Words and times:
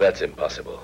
That's 0.00 0.20
impossible. 0.22 0.78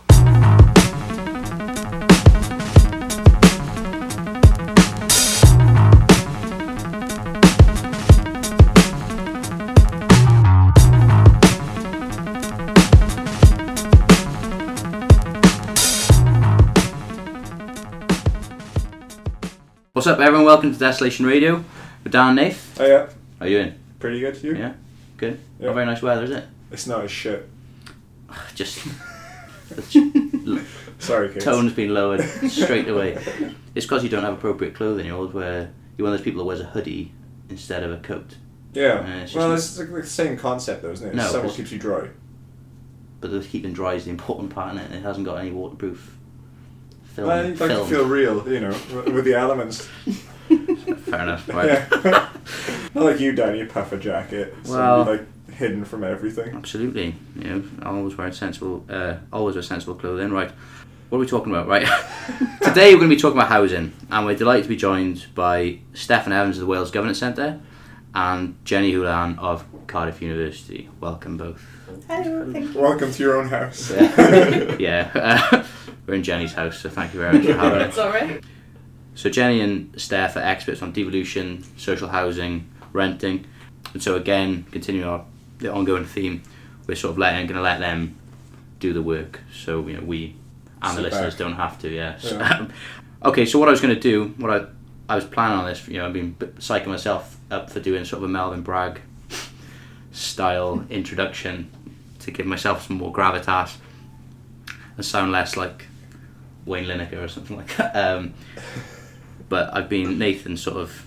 What's 19.93 20.07
up, 20.09 20.19
everyone? 20.19 20.45
Welcome 20.45 20.73
to 20.73 20.79
Desolation 20.79 21.25
Radio 21.25 21.65
with 22.03 22.13
Dan 22.13 22.29
and 22.29 22.37
Nath. 22.37 22.81
Oh 22.81 22.87
yeah, 22.87 23.09
How 23.39 23.47
you 23.47 23.59
in? 23.59 23.79
pretty 24.01 24.21
good. 24.21 24.43
You? 24.43 24.55
Yeah, 24.57 24.73
good. 25.17 25.39
Yeah. 25.61 25.67
Not 25.67 25.75
very 25.75 25.87
nice 25.87 26.03
weather, 26.03 26.25
is 26.25 26.31
it? 26.31 26.45
It's 26.73 26.87
not 26.87 27.05
as 27.05 27.11
shit. 27.11 27.49
Just 28.55 28.79
Sorry, 30.99 31.33
kids. 31.33 31.45
tone's 31.45 31.73
been 31.73 31.93
lowered 31.95 32.21
straight 32.49 32.89
away. 32.89 33.19
It's 33.75 33.87
because 33.87 34.03
you 34.05 34.09
don't 34.09 34.23
have 34.23 34.35
appropriate 34.35 34.75
clothing. 34.75 35.07
You're 35.07 35.17
always 35.17 35.33
wear 35.35 35.73
you're 35.97 36.05
one 36.05 36.13
of 36.13 36.19
those 36.19 36.25
people 36.25 36.39
that 36.39 36.45
wears 36.47 36.61
a 36.61 36.65
hoodie 36.65 37.13
instead 37.49 37.83
of 37.83 37.93
a 37.93 37.99
coat. 37.99 38.37
Yeah. 38.73 39.01
Uh, 39.01 39.23
it's 39.23 39.35
well, 39.35 39.53
it's 39.55 39.79
like 39.79 39.91
the 39.91 40.07
same 40.07 40.37
concept, 40.37 40.83
though, 40.83 40.91
isn't 40.91 41.09
it? 41.09 41.15
No, 41.15 41.27
Someone 41.29 41.53
keeps 41.53 41.71
you 41.73 41.79
dry. 41.79 42.09
But 43.21 43.31
the 43.31 43.41
keeping 43.41 43.73
dry 43.73 43.95
is 43.95 44.05
the 44.05 44.11
important 44.11 44.51
part 44.51 44.73
in 44.73 44.79
it. 44.79 44.93
It 44.93 45.03
hasn't 45.03 45.25
got 45.25 45.37
any 45.39 45.51
waterproof 45.51 46.17
film. 47.15 47.29
Well, 47.29 47.47
you'd 47.49 47.61
like 47.61 47.71
film. 47.71 47.89
to 47.89 47.95
feel 47.95 48.07
real, 48.07 48.49
you 48.49 48.61
know, 48.61 48.77
with 49.07 49.25
the 49.25 49.35
elements. 49.35 49.87
Fair 50.49 51.23
enough. 51.23 51.49
Right. 51.49 51.69
Yeah. 51.69 51.89
not 52.95 53.05
like 53.05 53.21
you, 53.21 53.33
Dan. 53.33 53.57
You 53.57 53.67
puff 53.67 53.93
a 53.93 53.97
jacket. 53.97 54.55
So 54.65 54.73
Well- 54.77 55.05
like 55.05 55.27
hidden 55.55 55.85
from 55.85 56.05
everything. 56.05 56.55
Absolutely. 56.55 57.15
You 57.37 57.45
know, 57.45 57.65
always 57.85 58.17
wear 58.17 58.31
sensible. 58.33 58.85
Uh, 58.89 59.17
always 59.33 59.55
wear 59.55 59.63
sensible 59.63 59.95
clothing. 59.95 60.33
Right. 60.33 60.51
What 61.09 61.19
are 61.19 61.21
we 61.21 61.27
talking 61.27 61.53
about? 61.53 61.69
Right. 61.69 61.87
Today 62.63 62.93
we're 62.93 63.01
going 63.01 63.11
to 63.11 63.17
be 63.17 63.21
talking 63.21 63.39
about 63.39 63.49
housing, 63.49 63.93
and 64.11 64.27
we're 64.27 64.35
delighted 64.35 64.65
to 64.65 64.69
be 64.69 64.77
joined 64.77 65.27
by 65.35 65.79
Steffan 65.93 66.33
Evans 66.33 66.57
of 66.57 66.63
the 66.63 66.67
Wales 66.67 66.91
Governance 66.91 67.19
Centre 67.19 67.61
and 68.15 68.57
Jenny 68.65 68.93
Houlan 68.93 69.39
of 69.39 69.65
Cardiff 69.87 70.23
University. 70.23 70.89
Welcome 71.01 71.37
both. 71.37 71.65
Hello, 72.09 72.51
thank 72.53 72.75
you. 72.75 72.81
Welcome 72.81 73.13
to 73.13 73.23
your 73.23 73.37
own 73.37 73.49
house. 73.49 73.91
yeah, 73.91 75.11
uh, 75.53 75.65
we're 76.07 76.15
in 76.15 76.23
Jenny's 76.23 76.53
house, 76.53 76.79
so 76.79 76.89
thank 76.89 77.13
you 77.15 77.21
very 77.21 77.39
much 77.39 77.47
for 77.47 77.53
having 77.53 77.81
us. 77.81 77.89
It's 77.89 77.99
alright. 77.99 78.45
So 79.15 79.31
Jenny 79.31 79.61
and 79.61 80.01
Steph 80.01 80.37
are 80.37 80.41
experts 80.41 80.83
on 80.83 80.93
devolution, 80.93 81.65
social 81.77 82.09
housing, 82.09 82.69
renting, 82.93 83.47
and 83.93 84.03
so 84.03 84.17
again, 84.17 84.65
continuing 84.73 85.09
our 85.09 85.25
the 85.65 85.73
ongoing 85.73 86.05
theme, 86.05 86.43
we're 86.87 86.95
sort 86.95 87.13
of 87.13 87.19
letting 87.19 87.47
going 87.47 87.57
to 87.57 87.63
let 87.63 87.81
them 87.81 88.17
do 88.81 88.93
the 88.93 89.03
work, 89.03 89.41
so 89.53 89.87
you 89.87 89.97
know 89.97 90.05
we 90.05 90.37
and 90.83 90.93
the 90.99 91.03
Sit 91.03 91.13
listeners 91.13 91.35
back. 91.35 91.39
don't 91.39 91.55
have 91.55 91.79
to. 91.81 91.89
Yeah. 91.91 92.19
So- 92.19 92.37
Yeah. 92.39 92.67
okay, 93.25 93.47
so 93.47 93.59
what 93.59 93.69
I 93.69 93.71
was 93.71 93.81
going 93.81 93.95
to 93.95 94.01
do, 94.01 94.35
what 94.37 94.51
I 94.51 94.67
I 95.09 95.15
was 95.17 95.25
planning 95.25 95.59
on 95.59 95.67
this, 95.67 95.87
you 95.89 95.99
know, 95.99 96.07
I've 96.07 96.13
been 96.13 96.35
psyching 96.35 96.87
myself 96.89 97.37
up 97.51 97.71
for 97.71 97.81
doing 97.81 98.05
sort 98.05 98.19
of 98.23 98.29
a 98.29 98.33
Melvin 98.33 98.63
Bragg 98.63 99.01
style 100.13 100.85
introduction 100.91 101.71
to 102.21 102.31
give 102.31 102.47
myself 102.47 102.87
some 102.87 102.97
more 102.97 103.13
gravitas 103.13 103.77
and 104.97 105.05
sound 105.05 105.33
less 105.33 105.57
like 105.57 105.87
Wayne 106.65 106.87
Lineker 106.87 107.23
or 107.23 107.29
something 107.29 107.57
like 107.57 107.77
that. 107.77 107.95
Um, 107.97 108.35
but 109.49 109.75
I've 109.75 109.89
been 109.89 110.19
Nathan 110.19 110.57
sort 110.57 110.77
of 110.79 111.05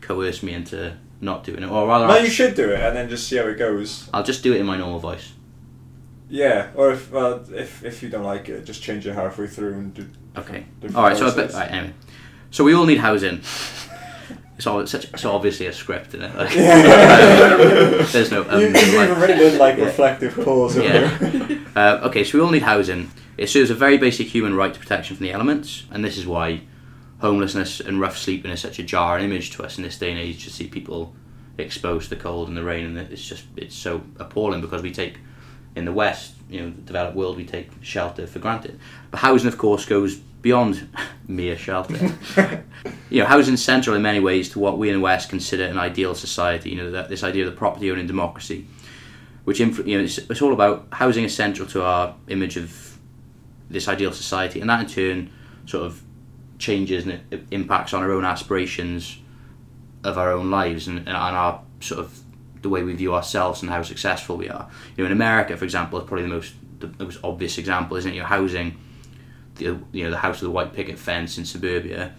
coerced 0.00 0.42
me 0.42 0.52
into 0.54 0.96
not 1.24 1.42
doing 1.44 1.62
it, 1.62 1.70
or 1.70 1.86
rather, 1.88 2.06
No, 2.06 2.14
I'll, 2.14 2.22
you 2.24 2.30
should 2.30 2.54
do 2.54 2.70
it 2.70 2.80
and 2.80 2.94
then 2.96 3.08
just 3.08 3.26
see 3.28 3.36
how 3.36 3.46
it 3.46 3.58
goes. 3.58 4.08
I'll 4.12 4.22
just 4.22 4.42
do 4.42 4.52
it 4.52 4.60
in 4.60 4.66
my 4.66 4.76
normal 4.76 4.98
voice. 5.00 5.32
Yeah, 6.28 6.70
or 6.74 6.92
if 6.92 7.10
well, 7.12 7.44
if 7.52 7.84
if 7.84 8.02
you 8.02 8.08
don't 8.08 8.24
like 8.24 8.48
it, 8.48 8.64
just 8.64 8.82
change 8.82 9.06
it 9.06 9.14
halfway 9.14 9.46
through 9.46 9.74
and 9.74 9.94
do. 9.94 10.06
Okay. 10.36 10.64
All 10.94 11.02
right. 11.02 11.16
So, 11.16 11.26
I 11.26 11.30
voices. 11.30 11.34
bet, 11.34 11.52
right, 11.52 11.70
anyway, 11.70 11.94
so 12.50 12.64
we 12.64 12.74
all 12.74 12.86
need 12.86 12.98
housing. 12.98 13.40
It's 14.56 14.68
all 14.68 14.78
it's 14.78 14.92
such 14.92 15.06
it's 15.12 15.24
obviously 15.24 15.66
a 15.66 15.72
script 15.72 16.14
in 16.14 16.22
it. 16.22 16.32
Like, 16.36 16.54
Yeah. 16.54 18.06
there's 18.12 18.30
no. 18.30 18.48
Um, 18.48 18.60
you, 18.60 18.66
you've 18.68 18.74
like- 18.94 19.10
even 19.10 19.20
written 19.20 19.58
like 19.58 19.76
Yeah. 19.78 19.84
reflective 19.86 20.34
pause. 20.44 20.76
Yeah. 20.76 21.58
Uh, 21.74 21.98
okay, 22.08 22.22
so 22.22 22.38
we 22.38 22.44
all 22.44 22.52
need 22.52 22.62
housing. 22.62 23.10
It 23.36 23.48
serves 23.48 23.70
a 23.70 23.74
very 23.74 23.98
basic 23.98 24.28
human 24.28 24.54
right 24.54 24.72
to 24.72 24.78
protection 24.78 25.16
from 25.16 25.26
the 25.26 25.32
elements, 25.32 25.84
and 25.90 26.04
this 26.04 26.16
is 26.16 26.24
why 26.24 26.60
homelessness 27.24 27.80
and 27.80 27.98
rough 27.98 28.18
sleeping 28.18 28.50
is 28.50 28.60
such 28.60 28.78
a 28.78 28.82
jarring 28.82 29.24
image 29.24 29.50
to 29.50 29.62
us 29.64 29.78
in 29.78 29.82
this 29.82 29.98
day 29.98 30.10
and 30.10 30.20
age 30.20 30.44
to 30.44 30.50
see 30.50 30.68
people 30.68 31.14
exposed 31.56 32.10
to 32.10 32.14
the 32.14 32.20
cold 32.20 32.48
and 32.48 32.56
the 32.56 32.62
rain, 32.62 32.84
and 32.84 32.98
it's 32.98 33.26
just 33.26 33.46
it's 33.56 33.74
so 33.74 34.02
appalling 34.18 34.60
because 34.60 34.82
we 34.82 34.92
take 34.92 35.16
in 35.74 35.86
the 35.86 35.92
West, 35.92 36.34
you 36.50 36.60
know, 36.60 36.68
the 36.68 36.82
developed 36.82 37.16
world, 37.16 37.38
we 37.38 37.46
take 37.46 37.70
shelter 37.80 38.26
for 38.26 38.40
granted. 38.40 38.78
But 39.10 39.20
housing, 39.20 39.48
of 39.48 39.56
course, 39.56 39.86
goes 39.86 40.16
beyond 40.16 40.86
mere 41.26 41.56
shelter. 41.56 41.96
you 43.08 43.20
know, 43.20 43.26
housing 43.26 43.56
central 43.56 43.96
in 43.96 44.02
many 44.02 44.20
ways 44.20 44.50
to 44.50 44.58
what 44.58 44.76
we 44.76 44.90
in 44.90 44.96
the 44.96 45.00
West 45.00 45.30
consider 45.30 45.64
an 45.64 45.78
ideal 45.78 46.14
society. 46.14 46.70
You 46.70 46.76
know, 46.76 46.90
that 46.90 47.08
this 47.08 47.24
idea 47.24 47.46
of 47.46 47.50
the 47.50 47.56
property 47.56 47.90
owning 47.90 48.06
democracy, 48.06 48.66
which 49.44 49.60
influ- 49.60 49.86
you 49.86 49.96
know, 49.96 50.04
it's, 50.04 50.18
it's 50.18 50.42
all 50.42 50.52
about 50.52 50.88
housing 50.92 51.24
is 51.24 51.34
central 51.34 51.66
to 51.68 51.82
our 51.82 52.14
image 52.28 52.58
of 52.58 52.98
this 53.70 53.88
ideal 53.88 54.12
society, 54.12 54.60
and 54.60 54.68
that 54.68 54.80
in 54.80 54.88
turn 54.88 55.32
sort 55.64 55.86
of 55.86 56.03
changes 56.58 57.06
and 57.06 57.46
impacts 57.50 57.92
on 57.92 58.02
our 58.02 58.10
own 58.10 58.24
aspirations 58.24 59.18
of 60.04 60.18
our 60.18 60.30
own 60.32 60.50
lives 60.50 60.86
and, 60.86 60.98
and 60.98 61.10
our 61.10 61.62
sort 61.80 62.00
of 62.00 62.20
the 62.62 62.68
way 62.68 62.82
we 62.82 62.94
view 62.94 63.14
ourselves 63.14 63.62
and 63.62 63.70
how 63.70 63.82
successful 63.82 64.36
we 64.36 64.48
are. 64.48 64.68
You 64.96 65.04
know, 65.04 65.06
in 65.06 65.12
America, 65.12 65.56
for 65.56 65.64
example, 65.64 65.98
is 66.00 66.06
probably 66.06 66.22
the 66.22 66.34
most 66.34 66.54
the 66.80 67.04
most 67.04 67.18
obvious 67.22 67.58
example, 67.58 67.96
isn't 67.96 68.10
it? 68.10 68.14
Your 68.14 68.26
housing, 68.26 68.76
the 69.56 69.78
you 69.92 70.04
know 70.04 70.10
the 70.10 70.18
house 70.18 70.40
with 70.40 70.48
the 70.48 70.50
white 70.50 70.72
picket 70.72 70.98
fence 70.98 71.38
in 71.38 71.44
suburbia, 71.44 72.14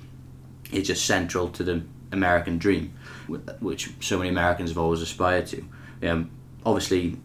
is 0.72 0.88
just 0.88 1.06
central 1.06 1.50
to 1.50 1.64
the 1.64 1.84
American 2.12 2.58
dream, 2.58 2.94
which 3.60 3.92
so 4.00 4.18
many 4.18 4.30
Americans 4.30 4.70
have 4.70 4.78
always 4.78 5.02
aspired 5.02 5.48
to. 5.48 5.66
Um, 6.04 6.32
obviously, 6.66 7.18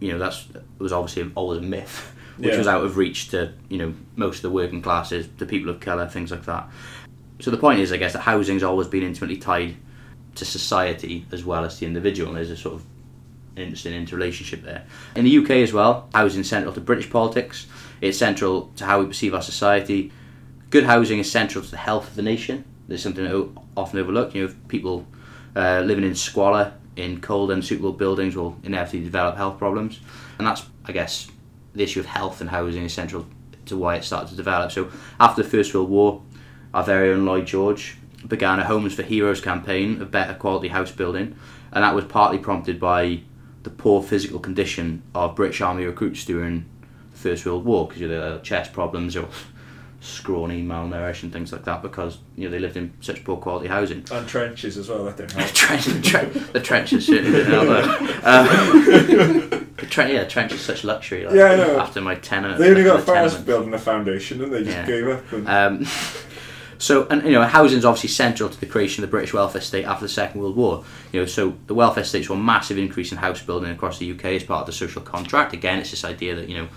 you 0.00 0.12
know 0.12 0.18
that's 0.18 0.46
was 0.78 0.92
obviously 0.92 1.30
always 1.34 1.58
a 1.58 1.62
myth, 1.62 2.14
which 2.38 2.52
Yeah. 2.52 2.58
was 2.58 2.66
out 2.66 2.84
of 2.84 2.96
reach 2.96 3.28
to 3.30 3.52
you 3.68 3.78
know 3.78 3.92
most 4.16 4.36
of 4.36 4.42
the 4.42 4.50
working 4.50 4.80
classes, 4.82 5.28
the 5.38 5.46
people 5.46 5.70
of 5.70 5.80
color, 5.80 6.06
things 6.06 6.30
like 6.30 6.44
that. 6.46 6.68
So 7.40 7.50
the 7.50 7.56
point 7.56 7.80
is, 7.80 7.92
I 7.92 7.96
guess, 7.98 8.14
that 8.14 8.20
housing's 8.20 8.62
always 8.62 8.88
been 8.88 9.02
intimately 9.02 9.36
tied 9.36 9.76
to 10.34 10.44
society 10.44 11.26
as 11.32 11.44
well 11.44 11.64
as 11.64 11.78
the 11.78 11.86
individual, 11.86 12.28
and 12.28 12.36
there's 12.38 12.50
a 12.50 12.56
sort 12.56 12.74
of 12.74 12.84
interesting 13.56 13.92
interrelationship 13.92 14.62
there. 14.62 14.84
In 15.16 15.24
the 15.24 15.30
UK 15.38 15.50
as 15.62 15.72
well, 15.72 16.08
housing 16.14 16.40
is 16.40 16.48
central 16.48 16.72
to 16.74 16.80
British 16.80 17.10
politics. 17.10 17.66
It's 18.00 18.16
central 18.18 18.70
to 18.76 18.84
how 18.84 19.00
we 19.00 19.06
perceive 19.06 19.34
our 19.34 19.42
society. 19.42 20.12
Good 20.70 20.84
housing 20.84 21.18
is 21.18 21.30
central 21.30 21.64
to 21.64 21.70
the 21.70 21.76
health 21.76 22.08
of 22.10 22.14
the 22.16 22.22
nation. 22.22 22.64
There's 22.86 23.02
something 23.02 23.24
that 23.24 23.48
often 23.76 23.98
overlooked. 23.98 24.34
You 24.34 24.46
know, 24.48 24.54
people 24.68 25.06
uh, 25.56 25.80
living 25.84 26.04
in 26.04 26.14
squalor 26.14 26.72
in 26.96 27.20
cold, 27.20 27.50
unsuitable 27.50 27.92
buildings 27.92 28.36
will 28.36 28.56
inevitably 28.62 29.04
develop 29.04 29.36
health 29.36 29.58
problems, 29.58 30.00
and 30.38 30.46
that's, 30.46 30.64
I 30.84 30.92
guess, 30.92 31.28
the 31.74 31.82
issue 31.82 32.00
of 32.00 32.06
health 32.06 32.40
and 32.40 32.50
housing 32.50 32.84
is 32.84 32.92
central 32.92 33.26
to 33.66 33.76
why 33.76 33.96
it 33.96 34.04
started 34.04 34.30
to 34.30 34.36
develop. 34.36 34.72
So 34.72 34.90
after 35.20 35.42
the 35.42 35.48
First 35.48 35.74
World 35.74 35.90
War, 35.90 36.22
our 36.74 36.82
very 36.82 37.12
own 37.12 37.24
Lloyd 37.24 37.46
George 37.46 37.96
began 38.26 38.58
a 38.58 38.64
Homes 38.64 38.94
for 38.94 39.02
Heroes 39.02 39.40
campaign 39.40 40.02
of 40.02 40.10
better 40.10 40.34
quality 40.34 40.68
house 40.68 40.90
building, 40.90 41.36
and 41.72 41.84
that 41.84 41.94
was 41.94 42.04
partly 42.04 42.38
prompted 42.38 42.80
by 42.80 43.20
the 43.62 43.70
poor 43.70 44.02
physical 44.02 44.40
condition 44.40 45.02
of 45.14 45.36
British 45.36 45.60
Army 45.60 45.84
recruits 45.84 46.24
during 46.24 46.64
the 47.12 47.18
First 47.18 47.44
World 47.44 47.64
War 47.64 47.86
because 47.86 48.00
you 48.00 48.08
had 48.08 48.42
chest 48.42 48.72
problems 48.72 49.16
or 49.16 49.28
scrawny, 50.00 50.62
malnourished, 50.62 51.24
and 51.24 51.32
things 51.32 51.52
like 51.52 51.64
that 51.64 51.82
because 51.82 52.18
you 52.36 52.44
know 52.44 52.50
they 52.50 52.58
lived 52.58 52.76
in 52.76 52.92
such 53.00 53.24
poor 53.24 53.36
quality 53.36 53.66
housing. 53.68 54.04
And 54.12 54.28
trenches 54.28 54.76
as 54.76 54.88
well. 54.88 55.04
That 55.04 55.16
didn't 55.16 55.32
The, 55.34 55.42
help. 55.42 55.80
the, 55.84 56.00
tre- 56.02 56.42
the 56.52 56.60
trenches 56.60 57.06
certainly 57.06 57.32
didn't 57.32 57.52
help. 57.52 57.68
Um, 58.24 58.46
the 59.76 59.86
tre- 59.88 60.12
yeah, 60.14 60.24
the 60.24 60.30
trench 60.30 60.52
is 60.52 60.60
such 60.60 60.84
luxury. 60.84 61.26
Like, 61.26 61.34
Yeah, 61.34 61.44
I 61.46 61.56
know. 61.56 61.78
After 61.80 62.00
my 62.00 62.14
tenement, 62.16 62.58
They 62.58 62.70
only 62.70 62.84
got 62.84 63.02
far 63.02 63.16
as 63.16 63.36
building 63.36 63.74
a 63.74 63.78
foundation, 63.78 64.42
and 64.42 64.52
they 64.52 64.64
just 64.64 64.76
Yeah. 64.76 64.86
gave 64.86 65.08
up. 65.08 65.32
And, 65.32 65.48
Um, 65.48 65.86
so, 66.80 67.08
and 67.10 67.24
you 67.24 67.32
know, 67.32 67.42
housing 67.42 67.78
is 67.78 67.84
obviously 67.84 68.10
central 68.10 68.48
to 68.48 68.60
the 68.60 68.66
creation 68.66 69.02
of 69.02 69.10
the 69.10 69.10
British 69.10 69.32
welfare 69.34 69.60
state 69.60 69.84
after 69.84 70.04
the 70.04 70.08
Second 70.08 70.40
World 70.40 70.54
War. 70.54 70.84
You 71.12 71.20
know, 71.20 71.26
so 71.26 71.54
the 71.66 71.74
welfare 71.74 72.04
state 72.04 72.26
saw 72.26 72.34
a 72.34 72.36
massive 72.36 72.78
increase 72.78 73.10
in 73.10 73.18
house 73.18 73.42
building 73.42 73.70
across 73.72 73.98
the 73.98 74.08
UK 74.12 74.26
as 74.36 74.44
part 74.44 74.60
of 74.60 74.66
the 74.66 74.72
social 74.72 75.02
contract. 75.02 75.52
Again, 75.54 75.80
it's 75.80 75.90
this 75.90 76.04
idea 76.04 76.36
that 76.36 76.48
you 76.48 76.56
know 76.56 76.68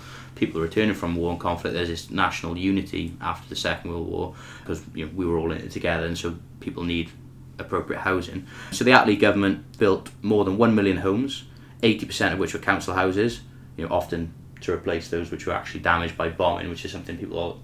people 0.46 0.60
returning 0.60 0.94
from 0.94 1.14
war 1.14 1.30
and 1.30 1.38
conflict, 1.38 1.74
there's 1.74 1.88
this 1.88 2.10
national 2.10 2.56
unity 2.58 3.14
after 3.20 3.48
the 3.48 3.54
Second 3.54 3.90
World 3.92 4.08
War 4.08 4.34
because 4.60 4.82
you 4.94 5.06
know 5.06 5.12
we 5.14 5.24
were 5.24 5.38
all 5.38 5.52
in 5.52 5.58
it 5.58 5.70
together, 5.70 6.04
and 6.06 6.18
so 6.18 6.34
people 6.58 6.82
need 6.82 7.10
appropriate 7.60 8.00
housing. 8.00 8.46
So 8.72 8.82
the 8.84 8.90
Attlee 8.90 9.20
government 9.20 9.78
built 9.78 10.10
more 10.20 10.44
than 10.44 10.56
one 10.58 10.74
million 10.74 10.96
homes, 10.96 11.44
eighty 11.84 12.06
percent 12.06 12.34
of 12.34 12.40
which 12.40 12.54
were 12.54 12.60
council 12.60 12.94
houses. 12.94 13.40
You 13.76 13.86
know, 13.86 13.94
often 13.94 14.34
to 14.62 14.72
replace 14.72 15.08
those 15.08 15.30
which 15.30 15.46
were 15.46 15.52
actually 15.52 15.80
damaged 15.80 16.16
by 16.16 16.28
bombing, 16.28 16.68
which 16.70 16.84
is 16.84 16.90
something 16.92 17.16
people 17.16 17.38
all 17.38 17.60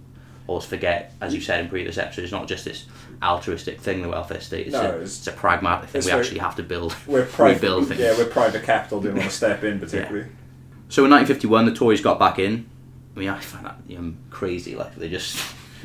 always 0.47 0.65
forget, 0.65 1.13
as 1.21 1.35
you 1.35 1.41
said 1.43 1.61
in 1.63 1.69
previous 1.69 1.99
episodes, 1.99 2.25
it's 2.25 2.33
not 2.33 2.49
just 2.49 2.65
this 2.65 2.87
altruistic 3.23 3.81
thing, 3.83 4.01
the 4.01 4.09
welfare 4.09 4.41
state. 4.41 4.67
It's, 4.69 4.73
No, 4.73 4.81
a, 4.81 4.89
it's- 4.95 5.19
it's 5.19 5.27
a 5.27 5.33
pragmatic 5.33 5.91
thing. 5.91 6.03
We 6.05 6.11
actually 6.11 6.39
have 6.39 6.57
to 6.57 6.63
build, 6.63 6.97
we're 7.07 7.27
private. 7.27 7.55
rebuild 7.57 7.89
things. 7.89 8.01
Yeah, 8.01 8.17
we're 8.17 8.25
private 8.31 8.63
capital. 8.63 9.03
Didn't 9.03 9.19
want 9.19 9.29
to 9.31 9.37
step 9.37 9.63
in 9.65 9.79
particularly. 9.85 10.29
So 10.89 11.05
in 11.05 11.11
1951, 11.11 11.67
the 11.67 11.73
Tories 11.75 12.01
got 12.01 12.19
back 12.19 12.39
in, 12.39 12.69
I 13.15 13.19
mean, 13.19 13.29
I 13.29 13.39
find 13.41 13.67
that 13.67 13.77
you 13.87 13.99
know, 13.99 14.15
crazy. 14.31 14.75
Like 14.77 14.95
they 14.97 15.09
just 15.09 15.39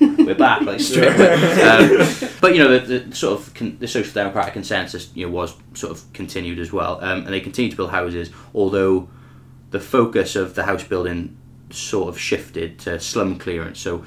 we're 0.00 0.34
back 0.34 0.62
like 0.62 0.80
straight 0.80 1.14
away. 1.14 1.32
Um, 1.62 2.06
but 2.40 2.54
you 2.54 2.58
know, 2.62 2.78
the, 2.78 2.98
the 2.98 3.14
sort 3.14 3.38
of 3.40 3.54
con- 3.54 3.76
the 3.78 3.88
social 3.88 4.12
democratic 4.12 4.52
consensus 4.52 5.10
you 5.14 5.26
know 5.26 5.32
was 5.32 5.54
sort 5.74 5.92
of 5.92 6.12
continued 6.12 6.58
as 6.58 6.72
well, 6.72 6.98
um, 7.02 7.18
and 7.24 7.28
they 7.28 7.40
continued 7.40 7.70
to 7.70 7.76
build 7.76 7.90
houses, 7.90 8.30
although 8.54 9.08
the 9.70 9.80
focus 9.80 10.36
of 10.36 10.54
the 10.54 10.64
house 10.64 10.84
building 10.84 11.36
sort 11.70 12.08
of 12.08 12.18
shifted 12.18 12.78
to 12.80 13.00
slum 13.00 13.38
clearance. 13.38 13.80
So 13.80 14.04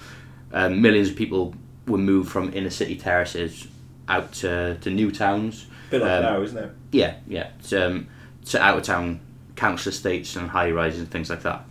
um, 0.54 0.82
millions 0.82 1.10
of 1.10 1.16
people 1.16 1.56
were 1.88 1.98
moved 1.98 2.30
from 2.32 2.54
inner 2.54 2.70
city 2.70 2.96
terraces 2.96 3.68
out 4.08 4.32
to, 4.34 4.78
to 4.82 4.90
new 4.92 5.12
towns. 5.12 5.66
bit 5.90 6.02
like 6.02 6.12
Um, 6.12 6.24
now, 6.24 6.42
isn't 6.42 6.58
it? 6.58 6.72
Yeah, 6.92 7.16
yeah. 7.28 7.50
To, 7.70 7.88
um, 7.88 8.08
to 8.46 8.62
out 8.62 8.78
of 8.78 8.84
town 8.84 9.20
council 9.56 9.90
estates 9.90 10.36
and 10.36 10.50
high 10.50 10.72
rises 10.72 11.00
and 11.00 11.12
things 11.12 11.30
like 11.30 11.42
that. 11.44 11.66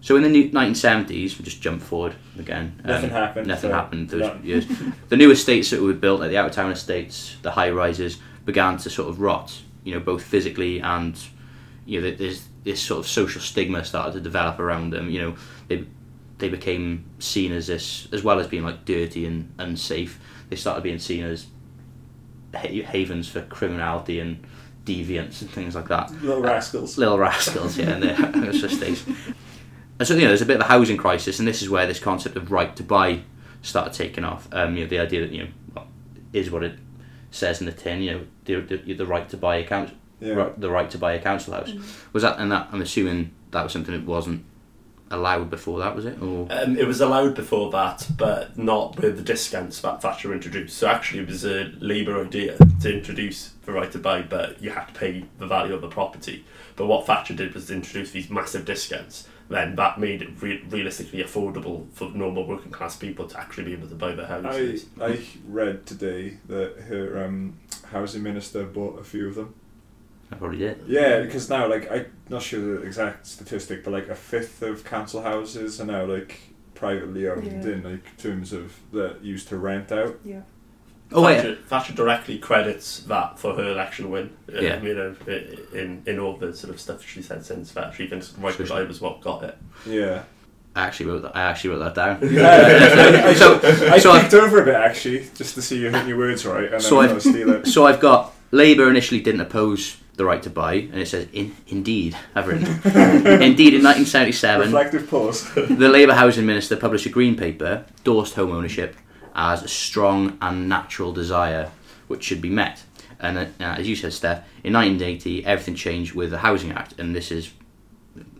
So 0.00 0.16
in 0.16 0.22
the 0.22 0.28
new 0.28 0.48
1970s, 0.50 1.38
we 1.38 1.44
just 1.44 1.60
jump 1.60 1.82
forward 1.82 2.14
again. 2.38 2.80
um, 2.84 2.90
Nothing 2.90 3.10
happened, 3.10 3.46
Nothing 3.48 3.70
so- 3.70 3.74
happened 3.76 4.08
those 4.10 4.20
No. 4.20 4.38
years. 4.42 4.66
The 5.08 5.16
new 5.16 5.30
estates 5.30 5.70
that 5.70 5.80
were 5.82 5.92
built, 5.92 6.20
like 6.20 6.30
the 6.30 6.36
out 6.36 6.46
of 6.46 6.52
town 6.52 6.70
estates, 6.70 7.36
the 7.42 7.50
high 7.52 7.70
rises, 7.70 8.18
began 8.44 8.76
to 8.78 8.90
sort 8.90 9.08
of 9.08 9.20
rot. 9.20 9.60
You 9.84 9.94
know, 9.94 10.00
both 10.00 10.22
physically 10.22 10.80
and 10.80 11.18
you 11.86 12.00
know, 12.00 12.10
there's 12.10 12.46
this 12.64 12.80
sort 12.82 13.00
of 13.00 13.06
social 13.08 13.40
stigma 13.40 13.82
started 13.84 14.12
to 14.12 14.20
develop 14.20 14.58
around 14.60 14.90
them. 14.90 15.08
You 15.10 15.20
know, 15.22 15.34
they 15.68 15.84
they 16.38 16.48
became 16.48 17.04
seen 17.18 17.50
as 17.52 17.66
this, 17.66 18.06
as 18.12 18.22
well 18.22 18.38
as 18.38 18.46
being 18.46 18.62
like 18.62 18.84
dirty 18.84 19.26
and 19.26 19.52
unsafe. 19.58 20.20
They 20.50 20.56
started 20.56 20.82
being 20.84 20.98
seen 21.00 21.24
as 21.24 21.46
ha- 22.54 22.82
havens 22.82 23.28
for 23.28 23.40
criminality 23.42 24.20
and 24.20 24.38
deviance 24.88 25.40
and 25.42 25.50
things 25.50 25.74
like 25.74 25.88
that. 25.88 26.10
Little 26.22 26.42
rascals. 26.42 26.96
Little 26.98 27.18
rascals, 27.18 27.76
yeah, 27.78 27.90
and 27.90 28.02
their 28.02 28.50
estates. 28.50 29.04
And 29.98 30.06
so 30.06 30.14
you 30.14 30.22
know, 30.22 30.28
there's 30.28 30.42
a 30.42 30.46
bit 30.46 30.56
of 30.56 30.62
a 30.62 30.68
housing 30.68 30.96
crisis, 30.96 31.38
and 31.38 31.46
this 31.48 31.60
is 31.62 31.68
where 31.68 31.86
this 31.86 31.98
concept 31.98 32.36
of 32.36 32.50
right 32.52 32.74
to 32.76 32.82
buy 32.82 33.20
started 33.62 33.92
taking 33.92 34.24
off. 34.24 34.48
Um, 34.52 34.76
you 34.76 34.84
know, 34.84 34.88
the 34.90 34.98
idea 35.00 35.20
that 35.22 35.30
you 35.32 35.44
know 35.44 35.50
well, 35.74 35.86
is 36.32 36.50
what 36.50 36.62
it 36.62 36.78
says 37.30 37.60
in 37.60 37.66
the 37.66 37.72
tin. 37.72 38.02
You 38.02 38.12
know, 38.12 38.26
the 38.44 38.60
the, 38.76 38.92
the 38.94 39.06
right 39.06 39.28
to 39.30 39.36
buy 39.36 39.56
a 39.56 39.64
council, 39.66 39.96
Yeah. 40.20 40.34
right, 40.34 40.60
the 40.60 40.70
right 40.70 40.90
to 40.90 40.98
buy 40.98 41.12
a 41.14 41.20
council 41.22 41.54
house. 41.54 41.72
Was 42.12 42.22
that 42.22 42.38
and 42.38 42.50
that? 42.52 42.68
I'm 42.72 42.80
assuming 42.82 43.32
that 43.50 43.62
was 43.62 43.72
something 43.72 43.94
that 43.94 44.04
wasn't 44.06 44.44
allowed 45.10 45.50
before 45.50 45.78
that, 45.80 45.94
was 45.94 46.04
it? 46.04 46.20
Or 46.22 46.46
Um, 46.50 46.76
it 46.76 46.86
was 46.86 47.00
allowed 47.00 47.34
before 47.34 47.70
that, 47.72 48.08
but 48.16 48.56
not 48.58 48.96
with 49.00 49.16
the 49.16 49.22
discounts 49.22 49.80
that 49.80 50.02
Thatcher 50.02 50.32
introduced. 50.32 50.76
So 50.76 50.86
actually, 50.86 51.20
it 51.20 51.28
was 51.28 51.44
a 51.44 51.72
Labour 51.80 52.24
idea 52.24 52.56
to 52.82 52.92
introduce 52.92 53.54
the 53.64 53.72
right 53.72 53.90
to 53.92 53.98
buy, 53.98 54.22
but 54.22 54.62
you 54.62 54.70
had 54.70 54.86
to 54.86 54.94
pay 54.94 55.24
the 55.38 55.46
value 55.46 55.74
of 55.74 55.80
the 55.80 55.88
property. 55.88 56.44
But 56.76 56.86
what 56.86 57.06
Thatcher 57.06 57.34
did 57.34 57.54
was 57.54 57.70
introduce 57.70 58.10
these 58.10 58.30
massive 58.30 58.64
discounts. 58.64 59.26
Then 59.48 59.76
that 59.76 59.98
made 59.98 60.20
it 60.20 60.28
re- 60.42 60.62
realistically 60.68 61.22
affordable 61.22 61.90
for 61.94 62.10
normal 62.10 62.46
working 62.46 62.70
class 62.70 62.96
people 62.96 63.26
to 63.28 63.40
actually 63.40 63.64
be 63.64 63.72
able 63.72 63.88
to 63.88 63.94
buy 63.94 64.12
their 64.12 64.26
I, 64.26 64.42
houses. 64.42 64.86
I 65.00 65.20
read 65.46 65.86
today 65.86 66.36
that 66.48 66.76
her 66.88 67.24
um, 67.24 67.58
housing 67.90 68.22
minister 68.22 68.64
bought 68.64 69.00
a 69.00 69.04
few 69.04 69.26
of 69.26 69.36
them. 69.36 69.54
I 70.30 70.36
probably 70.36 70.58
did. 70.58 70.82
Yeah, 70.86 71.20
because 71.20 71.48
now, 71.48 71.68
like, 71.68 71.90
I'm 71.90 72.06
not 72.28 72.42
sure 72.42 72.60
the 72.78 72.82
exact 72.82 73.26
statistic, 73.26 73.82
but 73.84 73.92
like 73.92 74.08
a 74.08 74.14
fifth 74.14 74.60
of 74.62 74.84
council 74.84 75.22
houses 75.22 75.80
are 75.80 75.86
now 75.86 76.04
like 76.04 76.38
privately 76.74 77.28
owned 77.28 77.44
Yeah. 77.64 77.72
in 77.72 77.82
like 77.82 78.16
terms 78.18 78.52
of 78.52 78.72
that 78.92 79.22
used 79.24 79.48
to 79.48 79.56
rent 79.56 79.90
out. 79.90 80.18
Yeah. 80.24 80.42
Oh 81.10 81.22
wait, 81.22 81.36
Thatcher, 81.36 81.56
Thatcher 81.66 81.94
directly 81.94 82.38
credits 82.38 83.00
that 83.04 83.38
for 83.38 83.54
her 83.54 83.72
election 83.72 84.10
win. 84.10 84.30
Uh, 84.54 84.60
Yeah. 84.60 84.82
You 84.82 84.94
know, 84.94 85.16
i- 85.26 85.76
in 85.78 86.02
in 86.04 86.18
all 86.18 86.36
the 86.36 86.54
sort 86.54 86.74
of 86.74 86.78
stuff 86.78 87.02
she 87.06 87.22
said 87.22 87.44
since 87.46 87.72
that, 87.72 87.94
she 87.94 88.06
thinks 88.06 88.34
right 88.38 88.54
Sure, 88.54 88.66
to 88.66 88.72
buy 88.74 88.82
was 88.82 89.00
what 89.00 89.22
got 89.22 89.42
it. 89.44 89.56
Yeah. 89.86 90.22
I 90.76 90.82
actually 90.82 91.06
wrote 91.06 91.22
that. 91.22 91.34
I 91.34 91.40
actually 91.44 91.70
wrote 91.70 91.78
that 91.78 91.94
down. 91.94 92.30
Yeah, 92.32 93.22
I, 93.28 93.32
So- 93.34 93.58
I 93.90 93.98
so 93.98 94.12
I- 94.12 94.20
peeked 94.20 94.34
over 94.34 94.60
a 94.60 94.64
bit 94.66 94.74
actually, 94.74 95.26
just 95.34 95.54
to 95.54 95.62
see 95.62 95.78
you 95.78 95.88
hitting 95.90 96.08
your 96.08 96.18
words 96.18 96.44
right, 96.44 96.64
and 96.64 96.72
then 96.74 96.80
So 96.80 97.00
I 97.00 97.04
I've- 97.06 97.14
was 97.14 97.24
steal 97.24 97.50
it. 97.54 97.66
So 97.74 97.86
I've 97.86 98.00
got 98.00 98.34
Labour 98.52 98.88
initially 98.90 99.20
didn't 99.20 99.40
oppose 99.40 99.96
the 100.18 100.24
right 100.24 100.42
to 100.42 100.50
buy, 100.50 100.74
and 100.74 100.96
it 100.96 101.08
says 101.08 101.28
in, 101.32 101.56
indeed. 101.68 102.16
I've 102.34 102.46
written 102.46 102.66
indeed 103.42 103.74
in 103.74 103.82
1977. 103.82 104.72
Reflective 104.72 105.08
pause. 105.08 105.54
the 105.54 105.88
Labour 105.88 106.14
Housing 106.14 106.44
Minister 106.44 106.76
published 106.76 107.06
a 107.06 107.08
green 107.08 107.36
paper, 107.36 107.86
endorsed 107.98 108.34
home 108.34 108.52
ownership 108.52 108.96
as 109.34 109.62
a 109.62 109.68
strong 109.68 110.36
and 110.42 110.68
natural 110.68 111.12
desire 111.12 111.70
which 112.08 112.24
should 112.24 112.42
be 112.42 112.50
met. 112.50 112.82
And 113.20 113.38
uh, 113.38 113.46
as 113.60 113.88
you 113.88 113.96
said, 113.96 114.12
Steph, 114.12 114.38
in 114.64 114.72
1980, 114.72 115.44
everything 115.46 115.74
changed 115.74 116.14
with 116.14 116.30
the 116.30 116.38
Housing 116.38 116.72
Act, 116.72 116.98
and 116.98 117.14
this 117.14 117.30
is 117.30 117.52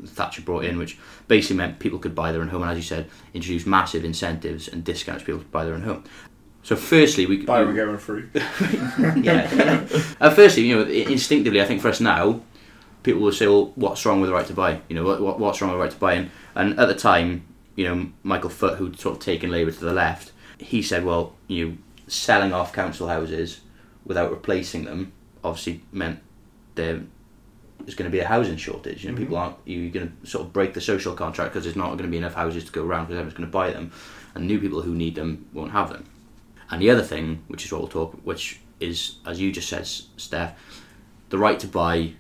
Thatcher 0.05 0.43
brought 0.43 0.65
in, 0.65 0.79
which 0.79 0.99
basically 1.29 1.57
meant 1.57 1.79
people 1.79 1.99
could 1.99 2.15
buy 2.15 2.33
their 2.33 2.41
own 2.41 2.49
home, 2.49 2.63
and 2.63 2.71
as 2.71 2.77
you 2.77 2.83
said, 2.83 3.11
introduced 3.35 3.67
massive 3.67 4.05
incentives 4.05 4.69
and 4.69 4.85
discounts 4.85 5.23
for 5.23 5.27
people 5.27 5.41
to 5.43 5.47
buy 5.47 5.65
their 5.65 5.75
own 5.75 5.83
home. 5.83 6.05
So, 6.69 6.77
firstly, 6.77 7.25
we 7.25 7.47
Buy 7.47 7.61
we- 7.61 7.67
one 7.69 7.75
get 7.77 7.87
one 7.89 7.97
free. 7.97 8.25
yeah. 9.23 9.87
uh, 10.21 10.29
firstly, 10.29 10.65
you 10.65 10.77
know, 10.77 10.83
instinctively, 10.85 11.63
I 11.63 11.65
think 11.65 11.81
for 11.81 11.89
us 11.89 11.99
now, 11.99 12.43
people 13.03 13.23
will 13.23 13.33
say, 13.33 13.47
"Well, 13.47 13.73
what's 13.77 14.05
wrong 14.05 14.21
with 14.21 14.29
the 14.29 14.35
right 14.35 14.47
to 14.49 14.53
buy?" 14.53 14.83
You 14.87 14.97
know, 14.97 15.03
what, 15.03 15.19
what 15.23 15.41
what's 15.41 15.63
wrong 15.63 15.71
with 15.71 15.79
the 15.79 15.83
right 15.85 15.91
to 15.93 15.99
buy? 15.99 16.13
And, 16.13 16.31
and 16.55 16.79
at 16.79 16.87
the 16.89 16.95
time, 16.95 17.47
you 17.75 17.87
know, 17.87 18.11
Michael 18.23 18.51
Foot, 18.51 18.77
who'd 18.77 19.01
sort 19.01 19.17
of 19.17 19.23
taken 19.23 19.51
Labour 19.51 19.71
to 19.71 19.81
the 19.83 19.95
left, 19.95 20.33
he 20.59 20.83
said, 20.83 21.07
"Well, 21.07 21.33
you 21.47 21.67
know, 21.67 21.77
selling 22.07 22.53
off 22.53 22.75
council 22.75 23.09
houses 23.09 23.61
without 24.05 24.31
replacing 24.31 24.85
them 24.85 25.13
obviously 25.43 25.81
meant 25.91 26.21
there 26.75 27.01
is 27.87 27.95
going 27.95 28.11
to 28.11 28.15
be 28.15 28.21
a 28.21 28.27
housing 28.27 28.59
shortage. 28.59 29.05
You 29.05 29.13
know, 29.13 29.17
people 29.17 29.39
aren't 29.39 29.57
you're 29.65 29.91
going 29.91 30.15
to 30.21 30.27
sort 30.27 30.45
of 30.45 30.53
break 30.53 30.75
the 30.75 30.83
social 30.83 31.15
contract 31.15 31.55
because 31.55 31.65
there's 31.65 31.77
not 31.77 31.87
going 31.93 31.99
to 32.05 32.09
be 32.09 32.19
enough 32.19 32.35
houses 32.35 32.65
to 32.67 32.73
go 32.73 32.85
around 32.85 33.07
because 33.07 33.15
everyone's 33.21 33.39
going 33.39 33.49
to 33.49 33.53
buy 33.53 33.71
them, 33.71 33.91
and 34.35 34.47
new 34.47 34.61
people 34.61 34.83
who 34.83 34.95
need 34.95 35.15
them 35.15 35.47
won't 35.55 35.73
have 35.73 35.89
them." 35.91 36.05
And 36.71 36.83
the 36.83 36.91
other 36.91 37.03
thing, 37.03 37.45
which 37.49 37.65
is 37.65 37.73
what 37.73 37.81
we'll 37.81 37.89
talk, 37.89 38.15
which 38.25 38.61
is, 38.81 39.17
as 39.27 39.41
you 39.41 39.51
just 39.53 39.69
said, 39.69 39.87
Steph, 39.87 40.59
the 41.31 41.39
right 41.39 41.59
to 41.61 41.67
buy 41.67 42.13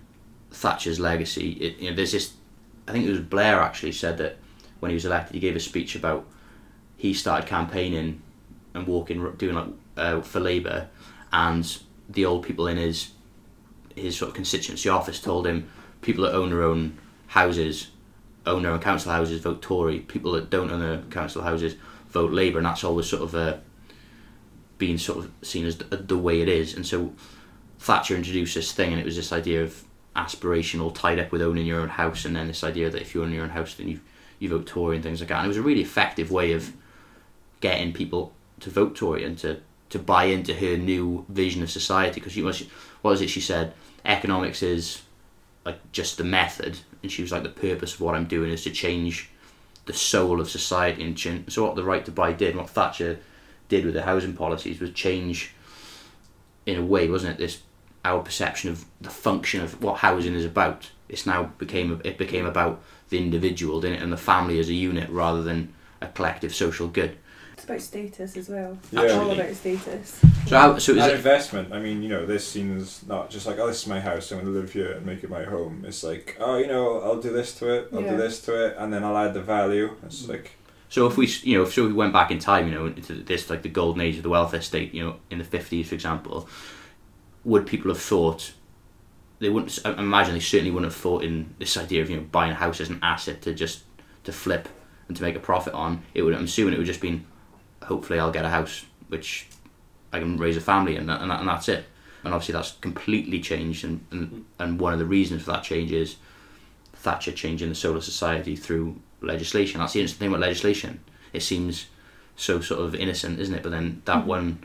Thatcher's 0.50 0.98
legacy. 0.98 1.52
It, 1.52 1.78
you 1.78 1.90
know, 1.90 1.96
there's 1.96 2.12
this. 2.12 2.34
I 2.86 2.92
think 2.92 3.06
it 3.06 3.10
was 3.10 3.20
Blair 3.20 3.60
actually 3.60 3.92
said 3.92 4.18
that 4.18 4.38
when 4.80 4.90
he 4.90 4.94
was 4.94 5.04
elected, 5.04 5.34
he 5.34 5.40
gave 5.40 5.56
a 5.56 5.60
speech 5.60 5.94
about 5.94 6.26
he 6.96 7.12
started 7.14 7.46
campaigning 7.46 8.22
and 8.74 8.86
walking, 8.86 9.30
doing 9.32 9.54
like 9.54 9.68
uh, 9.96 10.20
for 10.22 10.40
Labour, 10.40 10.88
and 11.32 11.78
the 12.08 12.24
old 12.24 12.44
people 12.44 12.66
in 12.66 12.76
his 12.76 13.12
his 13.94 14.16
sort 14.16 14.30
of 14.30 14.34
constituency 14.34 14.88
office 14.88 15.20
told 15.20 15.46
him 15.46 15.68
people 16.00 16.24
that 16.24 16.34
own 16.34 16.50
their 16.50 16.62
own 16.62 16.96
houses, 17.28 17.88
own 18.46 18.62
their 18.62 18.72
own 18.72 18.80
council 18.80 19.12
houses, 19.12 19.40
vote 19.40 19.60
Tory. 19.60 20.00
People 20.00 20.32
that 20.32 20.48
don't 20.50 20.70
own 20.70 20.80
their 20.80 21.02
council 21.10 21.42
houses 21.42 21.76
vote 22.08 22.32
Labour, 22.32 22.58
and 22.58 22.66
that's 22.66 22.84
always 22.84 23.06
sort 23.06 23.22
of 23.22 23.34
a 23.34 23.60
being 24.78 24.98
sort 24.98 25.18
of 25.18 25.30
seen 25.42 25.66
as 25.66 25.76
the, 25.76 26.16
way 26.16 26.40
it 26.40 26.48
is. 26.48 26.74
And 26.74 26.86
so 26.86 27.12
Thatcher 27.78 28.16
introduced 28.16 28.54
this 28.54 28.72
thing, 28.72 28.92
and 28.92 29.00
it 29.00 29.04
was 29.04 29.16
this 29.16 29.32
idea 29.32 29.62
of 29.62 29.84
aspirational 30.16 30.94
tied 30.94 31.18
up 31.18 31.30
with 31.30 31.42
owning 31.42 31.66
your 31.66 31.80
own 31.80 31.88
house, 31.88 32.24
and 32.24 32.34
then 32.34 32.46
this 32.46 32.64
idea 32.64 32.90
that 32.90 33.02
if 33.02 33.14
you 33.14 33.22
own 33.22 33.32
your 33.32 33.44
own 33.44 33.50
house, 33.50 33.74
then 33.74 33.88
you 33.88 34.00
you 34.38 34.48
vote 34.48 34.66
Tory 34.66 34.96
and 34.96 35.02
things 35.02 35.20
like 35.20 35.28
that. 35.28 35.38
And 35.38 35.46
it 35.46 35.48
was 35.48 35.56
a 35.56 35.62
really 35.62 35.80
effective 35.80 36.30
way 36.30 36.52
of 36.52 36.72
getting 37.60 37.92
people 37.92 38.32
to 38.60 38.70
vote 38.70 38.94
Tory 38.94 39.24
and 39.24 39.36
to, 39.38 39.60
to 39.90 39.98
buy 39.98 40.24
into 40.24 40.54
her 40.54 40.76
new 40.76 41.26
vision 41.28 41.62
of 41.62 41.70
society. 41.70 42.20
Because 42.20 42.32
she 42.32 42.42
was, 42.42 42.60
what 43.02 43.10
was 43.10 43.20
it 43.20 43.30
she 43.30 43.40
said? 43.40 43.74
Economics 44.04 44.62
is 44.62 45.02
like 45.64 45.90
just 45.92 46.18
the 46.18 46.24
method, 46.24 46.78
and 47.02 47.10
she 47.10 47.22
was 47.22 47.32
like 47.32 47.42
the 47.42 47.48
purpose 47.48 47.94
of 47.94 48.00
what 48.00 48.14
I'm 48.14 48.26
doing 48.26 48.50
is 48.50 48.62
to 48.64 48.70
change 48.70 49.28
the 49.86 49.92
soul 49.92 50.40
of 50.40 50.48
society. 50.48 51.02
And 51.02 51.52
so 51.52 51.64
what 51.64 51.74
the 51.74 51.84
right 51.84 52.04
to 52.04 52.12
buy 52.12 52.32
did, 52.32 52.54
what 52.54 52.70
Thatcher 52.70 53.18
did 53.68 53.84
with 53.84 53.94
the 53.94 54.02
housing 54.02 54.34
policies 54.34 54.80
was 54.80 54.90
change 54.92 55.54
in 56.66 56.76
a 56.78 56.84
way, 56.84 57.08
wasn't 57.08 57.32
it? 57.34 57.38
This 57.38 57.62
our 58.04 58.22
perception 58.22 58.70
of 58.70 58.84
the 59.00 59.10
function 59.10 59.60
of 59.62 59.82
what 59.82 59.98
housing 59.98 60.34
is 60.34 60.44
about. 60.44 60.90
It's 61.08 61.26
now 61.26 61.44
became 61.58 62.00
it 62.04 62.18
became 62.18 62.46
about 62.46 62.82
the 63.08 63.18
individual, 63.18 63.80
didn't 63.80 63.98
it, 63.98 64.02
and 64.02 64.12
the 64.12 64.16
family 64.16 64.58
as 64.58 64.68
a 64.68 64.74
unit 64.74 65.08
rather 65.10 65.42
than 65.42 65.72
a 66.00 66.06
collective 66.08 66.54
social 66.54 66.88
good. 66.88 67.16
It's 67.54 67.64
about 67.64 67.80
status 67.80 68.36
as 68.36 68.48
well. 68.48 68.78
Yeah. 68.92 69.02
It's 69.02 69.14
all 69.14 69.32
about 69.32 69.52
status. 69.52 70.20
So 70.46 70.56
how 70.56 70.78
so 70.78 70.92
is 70.92 70.98
That 70.98 71.10
it? 71.10 71.16
investment, 71.16 71.72
I 71.72 71.80
mean, 71.80 72.04
you 72.04 72.08
know, 72.08 72.24
this 72.24 72.46
seems 72.46 73.04
not 73.06 73.30
just 73.30 73.46
like, 73.46 73.58
oh, 73.58 73.66
this 73.66 73.82
is 73.82 73.88
my 73.88 73.98
house, 73.98 74.30
I'm 74.30 74.38
going 74.40 74.52
to 74.52 74.58
live 74.60 74.72
here 74.72 74.92
and 74.92 75.04
make 75.04 75.24
it 75.24 75.28
my 75.30 75.42
home. 75.42 75.84
It's 75.84 76.04
like, 76.04 76.36
oh, 76.38 76.56
you 76.56 76.68
know, 76.68 77.00
I'll 77.00 77.20
do 77.20 77.32
this 77.32 77.58
to 77.58 77.68
it, 77.74 77.88
I'll 77.92 78.00
Yeah. 78.02 78.12
do 78.12 78.16
this 78.16 78.40
to 78.42 78.66
it, 78.66 78.76
and 78.78 78.92
then 78.92 79.02
I'll 79.02 79.16
add 79.18 79.34
the 79.34 79.42
value. 79.42 79.96
It's 80.06 80.28
like, 80.28 80.52
So 80.88 81.06
if 81.06 81.16
we 81.16 81.26
you 81.42 81.58
know 81.58 81.64
if 81.64 81.74
so 81.74 81.86
we 81.86 81.92
went 81.92 82.12
back 82.12 82.30
in 82.30 82.38
time, 82.38 82.68
you 82.68 82.74
know, 82.74 82.86
into 82.86 83.14
this 83.14 83.50
like 83.50 83.62
the 83.62 83.68
golden 83.68 84.00
age 84.00 84.16
of 84.16 84.22
the 84.22 84.28
welfare 84.28 84.62
state, 84.62 84.94
you 84.94 85.04
know, 85.04 85.16
in 85.30 85.38
the 85.38 85.44
fifties, 85.44 85.88
for 85.88 85.94
example, 85.94 86.48
would 87.44 87.66
people 87.66 87.90
have 87.90 88.00
thought? 88.00 88.52
They 89.40 89.48
wouldn't. 89.48 89.78
I 89.84 89.92
imagine 89.92 90.34
they 90.34 90.40
certainly 90.40 90.72
wouldn't 90.72 90.92
have 90.92 91.00
thought 91.00 91.22
in 91.22 91.54
this 91.58 91.76
idea 91.76 92.02
of 92.02 92.10
you 92.10 92.16
know 92.16 92.22
buying 92.22 92.52
a 92.52 92.56
house 92.56 92.80
as 92.80 92.88
an 92.88 92.98
asset 93.02 93.42
to 93.42 93.54
just 93.54 93.84
to 94.24 94.32
flip 94.32 94.68
and 95.06 95.16
to 95.16 95.22
make 95.22 95.36
a 95.36 95.40
profit 95.40 95.74
on. 95.74 96.02
It 96.14 96.22
would. 96.22 96.34
I'm 96.34 96.44
assuming 96.44 96.74
it 96.74 96.78
would 96.78 96.86
just 96.86 97.00
been. 97.00 97.26
Hopefully, 97.82 98.18
I'll 98.18 98.32
get 98.32 98.44
a 98.44 98.50
house 98.50 98.84
which 99.08 99.46
I 100.12 100.18
can 100.18 100.36
raise 100.36 100.56
a 100.56 100.60
family 100.60 100.96
and 100.96 101.08
that, 101.08 101.22
and, 101.22 101.30
that, 101.30 101.40
and 101.40 101.48
that's 101.48 101.68
it. 101.68 101.84
And 102.24 102.34
obviously, 102.34 102.52
that's 102.52 102.72
completely 102.72 103.40
changed. 103.40 103.84
And, 103.84 104.04
and 104.10 104.44
and 104.58 104.80
one 104.80 104.92
of 104.92 104.98
the 104.98 105.06
reasons 105.06 105.42
for 105.42 105.52
that 105.52 105.62
change 105.62 105.92
is 105.92 106.16
Thatcher 106.94 107.32
changing 107.32 107.68
the 107.68 107.74
solar 107.74 108.00
society 108.00 108.56
through 108.56 109.00
legislation. 109.20 109.80
That's 109.80 109.92
the 109.92 110.00
interesting 110.00 110.20
thing 110.20 110.28
about 110.28 110.40
legislation. 110.40 111.00
It 111.32 111.42
seems 111.42 111.86
so 112.36 112.60
sort 112.60 112.80
of 112.80 112.94
innocent, 112.94 113.40
isn't 113.40 113.54
it? 113.54 113.62
But 113.62 113.70
then 113.70 114.02
that 114.04 114.26
one 114.26 114.60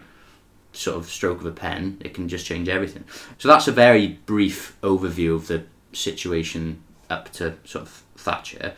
sort 0.71 0.97
of 0.97 1.09
stroke 1.09 1.39
of 1.39 1.45
a 1.45 1.51
pen, 1.51 1.97
it 2.01 2.13
can 2.13 2.27
just 2.27 2.45
change 2.45 2.69
everything. 2.69 3.03
So 3.37 3.47
that's 3.47 3.67
a 3.67 3.71
very 3.71 4.19
brief 4.25 4.77
overview 4.81 5.35
of 5.35 5.47
the 5.47 5.63
situation 5.91 6.81
up 7.09 7.31
to 7.33 7.55
sort 7.63 7.83
of 7.83 8.03
Thatcher. 8.15 8.73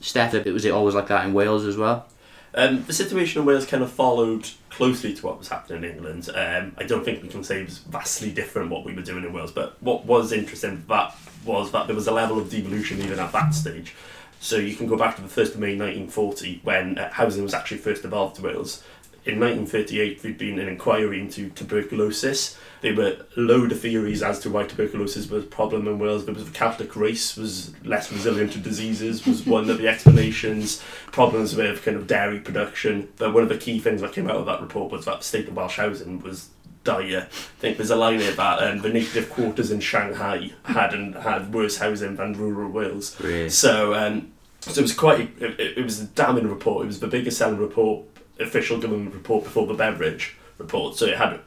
Steph, 0.00 0.34
it 0.34 0.52
was 0.52 0.64
it 0.64 0.72
always 0.72 0.94
like 0.94 1.08
that 1.08 1.24
in 1.24 1.32
Wales 1.32 1.64
as 1.64 1.76
well? 1.76 2.06
Um, 2.54 2.84
the 2.84 2.92
situation 2.92 3.40
in 3.40 3.46
Wales 3.46 3.66
kind 3.66 3.82
of 3.82 3.90
followed 3.90 4.48
closely 4.70 5.12
to 5.14 5.26
what 5.26 5.38
was 5.38 5.48
happening 5.48 5.82
in 5.82 5.90
England. 5.96 6.28
Um, 6.34 6.74
I 6.78 6.84
don't 6.84 7.04
think 7.04 7.22
we 7.22 7.28
can 7.28 7.42
say 7.42 7.60
it 7.60 7.66
was 7.66 7.78
vastly 7.78 8.30
different 8.30 8.70
what 8.70 8.84
we 8.84 8.94
were 8.94 9.02
doing 9.02 9.24
in 9.24 9.32
Wales, 9.32 9.52
but 9.52 9.82
what 9.82 10.04
was 10.04 10.32
interesting 10.32 10.84
that 10.88 11.16
was 11.44 11.72
that 11.72 11.86
there 11.86 11.96
was 11.96 12.06
a 12.06 12.12
level 12.12 12.38
of 12.38 12.50
devolution 12.50 13.00
even 13.00 13.18
at 13.18 13.32
that 13.32 13.50
stage. 13.50 13.94
So 14.44 14.58
you 14.58 14.76
can 14.76 14.86
go 14.86 14.98
back 14.98 15.16
to 15.16 15.22
the 15.22 15.28
1st 15.28 15.54
of 15.54 15.58
May 15.60 15.74
1940 15.74 16.60
when 16.64 16.98
uh, 16.98 17.10
housing 17.10 17.42
was 17.42 17.54
actually 17.54 17.78
first 17.78 18.02
devolved 18.02 18.36
to 18.36 18.42
Wales. 18.42 18.84
In 19.24 19.40
1938, 19.40 20.20
there'd 20.20 20.36
been 20.36 20.58
an 20.58 20.68
inquiry 20.68 21.18
into 21.18 21.48
tuberculosis. 21.48 22.54
There 22.82 22.94
were 22.94 23.24
a 23.38 23.40
load 23.40 23.72
of 23.72 23.80
theories 23.80 24.22
as 24.22 24.40
to 24.40 24.50
why 24.50 24.64
tuberculosis 24.64 25.30
was 25.30 25.44
a 25.44 25.46
problem 25.46 25.88
in 25.88 25.98
Wales. 25.98 26.26
There 26.26 26.34
was 26.34 26.44
the 26.44 26.50
Celtic 26.50 26.94
race 26.94 27.38
was 27.38 27.72
less 27.86 28.12
resilient 28.12 28.52
to 28.52 28.58
diseases 28.58 29.26
was 29.26 29.46
one 29.46 29.70
of 29.70 29.78
the 29.78 29.88
explanations. 29.94 30.82
Problems 31.06 31.56
with 31.56 31.82
kind 31.82 31.96
of 31.96 32.06
dairy 32.06 32.38
production. 32.38 33.08
But 33.16 33.32
one 33.32 33.44
of 33.44 33.48
the 33.48 33.56
key 33.56 33.80
things 33.80 34.02
that 34.02 34.12
came 34.12 34.28
out 34.28 34.36
of 34.36 34.44
that 34.44 34.60
report 34.60 34.92
was 34.92 35.06
that 35.06 35.20
the 35.20 35.24
state 35.24 35.48
of 35.48 35.56
Welsh 35.56 35.78
housing 35.78 36.20
was 36.20 36.50
dire. 36.84 37.26
I 37.30 37.60
think 37.60 37.76
there's 37.76 37.90
a 37.90 37.96
line 37.96 38.20
here 38.20 38.32
that 38.32 38.62
um, 38.62 38.78
the 38.78 38.90
native 38.90 39.30
quarters 39.30 39.70
in 39.70 39.80
Shanghai 39.80 40.52
hadn't 40.64 41.14
had 41.14 41.52
worse 41.52 41.78
housing 41.78 42.16
than 42.16 42.34
rural 42.34 42.70
Wales. 42.70 43.18
Really? 43.20 43.50
So, 43.50 43.94
um, 43.94 44.32
so 44.60 44.78
it 44.78 44.82
was 44.82 44.94
quite. 44.94 45.30
It, 45.40 45.78
it, 45.78 45.84
was 45.84 46.00
a 46.00 46.06
damning 46.06 46.48
report. 46.48 46.84
It 46.84 46.88
was 46.88 47.00
the 47.00 47.08
biggest 47.08 47.38
selling 47.38 47.58
report, 47.58 48.04
official 48.38 48.78
government 48.78 49.14
report 49.14 49.44
before 49.44 49.66
the 49.66 49.74
Beveridge 49.74 50.36
report. 50.58 50.96
So 50.96 51.06
it 51.06 51.16
had 51.16 51.40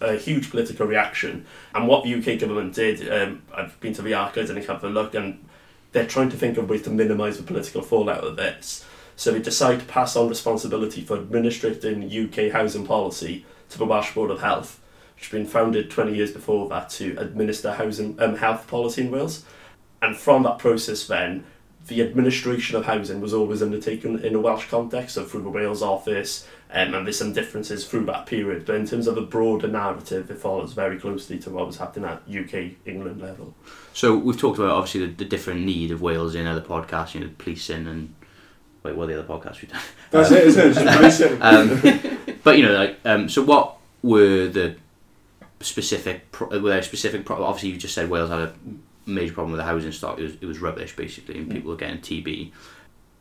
a 0.00 0.16
huge 0.16 0.50
political 0.50 0.86
reaction. 0.86 1.46
And 1.74 1.86
what 1.86 2.04
the 2.04 2.14
UK 2.14 2.40
government 2.40 2.74
did, 2.74 3.10
um, 3.10 3.42
I've 3.54 3.78
been 3.80 3.92
to 3.94 4.02
the 4.02 4.14
archives 4.14 4.50
and 4.50 4.58
I 4.58 4.62
have 4.64 4.82
a 4.84 4.88
look, 4.88 5.14
and 5.14 5.44
they're 5.92 6.06
trying 6.06 6.30
to 6.30 6.36
think 6.36 6.58
of 6.58 6.68
ways 6.68 6.82
to 6.82 6.90
minimise 6.90 7.36
the 7.36 7.42
political 7.42 7.82
fallout 7.82 8.24
of 8.24 8.36
this. 8.36 8.84
So 9.16 9.32
they 9.32 9.40
decide 9.40 9.80
to 9.80 9.86
pass 9.86 10.14
on 10.14 10.28
responsibility 10.28 11.02
for 11.02 11.16
administrating 11.16 12.04
UK 12.04 12.52
housing 12.52 12.86
policy 12.86 13.44
to 13.70 13.78
the 13.78 13.84
Welsh 13.84 14.14
Board 14.14 14.30
of 14.30 14.40
Health, 14.40 14.77
which 15.18 15.30
had 15.30 15.38
been 15.38 15.46
founded 15.46 15.90
20 15.90 16.14
years 16.14 16.30
before 16.30 16.68
that 16.68 16.88
to 16.90 17.16
administer 17.18 17.72
housing 17.72 18.20
um, 18.20 18.36
health 18.36 18.68
policy 18.68 19.02
in 19.02 19.10
Wales. 19.10 19.44
And 20.00 20.16
from 20.16 20.44
that 20.44 20.58
process, 20.58 21.08
then, 21.08 21.44
the 21.88 22.02
administration 22.02 22.76
of 22.76 22.84
housing 22.84 23.20
was 23.20 23.34
always 23.34 23.62
undertaken 23.62 24.20
in 24.20 24.34
a 24.34 24.40
Welsh 24.40 24.68
context, 24.68 25.14
so 25.16 25.24
through 25.24 25.42
the 25.42 25.50
Wales 25.50 25.82
office, 25.82 26.46
um, 26.70 26.94
and 26.94 27.04
there's 27.06 27.18
some 27.18 27.32
differences 27.32 27.86
through 27.86 28.04
that 28.04 28.26
period. 28.26 28.64
But 28.64 28.76
in 28.76 28.86
terms 28.86 29.08
of 29.08 29.16
a 29.16 29.22
broader 29.22 29.66
narrative, 29.66 30.30
it 30.30 30.38
follows 30.38 30.72
very 30.72 31.00
closely 31.00 31.38
to 31.40 31.50
what 31.50 31.66
was 31.66 31.78
happening 31.78 32.08
at 32.08 32.22
UK 32.28 32.72
England 32.86 33.20
level. 33.20 33.54
So 33.92 34.16
we've 34.16 34.38
talked 34.38 34.58
about 34.58 34.70
obviously 34.70 35.06
the, 35.06 35.12
the 35.12 35.24
different 35.24 35.62
need 35.62 35.90
of 35.90 36.00
Wales 36.00 36.34
in 36.34 36.46
other 36.46 36.60
podcasts, 36.60 37.14
you 37.14 37.20
know, 37.20 37.30
policing 37.38 37.88
and 37.88 38.14
wait, 38.82 38.94
what 38.94 39.04
are 39.04 39.14
the 39.14 39.18
other 39.20 39.28
podcasts 39.28 39.62
we've 39.62 39.72
done? 39.72 39.82
That's 40.10 40.30
it, 40.30 40.46
isn't 40.46 40.76
it? 40.76 41.38
Um, 41.42 42.36
but 42.44 42.56
you 42.56 42.64
know, 42.64 42.72
like, 42.72 43.00
um, 43.04 43.28
so 43.28 43.42
what 43.42 43.76
were 44.02 44.46
the 44.46 44.76
specific? 45.60 46.30
Pro- 46.32 46.48
were 46.60 46.70
there 46.70 46.82
specific? 46.82 47.24
Pro- 47.24 47.42
obviously, 47.42 47.70
you 47.70 47.76
just 47.76 47.94
said 47.94 48.10
Wales 48.10 48.30
had 48.30 48.40
a 48.40 48.54
major 49.06 49.32
problem 49.32 49.52
with 49.52 49.58
the 49.58 49.64
housing 49.64 49.92
stock. 49.92 50.18
It 50.18 50.22
was, 50.22 50.32
it 50.40 50.46
was 50.46 50.58
rubbish, 50.60 50.94
basically, 50.96 51.38
and 51.38 51.50
people 51.50 51.70
were 51.70 51.76
getting 51.76 51.98
TB. 51.98 52.52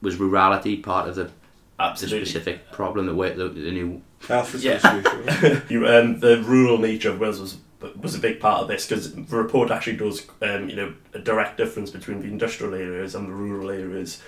Was 0.02 0.18
rurality 0.18 0.78
part 0.84 1.10
of 1.10 1.16
the, 1.16 1.32
the 1.80 1.96
specific 1.96 2.72
problem 2.72 3.06
that 3.08 3.16
Wa- 3.16 3.34
the, 3.34 3.50
the 3.50 3.72
new? 3.72 4.02
Health 4.28 4.56
Yeah. 4.56 4.74
association. 4.84 5.62
you, 5.70 5.88
um, 5.88 6.20
the 6.20 6.42
rural 6.44 6.78
nature 6.80 7.10
of 7.12 7.20
Wales 7.20 7.40
was 7.40 7.58
was 8.02 8.16
a 8.16 8.20
big 8.20 8.40
part 8.40 8.64
of 8.64 8.68
this 8.68 8.88
because 8.88 9.14
the 9.14 9.22
report 9.38 9.70
actually 9.70 9.96
does 9.96 10.26
um, 10.42 10.68
you 10.68 10.76
know 10.76 10.94
a 11.14 11.20
direct 11.20 11.58
difference 11.58 11.92
between 11.92 12.20
the 12.22 12.26
industrial 12.28 12.74
areas 12.74 13.14
and 13.14 13.28
the 13.30 13.32
rural 13.34 13.70
areas. 13.70 14.22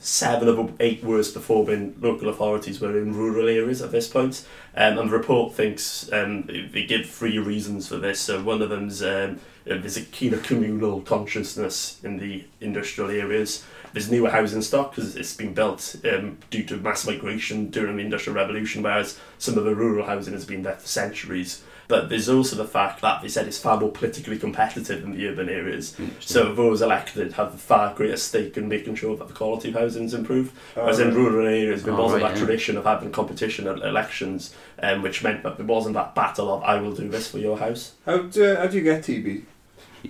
Seven 0.00 0.48
of 0.48 0.72
eight 0.80 1.04
worst 1.04 1.32
performing 1.32 1.94
local 2.00 2.28
authorities 2.28 2.80
were 2.80 2.98
in 2.98 3.14
rural 3.14 3.48
areas 3.48 3.80
at 3.80 3.92
this 3.92 4.08
point, 4.08 4.44
um, 4.76 4.98
and 4.98 5.08
the 5.08 5.16
report 5.16 5.54
thinks 5.54 6.12
um, 6.12 6.42
they 6.42 6.84
give 6.84 7.08
three 7.08 7.38
reasons 7.38 7.86
for 7.86 7.98
this. 7.98 8.20
So 8.20 8.42
one 8.42 8.62
of 8.62 8.70
them's 8.70 9.00
um, 9.00 9.38
there's 9.64 9.96
a 9.96 10.02
keener 10.02 10.38
communal 10.38 11.02
consciousness 11.02 12.00
in 12.02 12.18
the 12.18 12.44
industrial 12.60 13.10
areas. 13.10 13.64
There's 13.92 14.10
newer 14.10 14.30
housing 14.30 14.62
stock 14.62 14.94
because 14.94 15.14
it's 15.16 15.36
been 15.36 15.54
built 15.54 15.96
um, 16.04 16.38
due 16.50 16.64
to 16.64 16.78
mass 16.78 17.06
migration 17.06 17.70
during 17.70 17.96
the 17.96 18.04
industrial 18.04 18.36
revolution, 18.36 18.82
whereas 18.82 19.20
some 19.38 19.56
of 19.58 19.64
the 19.64 19.74
rural 19.74 20.06
housing 20.06 20.32
has 20.32 20.44
been 20.44 20.62
there 20.62 20.76
for 20.76 20.86
centuries. 20.88 21.62
But 21.92 22.08
there's 22.08 22.30
also 22.30 22.56
the 22.56 22.64
fact 22.64 23.02
that 23.02 23.20
they 23.20 23.28
said 23.28 23.46
it's 23.46 23.58
far 23.58 23.78
more 23.78 23.90
politically 23.90 24.38
competitive 24.38 25.04
in 25.04 25.12
the 25.12 25.28
urban 25.28 25.50
areas. 25.50 25.94
So 26.20 26.54
those 26.54 26.80
elected 26.80 27.34
have 27.34 27.52
a 27.52 27.58
far 27.58 27.92
greater 27.94 28.16
stake 28.16 28.56
in 28.56 28.66
making 28.66 28.94
sure 28.94 29.14
that 29.18 29.28
the 29.28 29.34
quality 29.34 29.68
of 29.68 29.74
housing 29.74 30.04
is 30.04 30.14
improved. 30.14 30.56
Whereas 30.72 31.00
in 31.00 31.10
Uh, 31.10 31.14
rural 31.16 31.46
areas, 31.46 31.82
there 31.82 31.92
Oh, 31.92 32.02
wasn't 32.04 32.22
right, 32.22 32.30
that 32.32 32.38
yeah. 32.40 32.46
tradition 32.46 32.78
of 32.78 32.84
having 32.84 33.10
competition 33.12 33.66
at 33.68 33.76
elections, 33.82 34.54
um, 34.82 35.02
which 35.02 35.22
meant 35.22 35.42
that 35.42 35.58
there 35.58 35.66
wasn't 35.66 35.92
that 35.96 36.14
battle 36.14 36.48
of 36.54 36.62
I 36.62 36.80
will 36.80 36.92
do 36.92 37.08
this 37.08 37.28
for 37.30 37.36
your 37.36 37.58
house. 37.58 37.92
how, 38.06 38.16
do, 38.22 38.54
how 38.56 38.66
do 38.68 38.76
you 38.78 38.82
get 38.84 39.02
TB? 39.02 39.42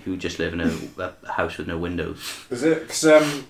You 0.06 0.16
just 0.16 0.38
live 0.38 0.52
in 0.54 0.60
a, 0.60 0.70
a 1.26 1.32
house 1.32 1.58
with 1.58 1.66
no 1.66 1.78
windows. 1.78 2.18
Is 2.48 2.62
it? 2.62 2.82
Because 2.82 3.04
um, 3.06 3.44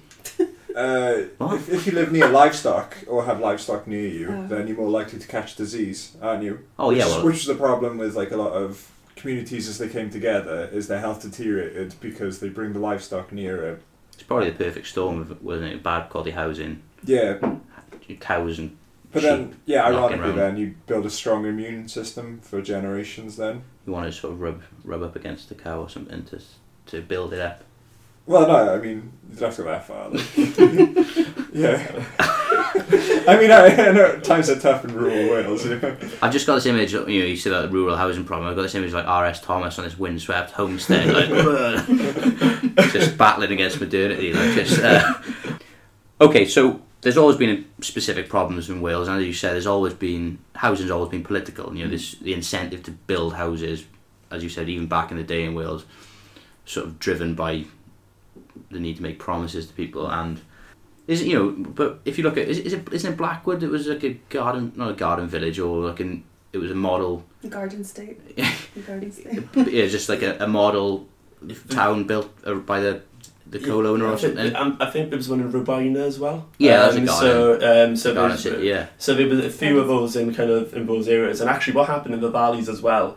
uh, 0.76 1.54
if, 1.54 1.68
if 1.68 1.86
you 1.86 1.92
live 1.92 2.12
near 2.12 2.28
livestock 2.28 2.96
or 3.06 3.24
have 3.24 3.40
livestock 3.40 3.86
near 3.86 4.06
you, 4.08 4.28
Oh. 4.30 4.46
then 4.48 4.66
you're 4.68 4.76
more 4.76 4.88
likely 4.90 5.18
to 5.18 5.26
catch 5.26 5.56
disease, 5.56 6.16
aren't 6.22 6.42
you? 6.42 6.60
Oh 6.78 6.90
yeah, 6.90 7.04
which, 7.04 7.14
well, 7.14 7.24
which 7.26 7.36
is 7.36 7.46
the 7.46 7.54
problem 7.54 7.98
with 7.98 8.14
like 8.16 8.30
a 8.30 8.36
lot 8.36 8.52
of 8.52 8.90
communities 9.16 9.68
as 9.68 9.78
they 9.78 9.88
came 9.88 10.10
together 10.10 10.68
is 10.72 10.88
their 10.88 10.98
health 11.00 11.22
deteriorated 11.22 11.94
because 12.00 12.40
they 12.40 12.48
bring 12.48 12.72
the 12.72 12.78
livestock 12.80 13.30
nearer. 13.32 13.80
it's 14.14 14.22
probably 14.22 14.50
the 14.50 14.64
perfect 14.64 14.86
storm, 14.86 15.20
of, 15.20 15.42
wasn't 15.42 15.72
it? 15.72 15.82
Bad 15.82 16.08
quality 16.10 16.30
housing, 16.32 16.82
Yeah, 17.04 17.38
cows 18.20 18.58
and 18.58 18.76
but 19.12 19.22
then 19.22 19.56
yeah, 19.66 19.82
knocking 19.82 19.96
ironically, 19.98 20.28
around. 20.28 20.36
then 20.38 20.56
you 20.56 20.74
build 20.86 21.04
a 21.06 21.10
strong 21.10 21.44
immune 21.46 21.86
system 21.88 22.40
for 22.42 22.62
generations. 22.62 23.36
Then 23.36 23.62
you 23.86 23.92
want 23.92 24.06
to 24.06 24.12
sort 24.12 24.32
of 24.32 24.40
rub 24.40 24.62
rub 24.84 25.02
up 25.02 25.14
against 25.16 25.48
the 25.50 25.54
cow 25.54 25.80
or 25.82 25.88
something 25.90 26.24
to 26.24 26.40
to 26.86 27.02
build 27.02 27.32
it 27.34 27.40
up. 27.40 27.62
Well, 28.26 28.46
no, 28.46 28.74
I 28.74 28.78
mean 28.78 29.12
you 29.30 29.38
don't 29.38 29.48
have 29.48 29.56
to 29.56 29.62
go 29.62 29.68
that 29.70 29.86
far. 29.86 30.08
Like. 30.10 30.26
yeah, 31.52 32.04
I 33.28 33.38
mean 33.40 33.50
I, 33.50 33.88
I 33.88 33.92
know 33.92 34.20
times 34.20 34.50
are 34.50 34.58
tough 34.58 34.84
in 34.84 34.94
rural 34.94 35.30
Wales. 35.30 35.64
You 35.64 35.78
know? 35.78 35.96
I've 36.20 36.32
just 36.32 36.46
got 36.46 36.56
this 36.56 36.66
image. 36.66 36.92
You 36.92 37.00
know, 37.00 37.06
you 37.06 37.36
see 37.36 37.50
that 37.50 37.72
rural 37.72 37.96
housing 37.96 38.24
problem. 38.24 38.48
I've 38.48 38.56
got 38.56 38.62
this 38.62 38.74
image 38.74 38.88
of, 38.88 38.94
like 38.94 39.06
R.S. 39.06 39.40
Thomas 39.40 39.78
on 39.78 39.84
this 39.84 39.98
windswept 39.98 40.52
homestead, 40.52 41.08
like 41.12 41.28
just 42.92 43.16
battling 43.16 43.52
against 43.52 43.80
modernity. 43.80 44.32
Like 44.32 44.54
just. 44.54 44.80
Uh... 44.80 45.14
Okay, 46.20 46.46
so 46.46 46.80
there's 47.00 47.16
always 47.16 47.36
been 47.36 47.66
specific 47.80 48.28
problems 48.28 48.70
in 48.70 48.80
Wales, 48.80 49.08
and 49.08 49.18
as 49.20 49.26
you 49.26 49.32
said, 49.32 49.54
there's 49.54 49.66
always 49.66 49.92
been 49.92 50.38
housing's 50.54 50.90
always 50.90 51.10
been 51.10 51.24
political. 51.24 51.74
You 51.76 51.84
know, 51.84 51.90
this 51.90 52.12
the 52.16 52.32
incentive 52.32 52.84
to 52.84 52.92
build 52.92 53.34
houses, 53.34 53.84
as 54.30 54.42
you 54.42 54.48
said, 54.48 54.68
even 54.68 54.86
back 54.86 55.10
in 55.10 55.16
the 55.16 55.24
day 55.24 55.44
in 55.44 55.54
Wales, 55.54 55.84
sort 56.64 56.86
of 56.86 56.98
driven 57.00 57.34
by 57.34 57.64
the 58.70 58.78
need 58.80 58.96
to 58.96 59.02
make 59.02 59.18
promises 59.18 59.66
to 59.66 59.72
people 59.74 60.10
and. 60.10 60.40
Is 61.08 61.20
it, 61.20 61.26
you 61.26 61.36
know, 61.36 61.50
but 61.70 61.98
if 62.04 62.16
you 62.16 62.22
look 62.22 62.36
at, 62.38 62.46
is, 62.48 62.58
is 62.60 62.74
it, 62.74 62.92
isn't 62.92 63.14
it 63.14 63.16
Blackwood 63.16 63.58
that 63.58 63.68
was 63.68 63.88
like 63.88 64.04
a 64.04 64.10
garden, 64.30 64.72
not 64.76 64.90
a 64.90 64.94
garden 64.94 65.26
village, 65.26 65.58
or 65.58 65.88
like 65.88 65.98
an, 65.98 66.22
it 66.52 66.58
was 66.58 66.70
a 66.70 66.76
model, 66.76 67.24
Garden 67.48 67.82
State. 67.82 68.20
The 68.74 68.80
Garden 68.82 69.10
State. 69.10 69.42
yeah, 69.72 69.86
just 69.86 70.08
like 70.08 70.22
a, 70.22 70.36
a 70.38 70.46
model 70.46 71.08
town 71.68 72.04
built 72.04 72.30
uh, 72.46 72.54
by 72.54 72.78
the 72.78 73.02
the 73.48 73.58
co-owner 73.58 74.06
I 74.06 74.12
or 74.12 74.18
something. 74.18 74.54
um, 74.54 74.76
I 74.80 74.86
think 74.90 75.10
there 75.10 75.16
was 75.16 75.28
one 75.28 75.40
in 75.40 75.52
Rhiwbina 75.52 75.96
as 75.96 76.18
well. 76.20 76.48
Yeah, 76.58 76.88
that's 76.88 76.94
a 76.94 76.98
um, 77.00 77.04
garden. 77.06 77.60
So, 77.60 77.84
um, 77.84 77.96
so 77.96 78.14
Garden 78.14 78.28
there's- 78.30 78.42
City, 78.42 78.66
yeah. 78.68 78.86
So 78.96 79.14
there 79.14 79.26
was 79.26 79.40
a 79.40 79.50
few 79.50 79.80
of 79.80 79.88
those 79.88 80.14
in 80.14 80.32
kind 80.32 80.50
of 80.50 80.72
in 80.72 80.86
those 80.86 81.08
areas, 81.08 81.40
and 81.40 81.50
actually, 81.50 81.74
what 81.74 81.88
happened 81.88 82.14
in 82.14 82.20
the 82.20 82.30
valleys 82.30 82.68
as 82.68 82.80
well, 82.80 83.16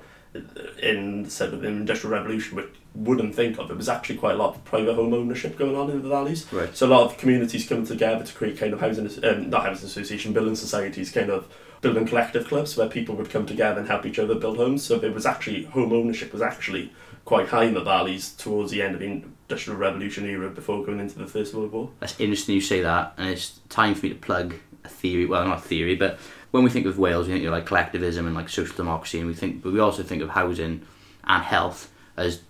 in 0.82 1.30
sort 1.30 1.54
of 1.54 1.62
the 1.62 1.68
industrial 1.68 2.14
revolution, 2.14 2.56
which 2.58 2.70
wouldn't 2.94 3.36
think 3.36 3.60
of, 3.60 3.70
it 3.70 3.78
was 3.78 3.90
actually 3.90 4.18
quite 4.18 4.36
a 4.36 4.38
lot 4.38 4.56
of 4.56 4.64
private 4.64 4.96
home 4.96 5.14
ownership 5.14 5.58
going 5.58 5.76
on 5.76 5.90
in 5.90 6.02
the 6.02 6.10
valleys. 6.10 6.52
Right. 6.52 6.76
So 6.76 6.88
a 6.88 6.90
lot 6.90 7.04
of 7.04 7.18
communities 7.18 7.68
come 7.68 7.86
together 7.86 8.24
to 8.24 8.34
create 8.34 8.58
kind 8.58 8.74
of 8.74 8.80
housing, 8.80 9.10
um, 9.24 9.50
not 9.50 9.66
housing 9.66 9.88
association, 9.88 10.34
building 10.34 10.56
societies, 10.56 11.12
kind 11.12 11.30
of 11.30 11.48
building 11.82 12.08
collective 12.08 12.48
clubs 12.48 12.76
where 12.78 12.88
people 12.88 13.16
would 13.16 13.30
come 13.30 13.46
together 13.46 13.80
and 13.80 13.88
help 13.88 14.06
each 14.06 14.20
other 14.20 14.36
build 14.36 14.58
homes. 14.58 14.84
So 14.84 14.98
there 14.98 15.12
was 15.12 15.26
actually 15.26 15.66
home 15.66 15.94
ownership 15.94 16.32
was 16.32 16.42
actually 16.42 16.92
quite 17.26 17.50
high 17.50 17.66
in 17.66 17.74
the 17.74 17.84
valleys 17.84 18.34
towards 18.34 18.72
the 18.72 18.82
end 18.82 18.94
of 18.94 19.02
the 19.02 19.08
industrial 19.08 19.78
revolution 19.80 20.26
era 20.26 20.50
before 20.50 20.86
going 20.86 21.00
into 21.00 21.18
the 21.18 21.28
First 21.28 21.54
World 21.54 21.72
War. 21.72 21.92
That's 22.00 22.20
interesting 22.20 22.56
you 22.56 22.62
say 22.62 22.82
that, 22.82 23.14
and 23.18 23.30
it's 23.30 23.60
time 23.70 23.96
for 23.96 24.06
me 24.06 24.14
to 24.14 24.20
plug 24.20 24.56
a 24.84 24.90
theory. 24.90 25.26
Well, 25.26 25.46
not 25.46 25.58
a 25.58 25.62
theory, 25.62 25.96
but 25.96 26.20
when 26.52 26.64
we 26.64 26.70
think 26.70 26.86
of 26.86 26.98
Wales, 26.98 27.28
we 27.28 27.34
think 27.34 27.46
of 27.46 27.52
like 27.52 27.66
collectivism 27.66 28.26
and 28.26 28.36
like 28.36 28.50
social 28.50 28.76
democracy, 28.76 29.20
and 29.20 29.28
we 29.28 29.34
think, 29.34 29.64
but 29.64 29.74
we 29.74 29.80
also 29.80 30.04
think 30.04 30.22
of 30.22 30.30
housing 30.30 30.86
and 31.24 31.44
health 31.44 31.92
as 32.18 32.42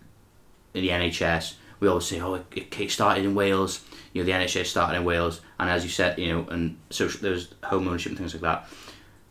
in 0.74 0.82
the 0.82 0.90
NHS. 0.90 1.56
we 1.80 1.88
always 1.88 2.06
say, 2.06 2.20
oh, 2.20 2.36
it, 2.36 2.80
it 2.80 2.92
started 2.92 3.25
in 3.25 3.36
Wales. 3.36 3.84
You 4.14 4.22
know, 4.22 4.25
the 4.25 4.32
NHS 4.32 4.66
started 4.68 4.98
in 4.98 5.06
Wales, 5.06 5.42
and 5.60 5.70
as 5.70 5.84
you 5.84 5.90
said, 5.90 6.20
you 6.20 6.28
know, 6.28 6.48
and 6.50 6.78
social 6.90 7.22
there's 7.22 7.54
home 7.64 7.88
ownership 7.88 8.12
and 8.12 8.18
things 8.18 8.34
like 8.34 8.42
that. 8.42 8.68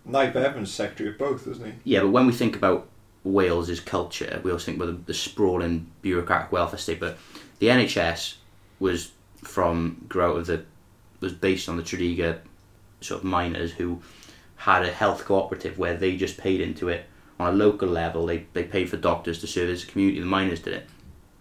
Nye 0.05 0.31
Bevan 0.31 0.67
secretary 0.67 1.11
of 1.11 1.19
both, 1.19 1.47
isn't 1.47 1.65
he? 1.65 1.73
Yeah, 1.85 2.01
but 2.01 2.11
when 2.11 2.27
we 2.27 2.33
think 2.33 2.57
about 2.57 2.89
Wales's 3.25 3.81
culture, 3.81 4.41
we 4.43 4.51
always 4.51 4.65
think 4.65 4.77
about 4.77 4.87
the, 4.87 5.05
the 5.07 5.15
sprawling 5.15 5.91
bureaucratic 6.03 6.53
welfare 6.53 6.79
state. 6.79 7.01
But 7.01 7.19
the 7.59 7.69
NHS 7.69 8.35
was 8.79 9.13
from 9.37 10.05
grew 10.09 10.23
out 10.23 10.37
of 10.37 10.47
the 10.47 10.65
was 11.21 11.33
based 11.33 11.69
on 11.69 11.77
the 11.77 11.83
Tredegar 11.83 12.39
sort 13.01 13.21
of 13.21 13.25
miners 13.25 13.73
who 13.73 14.01
had 14.65 14.83
a 14.83 14.91
health 14.91 15.25
cooperative 15.27 15.79
where 15.79 15.95
they 15.95 16.17
just 16.17 16.39
paid 16.39 16.61
into 16.61 16.89
it 16.89 17.05
on 17.39 17.53
a 17.53 17.57
local 17.57 17.89
level. 17.89 18.25
They 18.27 18.47
they 18.55 18.65
paid 18.65 18.89
for 18.89 18.97
doctors 18.97 19.41
to 19.41 19.47
serve 19.47 19.69
as 19.69 19.85
a 19.85 19.87
community. 19.87 20.21
The 20.21 20.27
miners 20.27 20.61
did 20.61 20.73
it, 20.75 20.87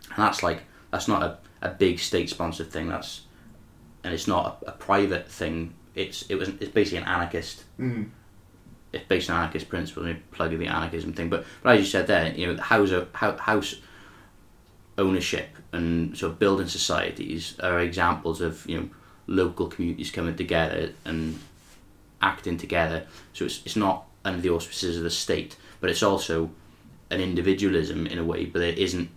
and 0.10 0.18
that's 0.18 0.44
like 0.44 0.64
that's 0.92 1.08
not 1.08 1.24
a, 1.24 1.38
a 1.62 1.70
big 1.70 2.00
state 2.00 2.30
sponsored 2.30 2.70
thing. 2.72 2.90
That's 2.90 3.22
and 4.04 4.14
it's 4.14 4.28
not 4.28 4.44
a, 4.66 4.70
a 4.70 4.72
private 4.74 5.30
thing. 5.32 5.74
It's 5.96 6.24
it 6.30 6.36
was 6.36 6.50
it's 6.50 6.72
basically 6.72 7.00
an 7.00 7.06
anarchist 7.06 7.64
Mm. 7.80 8.10
it's 8.92 9.06
based 9.06 9.30
on 9.30 9.38
anarchist 9.38 9.70
principles, 9.70 10.06
and 10.08 10.32
plug 10.32 10.52
in 10.54 10.60
the 10.60 10.68
anarchism 10.68 11.14
thing. 11.14 11.30
But, 11.30 11.46
but 11.62 11.76
as 11.76 11.80
you 11.80 11.86
said 11.86 12.08
there, 12.08 12.28
you 12.34 12.48
know, 12.48 12.62
house 12.62 12.92
house, 13.14 13.40
house 13.40 13.76
ownership 14.98 15.50
and 15.72 16.16
sort 16.18 16.34
of 16.34 16.40
building 16.40 16.68
societies 16.68 17.58
are 17.62 17.80
examples 17.80 18.42
of 18.42 18.68
you 18.68 18.78
know 18.80 18.90
local 19.28 19.68
communities 19.68 20.12
coming 20.12 20.36
together 20.36 20.92
and 21.06 21.40
acting 22.24 22.58
together. 22.58 23.06
So 23.34 23.46
it's 23.46 23.62
it's 23.66 23.76
not 23.76 24.06
under 24.26 24.42
the 24.42 24.50
auspices 24.50 24.98
of 24.98 25.04
the 25.04 25.10
state, 25.12 25.56
but 25.82 25.90
it's 25.90 26.02
also 26.02 26.50
an 27.12 27.20
individualism 27.22 28.08
in 28.08 28.18
a 28.18 28.24
way, 28.24 28.46
but 28.46 28.62
it 28.62 28.78
isn't 28.80 29.10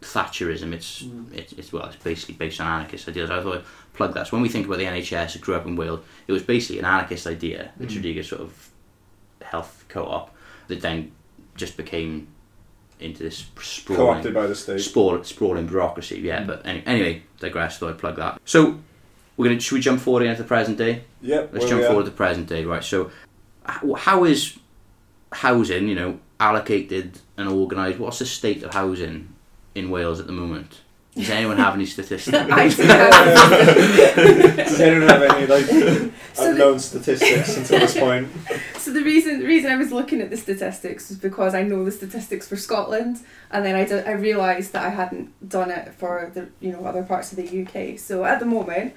Thatcherism. 0.00 0.72
It's 0.72 1.04
it's, 1.32 1.52
it's 1.52 1.72
well, 1.72 1.86
it's 1.86 1.96
basically 1.96 2.34
based 2.36 2.60
on 2.60 2.66
anarchist 2.66 3.08
ideas. 3.08 3.30
I 3.30 3.42
thought 3.42 3.58
I'd 3.58 3.64
plug 3.94 4.14
that. 4.14 4.26
So 4.28 4.32
when 4.36 4.42
we 4.42 4.48
think 4.48 4.66
about 4.66 4.78
the 4.78 4.84
NHS, 4.84 5.36
it 5.36 5.42
grew 5.42 5.54
up 5.54 5.66
in 5.66 5.76
Wales. 5.76 6.00
It 6.26 6.32
was 6.32 6.42
basically 6.42 6.78
an 6.78 6.84
anarchist 6.86 7.26
idea, 7.26 7.72
the 7.76 7.86
Mm. 7.86 7.90
Tredegar 7.90 8.24
sort 8.24 8.40
of 8.40 8.70
health 9.42 9.84
co-op 9.88 10.34
that 10.68 10.80
then 10.80 11.12
just 11.56 11.76
became 11.76 12.28
into 13.00 13.22
this 13.22 13.44
sprawling, 13.60 14.06
Co-opted 14.06 14.34
by 14.34 14.46
the 14.46 14.54
state. 14.54 14.80
sprawl, 14.80 15.22
sprawling 15.24 15.66
bureaucracy. 15.66 16.20
Yeah, 16.20 16.44
but 16.44 16.64
any, 16.64 16.82
anyway, 16.86 17.22
digress. 17.40 17.78
Thought 17.78 17.90
I'd 17.90 17.98
plug 17.98 18.16
that. 18.16 18.40
So 18.44 18.78
we're 19.36 19.48
gonna 19.48 19.60
should 19.60 19.74
we 19.74 19.80
jump 19.80 20.00
forward 20.00 20.24
into 20.24 20.42
the 20.42 20.48
present 20.48 20.78
day? 20.78 21.04
Yep. 21.22 21.50
Let's 21.52 21.68
jump 21.68 21.84
forward 21.84 22.04
to 22.04 22.10
the 22.10 22.16
present 22.16 22.48
day, 22.48 22.64
right? 22.64 22.84
So, 22.84 23.10
how 23.64 24.24
is 24.24 24.58
housing, 25.32 25.88
you 25.88 25.94
know, 25.94 26.18
allocated 26.40 27.18
and 27.36 27.48
organised? 27.48 27.98
What's 27.98 28.18
the 28.18 28.26
state 28.26 28.62
of 28.62 28.74
housing 28.74 29.28
in 29.74 29.90
Wales 29.90 30.20
at 30.20 30.26
the 30.26 30.32
moment? 30.32 30.80
Does 31.14 31.28
anyone 31.28 31.58
have 31.58 31.74
any 31.74 31.84
statistics? 31.84 32.34
I 32.50 32.68
do 32.74 32.82
have- 32.84 34.56
Does 34.56 34.80
anyone 34.80 35.08
have 35.08 35.22
any 35.22 35.46
like 35.46 35.64
So 36.34 36.44
the- 36.44 36.50
unknown 36.52 36.78
statistics 36.78 37.56
until 37.58 37.80
this 37.80 37.98
point? 37.98 38.28
So 38.78 38.92
the 38.92 39.02
reason 39.02 39.40
the 39.40 39.46
reason 39.46 39.70
I 39.70 39.76
was 39.76 39.92
looking 39.92 40.20
at 40.22 40.30
the 40.30 40.36
statistics 40.38 41.10
was 41.10 41.18
because 41.18 41.54
I 41.54 41.62
know 41.62 41.84
the 41.84 41.92
statistics 41.92 42.48
for 42.48 42.56
Scotland, 42.56 43.18
and 43.50 43.64
then 43.64 43.74
I, 43.76 43.84
do, 43.84 43.98
I 43.98 44.12
realised 44.12 44.72
that 44.72 44.84
I 44.84 44.88
hadn't 44.88 45.48
done 45.48 45.70
it 45.70 45.92
for 45.94 46.30
the 46.34 46.48
you 46.60 46.72
know 46.72 46.84
other 46.86 47.02
parts 47.02 47.30
of 47.32 47.36
the 47.36 47.62
UK. 47.62 47.98
So 47.98 48.24
at 48.24 48.40
the 48.40 48.46
moment, 48.46 48.94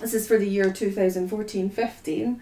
this 0.00 0.14
is 0.14 0.26
for 0.26 0.38
the 0.38 0.48
year 0.48 0.70
2014-15. 0.70 2.40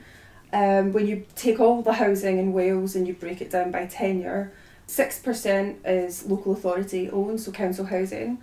Um, 0.50 0.92
when 0.92 1.06
you 1.06 1.26
take 1.34 1.60
all 1.60 1.82
the 1.82 1.94
housing 1.94 2.38
in 2.38 2.52
Wales 2.52 2.96
and 2.96 3.06
you 3.06 3.12
break 3.12 3.42
it 3.42 3.50
down 3.50 3.70
by 3.70 3.86
tenure, 3.86 4.52
six 4.86 5.18
percent 5.18 5.78
is 5.84 6.24
local 6.24 6.52
authority 6.52 7.10
owned, 7.10 7.40
so 7.40 7.52
council 7.52 7.84
housing. 7.84 8.38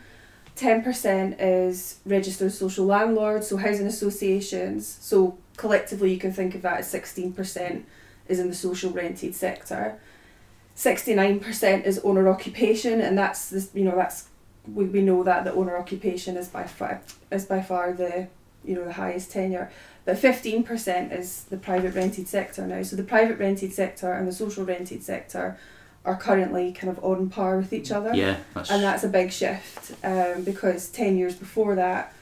10% 0.56 1.36
is 1.38 2.00
registered 2.06 2.52
social 2.52 2.86
landlords, 2.86 3.48
so 3.48 3.58
housing 3.58 3.88
associations. 3.88 4.88
So 5.02 5.38
collectively, 5.58 6.14
you 6.14 6.18
can 6.18 6.32
think 6.32 6.56
of 6.56 6.62
that 6.62 6.80
as 6.80 6.94
16% 6.94 7.84
is 8.30 8.40
in 8.40 8.48
the 8.48 8.56
social 8.56 8.92
rented 8.92 9.36
sector. 9.36 10.00
69% 10.78 11.86
is 11.86 12.00
owner 12.00 12.30
occupation, 12.30 13.02
and 13.02 13.18
that's 13.18 13.50
this, 13.50 13.70
you 13.74 13.84
know, 13.84 13.96
that's 13.96 14.30
we, 14.74 14.86
we 14.86 15.02
know 15.02 15.24
that 15.24 15.44
the 15.44 15.54
owner 15.54 15.78
occupation 15.78 16.38
is 16.38 16.48
by 16.48 16.64
far 16.64 17.02
is 17.32 17.46
by 17.46 17.62
far 17.62 17.94
the 17.94 18.28
you 18.68 18.76
know 18.76 18.86
the 18.86 18.94
highest 18.94 19.32
tenure. 19.32 19.72
But 20.06 20.18
15% 20.18 21.18
is 21.18 21.46
the 21.46 21.58
private 21.58 21.96
rented 21.96 22.28
sector 22.28 22.68
now. 22.68 22.84
So 22.84 22.96
the 22.96 23.04
private 23.04 23.40
rented 23.40 23.74
sector 23.74 24.14
and 24.14 24.28
the 24.28 24.32
social 24.32 24.64
rented 24.64 25.02
sector 25.02 25.58
are 26.06 26.16
currently 26.16 26.72
kind 26.72 26.96
of 26.96 27.04
on 27.04 27.30
par 27.30 27.58
with 27.58 27.74
each 27.74 27.92
other 27.92 28.14
yeah, 28.14 28.38
that's, 28.54 28.70
and 28.70 28.84
that's 28.84 29.04
a 29.04 29.10
big 29.10 29.32
shift 29.32 29.94
um, 30.04 30.44
because 30.44 30.90
10 30.90 31.18
years 31.18 31.36
before 31.36 31.76
that 31.76 32.14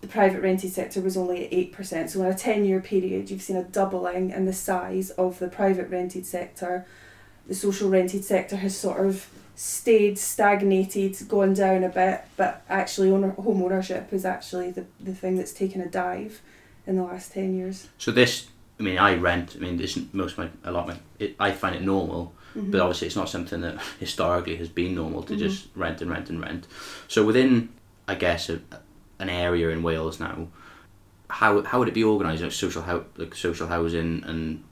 the 0.00 0.06
private 0.06 0.40
rented 0.40 0.72
sector 0.72 1.00
was 1.00 1.16
only 1.16 1.44
at 1.44 1.52
8% 1.72 2.08
so 2.08 2.22
in 2.22 2.26
a 2.26 2.34
10 2.34 2.64
year 2.64 2.80
period 2.80 3.30
you've 3.30 3.42
seen 3.42 3.56
a 3.56 3.64
doubling 3.64 4.30
in 4.30 4.46
the 4.46 4.52
size 4.52 5.10
of 5.10 5.38
the 5.38 5.48
private 5.48 5.90
rented 5.90 6.24
sector 6.24 6.86
the 7.46 7.54
social 7.54 7.90
rented 7.90 8.24
sector 8.24 8.56
has 8.56 8.76
sort 8.76 9.04
of 9.04 9.28
stayed 9.60 10.16
stagnated 10.16 11.16
gone 11.28 11.52
down 11.52 11.82
a 11.82 11.88
bit 11.88 12.20
but 12.36 12.62
actually 12.68 13.10
owner, 13.10 13.30
home 13.30 13.60
ownership 13.60 14.12
is 14.12 14.24
actually 14.24 14.70
the, 14.70 14.84
the 15.00 15.12
thing 15.12 15.34
that's 15.36 15.52
taken 15.52 15.80
a 15.80 15.86
dive 15.88 16.40
in 16.86 16.94
the 16.94 17.02
last 17.02 17.32
10 17.32 17.56
years 17.56 17.88
so 17.98 18.12
this. 18.12 18.46
I 18.78 18.84
mean, 18.84 18.96
I 18.98 19.16
rent. 19.16 19.56
I 19.56 19.58
mean, 19.58 19.76
this 19.76 19.98
most 20.12 20.32
of 20.34 20.38
my 20.38 20.48
a 20.62 20.70
lot 20.70 20.88
of 20.88 20.94
my. 20.94 21.00
It, 21.18 21.34
I 21.40 21.50
find 21.50 21.74
it 21.74 21.82
normal, 21.82 22.32
Mhm. 22.54 22.70
but 22.70 22.80
obviously 22.80 23.08
it's 23.08 23.16
not 23.16 23.28
something 23.28 23.60
that 23.62 23.76
historically 23.98 24.54
has 24.54 24.68
been 24.68 24.94
normal 24.94 25.24
to 25.24 25.34
Mhm. 25.34 25.38
just 25.40 25.66
rent 25.74 26.00
and 26.00 26.08
rent 26.08 26.30
and 26.30 26.40
rent. 26.40 26.68
So 27.08 27.26
within, 27.26 27.70
I 28.06 28.14
guess, 28.14 28.48
a, 28.48 28.60
an 29.18 29.28
area 29.28 29.70
in 29.70 29.82
Wales 29.82 30.20
now, 30.20 30.46
how 31.28 31.62
how 31.62 31.80
would 31.80 31.88
it 31.88 31.94
be 31.94 32.04
organised? 32.04 32.42
Like 32.44 32.52
social 32.52 32.84
like 33.16 33.34
social 33.34 33.66
housing 33.66 34.22
and 34.24 34.62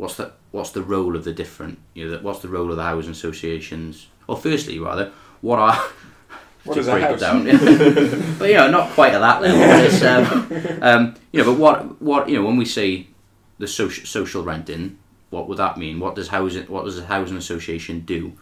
what's 0.00 0.16
the 0.16 0.32
what's 0.50 0.70
the 0.70 0.82
role 0.82 1.14
of 1.14 1.24
the 1.24 1.32
different 1.32 1.78
you 1.92 2.08
know 2.08 2.18
what's 2.22 2.40
the 2.40 2.48
role 2.48 2.70
of 2.70 2.76
the 2.76 2.82
housing 2.82 3.12
associations? 3.12 4.08
Well, 4.26 4.38
firstly, 4.38 4.78
rather, 4.78 5.12
what 5.40 5.58
are 5.58 5.78
What 6.64 6.74
to 6.74 6.82
break 6.82 7.04
it 7.04 7.20
down? 7.20 7.46
yeah. 7.46 7.56
but 8.38 8.48
you 8.48 8.54
know, 8.54 8.70
not 8.70 8.90
quite 8.90 9.14
at 9.14 9.20
that 9.20 9.40
level. 9.40 9.60
but 9.60 10.02
um, 10.02 10.82
um, 10.82 11.14
you 11.32 11.42
know, 11.42 11.52
but 11.52 11.58
what 11.58 12.02
what 12.02 12.28
you 12.28 12.38
know 12.38 12.44
when 12.44 12.56
we 12.56 12.64
say 12.64 13.06
the 13.58 13.66
social 13.66 14.04
social 14.06 14.42
renting, 14.42 14.98
what 15.30 15.48
would 15.48 15.58
that 15.58 15.78
mean? 15.78 16.00
What 16.00 16.14
does 16.16 16.28
housing 16.28 16.64
what 16.64 16.84
does 16.84 16.98
a 16.98 17.06
housing 17.06 17.36
association 17.36 18.00
do, 18.00 18.32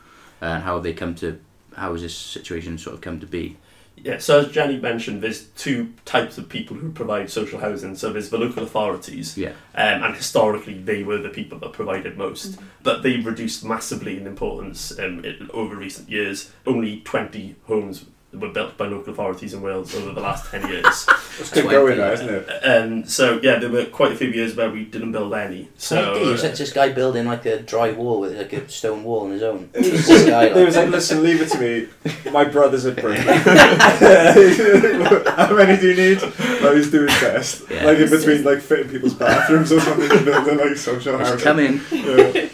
and 0.41 0.63
how 0.63 0.75
have 0.75 0.83
they 0.83 0.93
come 0.93 1.15
to 1.17 1.41
how 1.77 1.93
has 1.93 2.03
this 2.03 2.17
situation 2.17 2.79
sort 2.79 2.95
of 2.95 3.01
come 3.01 3.21
to 3.21 3.27
be? 3.27 3.57
Yeah, 4.05 4.19
so 4.19 4.41
as 4.41 4.53
Jenny 4.53 4.79
mentioned, 4.79 5.23
there's 5.23 5.45
two 5.49 5.93
types 6.05 6.39
of 6.39 6.49
people 6.49 6.77
who 6.77 6.91
provide 6.93 7.31
social 7.31 7.61
housing. 7.61 7.97
So 7.97 8.13
there's 8.13 8.31
the 8.31 8.39
local 8.39 8.63
authorities, 8.63 9.37
Yeah. 9.37 9.51
um, 9.75 10.03
and 10.05 10.15
historically 10.15 10.75
they 10.75 11.03
were 11.03 11.19
the 11.19 11.29
people 11.29 11.59
that 11.61 11.73
provided 11.73 12.17
most. 12.17 12.59
But 12.83 13.03
they've 13.03 13.25
reduced 13.25 13.65
massively 13.65 14.17
in 14.17 14.27
importance 14.27 14.99
um, 14.99 15.25
in, 15.25 15.49
over 15.53 15.77
recent 15.77 16.09
years. 16.09 16.51
Only 16.67 17.01
20 17.01 17.57
homes 17.67 18.05
were 18.33 18.51
built 18.51 18.77
by 18.77 18.87
local 18.87 19.13
authorities 19.13 19.55
in 19.55 19.63
Wales 19.63 19.95
over 19.95 20.13
the 20.13 20.21
last 20.21 20.51
10 20.51 20.69
years. 20.69 21.07
It's 21.41 21.51
good 21.53 21.71
going 21.71 21.99
now, 21.99 22.11
isn't 22.11 22.29
it? 22.29 22.49
um, 22.65 23.05
so 23.05 23.39
yeah, 23.45 23.61
there 23.61 23.71
were 23.71 23.85
quite 23.85 24.11
a 24.11 24.17
few 24.17 24.27
years 24.29 24.57
where 24.57 24.69
we 24.69 24.85
didn't 24.85 25.13
build 25.13 25.33
any. 25.33 25.69
So 25.79 26.15
uh, 26.15 26.37
this 26.37 26.73
guy 26.73 26.89
building 26.89 27.27
like 27.27 27.47
a 27.47 27.63
dry 27.63 27.93
wall 27.93 28.19
with 28.19 28.37
like 28.37 28.53
a 28.53 28.69
stone 28.69 29.05
wall 29.05 29.21
on 29.27 29.31
his 29.31 29.43
own. 29.45 29.71
It 29.79 29.93
was, 29.93 30.11
it 30.11 30.65
was 30.67 30.77
like, 30.77 30.89
listen, 30.89 31.23
leave 31.23 31.41
it 31.41 31.49
to 31.51 31.59
me. 31.61 31.87
My 32.33 32.45
brother's 32.45 32.87
a 32.87 32.93
bricklayer. 32.93 33.39
How 35.37 35.55
many 35.55 35.81
do 35.81 35.89
you 35.89 35.95
need? 35.95 36.23
No, 36.61 36.75
he's 36.75 36.91
doing 36.91 37.07
best. 37.07 37.71
Yeah. 37.71 37.85
Like 37.85 37.99
in 37.99 38.11
between, 38.11 38.43
like 38.43 38.61
fitting 38.61 38.91
people's 38.91 39.15
bathrooms 39.15 39.71
or 39.71 39.81
something, 39.81 40.25
building 40.25 40.59
like 40.59 40.77
social 40.77 41.19
housing. 41.19 41.39
come 41.39 41.61
in. 41.61 41.81
Yeah. 41.93 42.49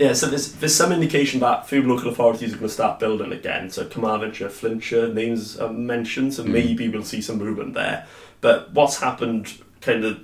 Yeah, 0.00 0.14
so 0.14 0.28
there's, 0.28 0.52
there's 0.52 0.74
some 0.74 0.92
indication 0.92 1.40
that 1.40 1.68
few 1.68 1.82
local 1.82 2.10
authorities 2.10 2.54
are 2.54 2.56
going 2.56 2.68
to 2.68 2.72
start 2.72 2.98
building 2.98 3.32
again. 3.32 3.68
So 3.68 3.84
Carmarthenshire, 3.84 4.48
Flintshire, 4.48 5.12
names 5.12 5.58
are 5.58 5.70
mentioned, 5.70 6.32
so 6.32 6.42
Mm. 6.42 6.48
maybe 6.48 6.88
we'll 6.88 7.04
see 7.04 7.20
some 7.20 7.36
movement 7.36 7.74
there. 7.74 8.06
But 8.40 8.72
what's 8.72 9.00
happened 9.00 9.58
kind 9.82 10.02
of 10.06 10.20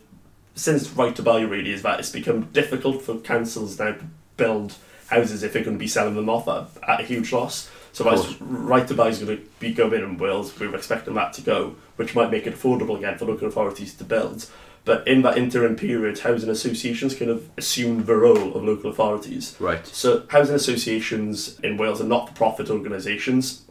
since 0.54 0.88
Right 0.92 1.14
to 1.16 1.22
Buy 1.22 1.42
really 1.42 1.72
is 1.72 1.82
that 1.82 2.00
it's 2.00 2.08
become 2.10 2.44
difficult 2.54 3.02
for 3.02 3.18
councils 3.18 3.78
now 3.78 3.92
to 3.92 4.04
build 4.38 4.76
houses 5.08 5.42
if 5.42 5.52
they're 5.52 5.62
going 5.62 5.76
to 5.76 5.78
be 5.78 5.86
selling 5.86 6.14
them 6.14 6.30
off 6.30 6.48
at, 6.48 6.68
at 6.88 7.00
a 7.00 7.04
huge 7.04 7.30
loss. 7.30 7.70
So. 7.92 8.04
Right 8.40 8.88
to 8.88 8.94
Buy 8.94 9.08
is 9.08 9.18
going 9.18 9.36
to 9.36 9.44
be 9.60 9.74
going 9.74 9.92
in 10.02 10.16
Wales, 10.16 10.58
we're 10.58 10.74
expecting 10.74 11.12
that 11.16 11.34
to 11.34 11.42
go, 11.42 11.76
which 11.96 12.14
might 12.14 12.30
make 12.30 12.46
it 12.46 12.54
affordable 12.54 12.96
again 12.96 13.18
for 13.18 13.26
local 13.26 13.46
authorities 13.48 13.92
to 13.96 14.04
build. 14.04 14.46
But 14.87 15.07
in 15.07 15.22
that 15.22 15.37
interim 15.37 15.75
period, 15.77 16.20
housing 16.20 16.49
associations 16.49 17.14
kind 17.14 17.31
of 17.31 17.51
assumed 17.59 18.07
the 18.07 18.14
role 18.14 18.55
of 18.55 18.62
local 18.62 18.88
authorities. 18.88 19.57
Right. 19.59 19.85
So, 19.87 20.25
housing 20.29 20.55
associations 20.55 21.59
in 21.61 21.77
Wales 21.77 22.01
are 22.01 22.05
not 22.05 22.29
for 22.29 22.35
profit 22.37 22.70
organisations. 22.70 23.64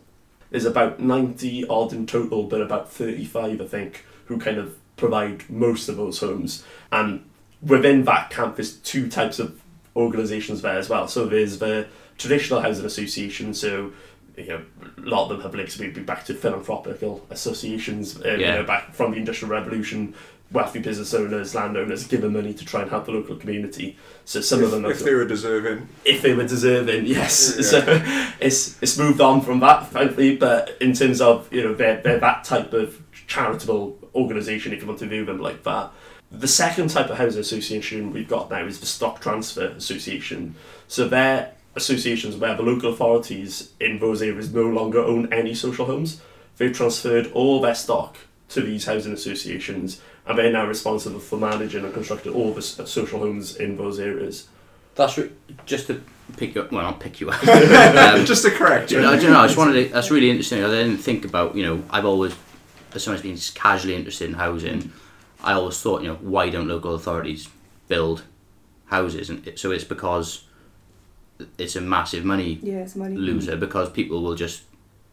There's 0.52 0.66
about 0.66 1.00
90 1.00 1.68
odd 1.70 1.94
in 1.94 2.06
total, 2.06 2.44
but 2.44 2.62
about 2.62 2.92
35, 2.92 3.62
I 3.62 3.66
think, 3.66 4.06
who 4.26 4.38
kind 4.38 4.58
of 4.58 4.76
provide 4.98 5.50
most 5.50 5.88
of 5.88 5.96
those 5.96 6.20
homes. 6.20 6.66
And 6.92 7.24
within 7.62 8.04
that 8.04 8.30
camp, 8.30 8.58
there's 8.58 8.76
two 8.76 9.08
types 9.10 9.40
of 9.40 9.60
organisations 9.96 10.62
there 10.64 10.78
as 10.78 10.90
well. 10.90 11.08
So, 11.08 11.26
there's 11.28 11.60
the 11.60 11.88
traditional 12.18 12.60
housing 12.60 12.86
association, 12.86 13.54
so 13.54 13.94
you 14.38 14.48
know, 14.48 14.62
a 14.98 15.02
lot 15.02 15.24
of 15.24 15.30
them 15.30 15.42
have 15.42 15.56
links 15.56 15.80
maybe 15.80 16.02
back 16.02 16.26
to 16.26 16.34
philanthropical 16.34 17.26
associations, 17.30 18.20
uh, 18.22 18.32
you 18.32 18.40
Yeah. 18.42 18.56
know, 18.56 18.64
back 18.64 18.94
from 18.94 19.12
the 19.12 19.18
Industrial 19.18 19.50
Revolution. 19.50 20.14
Wealthy 20.56 20.80
business 20.80 21.14
owners, 21.14 21.54
landowners, 21.54 22.08
given 22.08 22.34
money 22.34 22.54
to 22.54 22.66
try 22.66 22.82
and 22.82 22.90
help 22.90 23.06
the 23.06 23.12
local 23.12 23.36
community. 23.36 23.98
So 24.24 24.42
some 24.42 24.60
if, 24.60 24.66
of 24.66 24.72
them, 24.72 24.86
if 24.86 25.04
they 25.04 25.14
were 25.14 25.26
deserving. 25.26 25.88
if 26.06 26.22
they 26.22 26.34
were 26.34 26.48
deserving, 26.48 27.06
yes. 27.06 27.56
Yeah. 27.58 27.64
So 27.64 27.84
it's 28.40 28.82
it's 28.82 28.98
moved 28.98 29.22
on 29.22 29.42
from 29.42 29.60
that, 29.60 29.88
frankly. 29.88 30.38
But 30.38 30.78
in 30.80 30.94
terms 30.94 31.22
of 31.22 31.52
you 31.54 31.64
know 31.64 31.76
they're, 31.76 32.02
they're 32.02 32.20
that 32.20 32.46
type 32.46 32.74
of 32.74 33.02
charitable 33.28 34.00
organisation, 34.16 34.74
if 34.74 34.82
you 34.82 34.88
want 34.88 35.00
to 35.00 35.08
view 35.08 35.26
them 35.26 35.40
like 35.40 35.64
that. 35.64 35.92
The 36.32 36.48
second 36.48 36.90
type 36.90 37.10
of 37.10 37.18
housing 37.18 37.42
association 37.42 38.12
we've 38.12 38.28
got 38.28 38.50
now 38.50 38.66
is 38.66 38.80
the 38.80 38.86
Stock 38.86 39.22
Transfer 39.22 39.68
Association. 39.68 40.56
So 40.88 41.08
they're 41.08 41.54
associations 41.76 42.36
where 42.38 42.56
the 42.56 42.64
local 42.64 42.94
authorities 42.94 43.74
in 43.80 44.00
those 44.00 44.22
areas 44.22 44.54
no 44.54 44.64
longer 44.64 45.00
own 45.00 45.32
any 45.32 45.54
social 45.54 45.86
homes. 45.86 46.22
They've 46.58 46.76
transferred 46.76 47.32
all 47.34 47.62
their 47.62 47.76
stock 47.76 48.18
to 48.50 48.62
these 48.62 48.86
housing 48.86 49.14
associations, 49.14 50.02
and 50.28 50.38
they're 50.38 50.52
now 50.52 50.66
responsible 50.68 51.20
for 51.20 51.38
managing 51.38 51.84
and 51.86 51.94
constructing 51.94 52.34
all 52.34 52.52
the 52.52 52.60
s- 52.60 52.80
social 52.90 53.20
homes 53.20 53.56
in 53.58 53.78
those 53.78 54.00
areas. 54.00 54.48
That's 54.96 55.18
re- 55.18 55.32
just 55.66 55.88
to 55.88 56.02
pick 56.38 56.56
you 56.56 56.62
up. 56.62 56.72
Well, 56.72 56.86
I'll 56.86 56.94
pick 56.94 57.20
you 57.20 57.30
up. 57.30 57.46
um, 57.48 58.26
Just 58.26 58.44
to 58.46 58.52
correct 58.52 58.92
you. 58.92 59.00
I 59.06 59.18
don't 59.18 59.32
know. 59.32 59.40
I 59.40 59.46
just 59.48 59.58
wanted. 59.58 59.74
To, 59.88 59.94
that's 59.94 60.10
really 60.10 60.30
interesting. 60.30 60.64
I 60.64 60.70
didn't 60.70 60.98
think 60.98 61.26
about. 61.26 61.56
You 61.56 61.64
know, 61.66 61.84
I've 61.90 62.06
always, 62.06 62.34
as 62.94 63.04
someone 63.04 63.22
who's 63.22 63.52
been 63.52 63.62
casually 63.62 63.94
interested 63.96 64.30
in 64.30 64.36
housing, 64.36 64.92
I 65.44 65.52
always 65.54 65.80
thought, 65.82 66.02
you 66.02 66.08
know, 66.08 66.16
why 66.16 66.50
don't 66.50 66.68
local 66.70 66.96
authorities 66.96 67.50
build 67.90 68.24
houses? 68.86 69.30
And 69.30 69.46
it, 69.46 69.60
so 69.60 69.72
it's 69.72 69.84
because 69.84 70.46
it's 71.58 71.76
a 71.76 71.82
massive 71.82 72.24
money 72.24 72.60
Yeah, 72.64 72.76
it's 72.76 72.96
money. 72.96 73.18
loser 73.18 73.58
because 73.58 73.90
people 73.90 74.24
will 74.24 74.36
just 74.36 74.64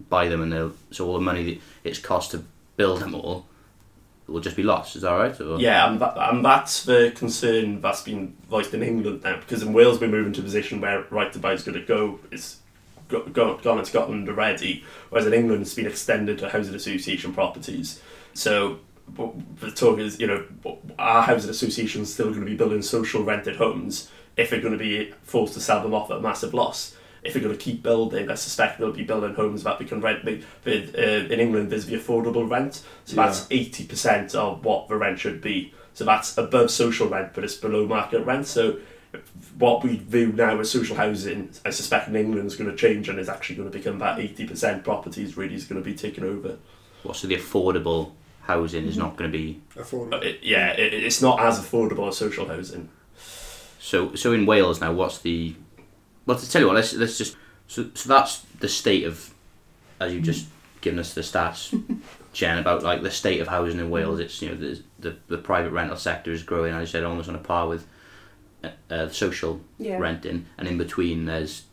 buy 0.09 0.29
them 0.29 0.41
and 0.43 0.53
they'll 0.53 0.73
so 0.93 1.07
all 1.09 1.15
the 1.15 1.21
money 1.21 1.43
that 1.55 1.61
it's 1.83 1.99
cost 1.99 2.31
to 2.31 2.45
build 2.77 3.01
them 3.01 3.15
all 3.15 3.47
will 4.33 4.41
just 4.41 4.57
be 4.57 4.63
lost. 4.63 4.97
Is 4.97 5.03
that 5.03 5.13
right? 5.13 5.41
Or? 5.41 5.61
Yeah, 5.61 5.91
and, 5.91 6.01
that, 6.01 6.15
and 6.17 6.45
that's 6.45 6.85
the 6.85 7.13
concern 7.15 7.81
that's 7.81 8.03
been 8.03 8.37
voiced 8.49 8.75
in 8.75 8.83
England 8.83 9.23
now, 9.23 9.39
because 9.39 9.63
in 9.63 9.73
Wales 9.73 10.01
we're 10.01 10.09
moving 10.09 10.33
to 10.33 10.41
a 10.41 10.45
position 10.45 10.81
where 10.81 11.05
right 11.11 11.33
to 11.33 11.39
buy 11.39 11.53
is 11.53 11.63
going 11.63 11.79
to 11.79 11.85
go. 11.85 12.19
It's 12.31 12.59
go, 13.09 13.23
go, 13.27 13.59
gone 13.59 13.79
in 13.79 13.85
Scotland 13.85 14.29
already, 14.29 14.85
whereas 15.11 15.27
in 15.27 15.35
England 15.35 15.63
it's 15.63 15.75
been 15.75 15.87
extended 15.87 16.39
to 16.39 16.49
housing 16.49 16.75
association 16.75 17.33
properties. 17.33 18.01
So 18.35 18.81
the 19.61 19.71
talk 19.71 19.99
is, 19.99 20.19
you 20.19 20.27
know, 20.27 20.45
are 20.99 21.23
housing 21.23 21.51
associations 21.51 22.13
still 22.13 22.29
going 22.29 22.41
to 22.41 22.47
be 22.47 22.57
building 22.57 22.83
social 22.83 23.23
rented 23.23 23.57
homes 23.57 24.11
if 24.37 24.51
they're 24.51 24.61
going 24.61 24.73
to 24.73 24.79
be 24.79 25.13
forced 25.23 25.55
to 25.55 25.61
sell 25.61 25.83
them 25.83 25.93
off 25.93 26.11
at 26.11 26.19
a 26.19 26.21
massive 26.21 26.55
loss? 26.55 26.97
If 27.23 27.35
they're 27.35 27.43
going 27.43 27.57
to 27.57 27.61
keep 27.61 27.83
building, 27.83 28.31
I 28.31 28.35
suspect 28.35 28.79
they'll 28.81 28.93
be 28.93 29.05
building 29.05 29.35
homes 29.35 29.63
that 29.63 29.79
we 29.79 29.87
can 29.87 30.01
rent. 30.01 30.25
With, 30.25 30.45
with, 30.65 30.95
uh, 30.97 31.33
in 31.33 31.39
England, 31.39 31.71
there's 31.71 31.87
the 31.87 31.97
affordable 31.97 32.51
rent, 32.51 32.83
so 33.05 33.17
Yeah. 33.17 33.27
that's 33.27 33.47
eighty 33.51 33.85
percent 33.87 34.35
of 34.35 34.65
what 34.65 34.89
the 34.89 34.97
rent 34.97 35.21
should 35.21 35.41
be. 35.41 35.73
So 35.95 36.05
that's 36.05 36.37
above 36.37 36.71
social 36.71 37.09
rent, 37.09 37.31
but 37.35 37.45
it's 37.45 37.55
below 37.55 37.87
market 37.87 38.25
rent. 38.25 38.47
So 38.47 38.79
what 39.59 39.85
we 39.85 39.97
view 39.99 40.33
now 40.33 40.59
as 40.59 40.71
social 40.71 40.97
housing, 40.97 41.51
I 41.67 41.71
suspect 41.71 42.09
in 42.09 42.17
England 42.17 42.47
is 42.47 42.57
going 42.57 42.71
to 42.71 42.77
change 42.77 43.09
and 43.11 43.19
is 43.19 43.29
actually 43.29 43.57
going 43.57 43.71
to 43.71 43.79
become 43.79 43.99
that 44.01 44.19
eighty 44.19 44.47
percent 44.47 44.83
properties 44.85 45.37
really 45.37 45.55
is 45.55 45.65
going 45.65 45.81
to 45.81 45.85
be 45.85 45.95
taken 45.95 46.25
over. 46.25 46.57
Well, 47.05 47.15
so 47.15 47.29
the 47.29 47.37
affordable 47.37 48.13
housing 48.43 48.87
is 48.87 48.97
not 48.97 49.17
going 49.17 49.31
to 49.31 49.39
be 49.39 49.61
Affordable. 49.77 50.11
But 50.11 50.25
it, 50.25 50.41
yeah, 50.43 50.71
it, 50.73 50.93
it's 50.95 51.23
not 51.23 51.39
as 51.41 51.61
affordable 51.61 52.09
as 52.09 52.17
social 52.17 52.49
housing. 52.49 52.89
So, 53.79 54.15
so 54.15 54.33
in 54.33 54.47
Wales 54.47 54.81
now, 54.81 54.93
what's 54.93 55.19
the? 55.19 55.55
Well, 56.27 56.39
to 56.39 56.49
tell 56.51 56.61
you 56.63 56.67
what, 56.69 56.77
let's 56.77 56.93
let's 56.95 57.19
just. 57.19 57.37
So, 57.69 57.87
so 57.95 58.09
that's 58.09 58.41
the 58.61 58.69
state 58.69 59.05
of, 59.05 59.33
as 60.01 60.13
you've 60.13 60.25
just 60.25 60.47
given 60.81 60.99
us 60.99 61.15
the 61.15 61.21
stats, 61.23 61.73
Jen, 62.33 62.59
about 62.59 62.83
like 62.83 63.03
the 63.03 63.11
state 63.11 63.41
of 63.41 63.49
housing 63.49 63.81
in 63.81 63.89
Wales. 63.91 64.21
It's 64.21 64.41
you 64.43 64.51
know 64.51 64.57
the 64.57 64.83
the, 64.99 65.17
the 65.29 65.39
private 65.39 65.71
rental 65.71 65.97
sector 65.97 66.33
is 66.33 66.43
growing. 66.43 66.75
As 66.75 66.89
I 66.89 66.91
said, 66.91 67.05
almost 67.05 67.29
on 67.29 67.35
a 67.35 67.39
par 67.39 67.69
with 67.69 67.87
uh, 68.63 68.71
uh, 68.91 69.09
social 69.09 69.61
Yeah. 69.79 69.99
renting, 69.99 70.47
and 70.59 70.69
in 70.69 70.79
between 70.79 71.25
there's 71.25 71.65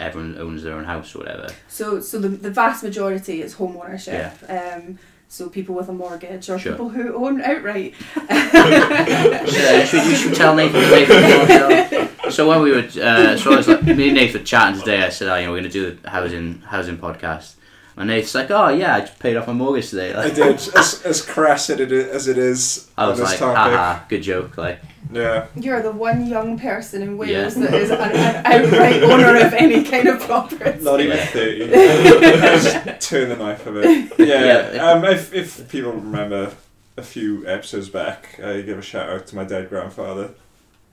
everyone 0.00 0.36
owns 0.38 0.64
their 0.64 0.74
own 0.74 0.84
house 0.84 1.14
or 1.14 1.20
whatever. 1.20 1.48
So, 1.68 2.00
so 2.00 2.18
the, 2.18 2.28
the 2.28 2.50
vast 2.50 2.82
majority 2.82 3.40
is 3.40 3.54
home 3.54 3.76
ownership. 3.76 4.32
Um, 4.48 4.98
so 5.32 5.48
people 5.48 5.74
with 5.74 5.88
a 5.88 5.92
mortgage 5.94 6.50
or 6.50 6.58
Sure. 6.58 6.72
people 6.72 6.90
who 6.90 7.14
own 7.24 7.40
outright. 7.40 7.94
Yeah, 8.52 9.84
should, 9.84 10.04
you 10.06 10.14
should 10.14 10.34
tell 10.34 10.54
Nathan. 10.54 10.80
Nathan 10.82 12.08
so 12.30 12.48
when 12.48 12.60
we 12.62 12.70
were, 12.70 12.78
uh, 13.02 13.36
so 13.36 13.52
I 13.52 13.56
was 13.56 13.68
like, 13.68 13.82
me 13.82 14.08
and 14.08 14.14
Nathan 14.16 14.40
were 14.40 14.46
chatting 14.46 14.78
today. 14.80 15.02
I 15.02 15.08
said, 15.08 15.28
oh, 15.28 15.36
you 15.36 15.46
know, 15.46 15.52
we're 15.52 15.60
going 15.60 15.70
to 15.70 15.92
do 15.92 15.98
a 16.04 16.10
housing 16.10 16.60
housing 16.60 16.98
podcast. 16.98 17.54
And 17.96 18.08
Nathan's 18.08 18.34
like, 18.34 18.50
oh 18.50 18.68
yeah, 18.68 18.96
I 18.96 19.00
just 19.00 19.18
paid 19.18 19.36
off 19.36 19.46
my 19.46 19.52
mortgage 19.52 19.90
today. 19.90 20.14
I 20.14 20.30
did. 20.30 20.54
As, 20.76 21.02
as 21.04 21.20
crass 21.22 21.68
as 21.68 21.78
it 21.80 21.92
is, 21.92 22.06
as 22.08 22.26
it 22.28 22.38
is 22.38 22.88
I 22.96 23.04
on 23.04 23.10
was 23.10 23.18
this 23.18 23.28
like, 23.30 23.38
topic. 23.38 23.72
haha, 23.74 24.04
good 24.08 24.22
joke. 24.22 24.56
Like, 24.56 24.80
Yeah. 25.12 25.46
You're 25.56 25.82
the 25.82 25.92
one 25.92 26.26
young 26.26 26.58
person 26.58 27.02
in 27.02 27.18
Wales 27.18 27.54
Yeah. 27.56 27.66
that 27.66 27.74
is 27.74 27.90
an, 27.90 27.98
an 28.00 28.46
outright 28.46 29.02
owner 29.02 29.36
of 29.46 29.52
any 29.52 29.84
kind 29.84 30.08
of 30.08 30.20
property. 30.20 30.82
Not 30.82 31.00
even 31.00 31.18
Yeah. 31.18 31.26
30. 31.26 31.68
Just 32.98 33.10
turn 33.10 33.28
the 33.28 33.36
knife 33.36 33.66
a 33.66 33.72
bit. 33.72 34.12
Yeah. 34.18 34.72
Yeah. 34.72 34.90
Um, 34.90 35.04
if, 35.04 35.34
if 35.34 35.68
people 35.70 35.92
remember 35.92 36.54
a 36.96 37.02
few 37.02 37.46
episodes 37.46 37.90
back, 37.90 38.40
I 38.42 38.62
give 38.62 38.78
a 38.78 38.82
shout 38.82 39.10
out 39.10 39.26
to 39.28 39.36
my 39.36 39.44
dead 39.44 39.68
grandfather. 39.68 40.30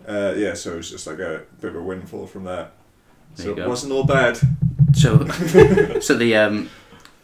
Uh, 0.08 0.34
yeah, 0.36 0.54
so 0.54 0.74
it 0.74 0.78
was 0.78 0.90
just 0.90 1.08
like 1.08 1.20
a 1.20 1.44
bit 1.62 1.70
of 1.70 1.76
a 1.76 1.82
windfall 1.84 2.26
from 2.28 2.44
that. 2.46 2.74
There 3.36 3.46
So 3.46 3.52
it 3.54 3.56
go. 3.58 3.70
wasn't 3.70 3.94
all 3.94 4.06
bad. 4.06 4.38
so, 4.94 5.26
so 6.02 6.16
the 6.18 6.36
um, 6.36 6.70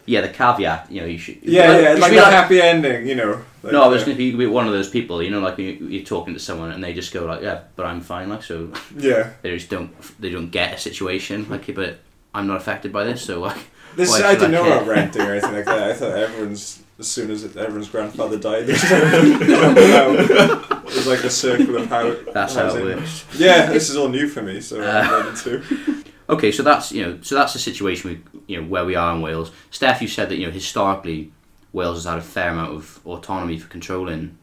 yeah, 0.05 0.21
the 0.21 0.29
caveat, 0.29 0.91
you 0.91 1.01
know, 1.01 1.07
you 1.07 1.17
should. 1.17 1.39
Yeah, 1.41 1.71
like, 1.71 1.81
yeah, 1.81 1.93
like 1.93 2.11
a 2.11 2.15
be 2.15 2.17
happy 2.17 2.61
ending, 2.61 3.07
you 3.07 3.15
know. 3.15 3.41
Like, 3.63 3.73
no, 3.73 3.83
I 3.83 3.87
was 3.87 4.03
uh, 4.03 4.05
going 4.05 4.17
to 4.17 4.37
be 4.37 4.45
one 4.45 4.67
of 4.67 4.73
those 4.73 4.89
people, 4.89 5.23
you 5.23 5.31
know, 5.31 5.39
like 5.39 5.57
when 5.57 5.65
you, 5.65 5.87
you're 5.87 6.05
talking 6.05 6.35
to 6.35 6.39
someone 6.39 6.71
and 6.71 6.83
they 6.83 6.93
just 6.93 7.11
go 7.11 7.25
like, 7.25 7.41
"Yeah, 7.41 7.61
but 7.75 7.87
I'm 7.87 8.01
fine," 8.01 8.29
like 8.29 8.43
so 8.43 8.71
Yeah. 8.95 9.31
they 9.41 9.55
just 9.57 9.69
don't 9.69 9.91
they 10.19 10.29
don't 10.29 10.51
get 10.51 10.73
a 10.73 10.77
situation 10.77 11.49
like, 11.49 11.73
but 11.73 11.99
I'm 12.33 12.45
not 12.45 12.57
affected 12.57 12.93
by 12.93 13.03
this, 13.05 13.23
so 13.23 13.39
like, 13.49 13.57
This 13.95 14.13
I 14.13 14.33
didn't 14.35 14.49
I 14.49 14.59
know 14.59 14.67
about 14.67 14.87
renting 14.87 15.23
or 15.23 15.31
anything 15.31 15.53
like 15.53 15.65
that. 15.65 15.89
I 15.89 15.93
thought 15.93 16.15
everyone's 16.15 16.83
as 16.97 17.07
soon 17.09 17.29
as 17.31 17.43
everyone's 17.57 17.89
grandfather 17.89 18.37
died, 18.37 18.67
they 18.67 18.73
just 18.73 18.85
it 18.89 20.85
was 20.85 21.07
like 21.07 21.23
a 21.23 21.29
circle 21.29 21.75
of 21.77 21.87
how 21.87 22.15
that's 22.31 22.55
how 22.55 22.73
it 22.73 22.83
works. 22.83 23.25
Yeah, 23.35 23.65
this 23.71 23.89
is 23.89 23.97
all 23.97 24.07
new 24.07 24.27
for 24.27 24.41
me, 24.41 24.61
so 24.61 24.81
Uh, 24.81 25.01
I'm 25.03 25.11
learning 25.11 25.35
too. 25.35 26.03
Okay, 26.27 26.51
so 26.51 26.63
that's 26.63 26.91
you 26.91 27.03
know, 27.03 27.19
so 27.21 27.35
that's 27.35 27.53
the 27.53 27.59
situation 27.59 28.09
we 28.09 28.41
you 28.47 28.61
know 28.61 28.67
where 28.67 28.85
we 28.85 28.95
are 28.95 29.15
in 29.15 29.21
Wales. 29.21 29.51
Steph, 29.69 30.01
you 30.01 30.07
said 30.07 30.29
that 30.29 30.37
you 30.37 30.45
know 30.45 30.51
historically 30.51 31.31
Wales 31.71 31.97
has 31.97 32.05
had 32.05 32.17
a 32.17 32.21
fair 32.21 32.49
amount 32.51 32.73
of 32.73 32.99
autonomy 33.05 33.59
for 33.59 33.67
controlling 33.67 34.37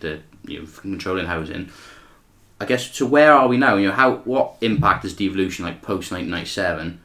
the 0.00 0.20
you 0.44 0.60
know 0.60 0.68
controlling 0.76 1.26
housing. 1.26 1.70
I 2.60 2.66
guess 2.66 2.94
so. 2.94 3.06
Where 3.06 3.32
are 3.32 3.48
we 3.48 3.56
now? 3.56 3.76
You 3.76 3.88
know, 3.88 3.94
how 3.94 4.16
what 4.18 4.56
impact 4.60 5.02
has 5.02 5.14
devolution 5.14 5.64
like 5.64 5.82
post 5.82 6.12
nineteen 6.12 6.30
ninety 6.30 6.48
seven? 6.48 7.00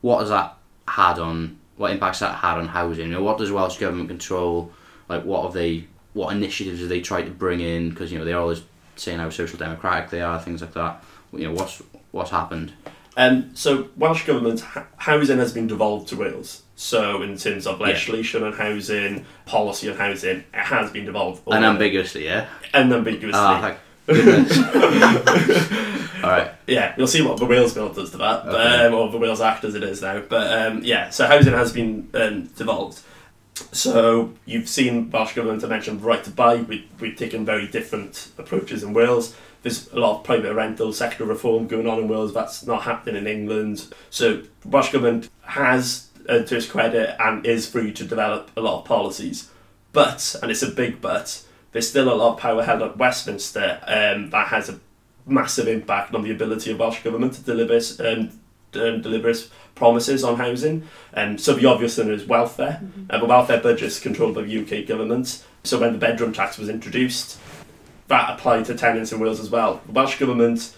What 0.00 0.20
has 0.20 0.30
that 0.30 0.56
had 0.88 1.18
on? 1.18 1.58
What 1.76 1.92
impacts 1.92 2.20
that 2.20 2.34
had 2.36 2.58
on 2.58 2.68
housing? 2.68 3.06
You 3.06 3.12
know, 3.12 3.22
what 3.22 3.38
does 3.38 3.52
Welsh 3.52 3.78
government 3.78 4.08
control? 4.08 4.72
Like, 5.08 5.24
what 5.24 5.44
have 5.44 5.52
they? 5.52 5.86
What 6.14 6.34
initiatives 6.34 6.80
have 6.80 6.88
they 6.88 7.00
tried 7.00 7.22
to 7.24 7.30
bring 7.30 7.60
in? 7.60 7.90
Because 7.90 8.10
you 8.10 8.18
know 8.18 8.24
they're 8.24 8.38
always 8.38 8.62
saying 8.96 9.18
how 9.18 9.30
social 9.30 9.58
democratic 9.58 10.10
they 10.10 10.22
are, 10.22 10.40
things 10.40 10.60
like 10.60 10.74
that. 10.74 11.04
You 11.32 11.48
know, 11.48 11.52
what's 11.52 11.82
what's 12.10 12.30
happened? 12.30 12.72
Um, 13.16 13.50
so 13.54 13.88
Welsh 13.96 14.26
government 14.26 14.64
h- 14.76 14.84
housing 14.96 15.38
has 15.38 15.52
been 15.52 15.66
devolved 15.66 16.08
to 16.08 16.16
Wales. 16.16 16.62
So 16.76 17.22
in 17.22 17.36
terms 17.36 17.66
of 17.66 17.78
Yeah. 17.80 17.86
legislation 17.88 18.42
on 18.42 18.52
housing, 18.54 19.24
policy 19.46 19.90
on 19.90 19.96
housing, 19.96 20.38
it 20.38 20.44
has 20.54 20.90
been 20.90 21.04
devolved. 21.04 21.42
Unambiguously, 21.46 22.24
yeah. 22.24 22.46
Unambiguously. 22.74 23.32
Ah, 23.34 23.60
thank. 23.60 23.78
All 26.24 26.30
right. 26.30 26.52
yeah, 26.66 26.94
you'll 26.96 27.06
see 27.08 27.22
what 27.22 27.36
the 27.38 27.44
Wales 27.44 27.74
bill 27.74 27.92
does 27.92 28.10
to 28.12 28.16
that, 28.18 28.46
Okay. 28.46 28.86
um, 28.86 28.94
or 28.94 29.10
the 29.10 29.18
Wales 29.18 29.40
Act 29.40 29.64
as 29.64 29.74
it 29.74 29.82
is 29.82 30.00
now. 30.02 30.20
But 30.28 30.66
um, 30.66 30.80
yeah, 30.84 31.10
so 31.10 31.26
housing 31.26 31.52
has 31.52 31.72
been 31.72 32.08
um, 32.14 32.44
devolved. 32.56 33.00
So 33.72 34.32
you've 34.46 34.68
seen 34.68 35.10
Welsh 35.10 35.34
government, 35.34 35.64
I 35.64 35.68
mentioned 35.68 36.02
right 36.02 36.22
to 36.24 36.30
buy. 36.30 36.56
We, 36.56 36.88
we've 37.00 37.16
taken 37.16 37.44
very 37.44 37.66
different 37.66 38.28
approaches 38.38 38.82
in 38.82 38.94
Wales. 38.94 39.34
There's 39.62 39.92
a 39.92 39.98
lot 39.98 40.18
of 40.18 40.24
private 40.24 40.54
rental 40.54 40.92
sector 40.92 41.24
reform 41.24 41.66
going 41.66 41.86
on 41.86 41.98
in 41.98 42.08
Wales. 42.08 42.34
That's 42.34 42.66
not 42.66 42.82
happening 42.82 43.16
in 43.16 43.26
England. 43.26 43.92
So 44.10 44.42
Welsh 44.64 44.92
government 44.92 45.30
has, 45.42 46.08
uh, 46.28 46.40
to 46.40 46.56
its 46.56 46.66
credit, 46.66 47.16
and 47.20 47.46
is 47.46 47.68
free 47.68 47.92
to 47.92 48.04
develop 48.04 48.50
a 48.56 48.60
lot 48.60 48.80
of 48.80 48.84
policies. 48.84 49.50
But, 49.92 50.34
and 50.42 50.50
it's 50.50 50.62
a 50.62 50.70
big 50.70 51.00
but, 51.00 51.44
there's 51.72 51.88
still 51.88 52.12
a 52.12 52.14
lot 52.14 52.34
of 52.34 52.38
power 52.38 52.62
held 52.62 52.82
at 52.82 52.96
Westminster 52.96 53.80
um, 53.86 54.30
that 54.30 54.48
has 54.48 54.68
a 54.68 54.80
massive 55.26 55.68
impact 55.68 56.14
on 56.14 56.22
the 56.22 56.30
ability 56.30 56.70
of 56.70 56.78
Welsh 56.78 57.02
government 57.02 57.34
to 57.34 57.42
deliver 57.42 57.78
um, 58.06 58.30
um, 58.74 59.02
deliver 59.02 59.28
its 59.28 59.50
promises 59.74 60.24
on 60.24 60.36
housing. 60.36 60.88
Um, 61.14 61.38
so 61.38 61.54
the 61.54 61.66
obvious 61.66 61.96
thing 61.96 62.10
is 62.10 62.24
welfare. 62.26 62.82
Uh, 63.10 63.18
the 63.18 63.26
welfare 63.26 63.60
budget 63.60 63.88
is 63.88 64.00
controlled 64.00 64.34
by 64.34 64.42
the 64.42 64.58
UK 64.62 64.86
government. 64.86 65.44
So 65.64 65.78
when 65.78 65.92
the 65.92 65.98
bedroom 65.98 66.32
tax 66.32 66.58
was 66.58 66.68
introduced, 66.68 67.38
that 68.12 68.38
applied 68.38 68.66
to 68.66 68.74
tenants 68.74 69.10
in 69.10 69.18
Wales 69.20 69.40
as 69.40 69.48
well. 69.48 69.80
The 69.86 69.92
Welsh 69.92 70.18
government 70.18 70.76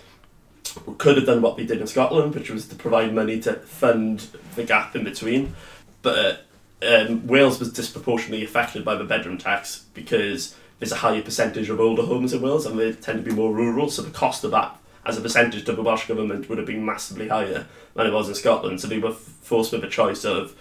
could 0.98 1.16
have 1.16 1.26
done 1.26 1.42
what 1.42 1.56
they 1.56 1.66
did 1.66 1.80
in 1.80 1.86
Scotland, 1.88 2.32
which 2.32 2.48
was 2.48 2.68
to 2.68 2.76
provide 2.76 3.12
money 3.12 3.40
to 3.40 3.54
fund 3.54 4.28
the 4.54 4.62
gap 4.62 4.94
in 4.94 5.02
between. 5.02 5.52
But 6.00 6.46
um, 6.86 7.26
Wales 7.26 7.58
was 7.58 7.72
disproportionately 7.72 8.44
affected 8.44 8.84
by 8.84 8.94
the 8.94 9.02
bedroom 9.02 9.36
tax 9.36 9.84
because 9.94 10.54
there's 10.78 10.92
a 10.92 10.96
higher 10.96 11.22
percentage 11.22 11.68
of 11.70 11.80
older 11.80 12.02
homes 12.02 12.32
in 12.32 12.40
Wales 12.40 12.66
and 12.66 12.78
they 12.78 12.92
tend 12.92 13.24
to 13.24 13.28
be 13.28 13.34
more 13.34 13.52
rural, 13.52 13.90
so 13.90 14.02
the 14.02 14.12
cost 14.12 14.44
of 14.44 14.52
that 14.52 14.78
as 15.04 15.18
a 15.18 15.20
percentage 15.20 15.64
to 15.64 15.72
the 15.72 15.82
Welsh 15.82 16.06
Government 16.06 16.48
would 16.48 16.58
have 16.58 16.68
been 16.68 16.84
massively 16.84 17.26
higher 17.26 17.66
than 17.94 18.06
it 18.06 18.12
was 18.12 18.28
in 18.28 18.36
Scotland. 18.36 18.80
So 18.80 18.86
they 18.86 18.98
were 18.98 19.12
forced 19.12 19.72
with 19.72 19.82
a 19.82 19.88
choice 19.88 20.24
of 20.24 20.54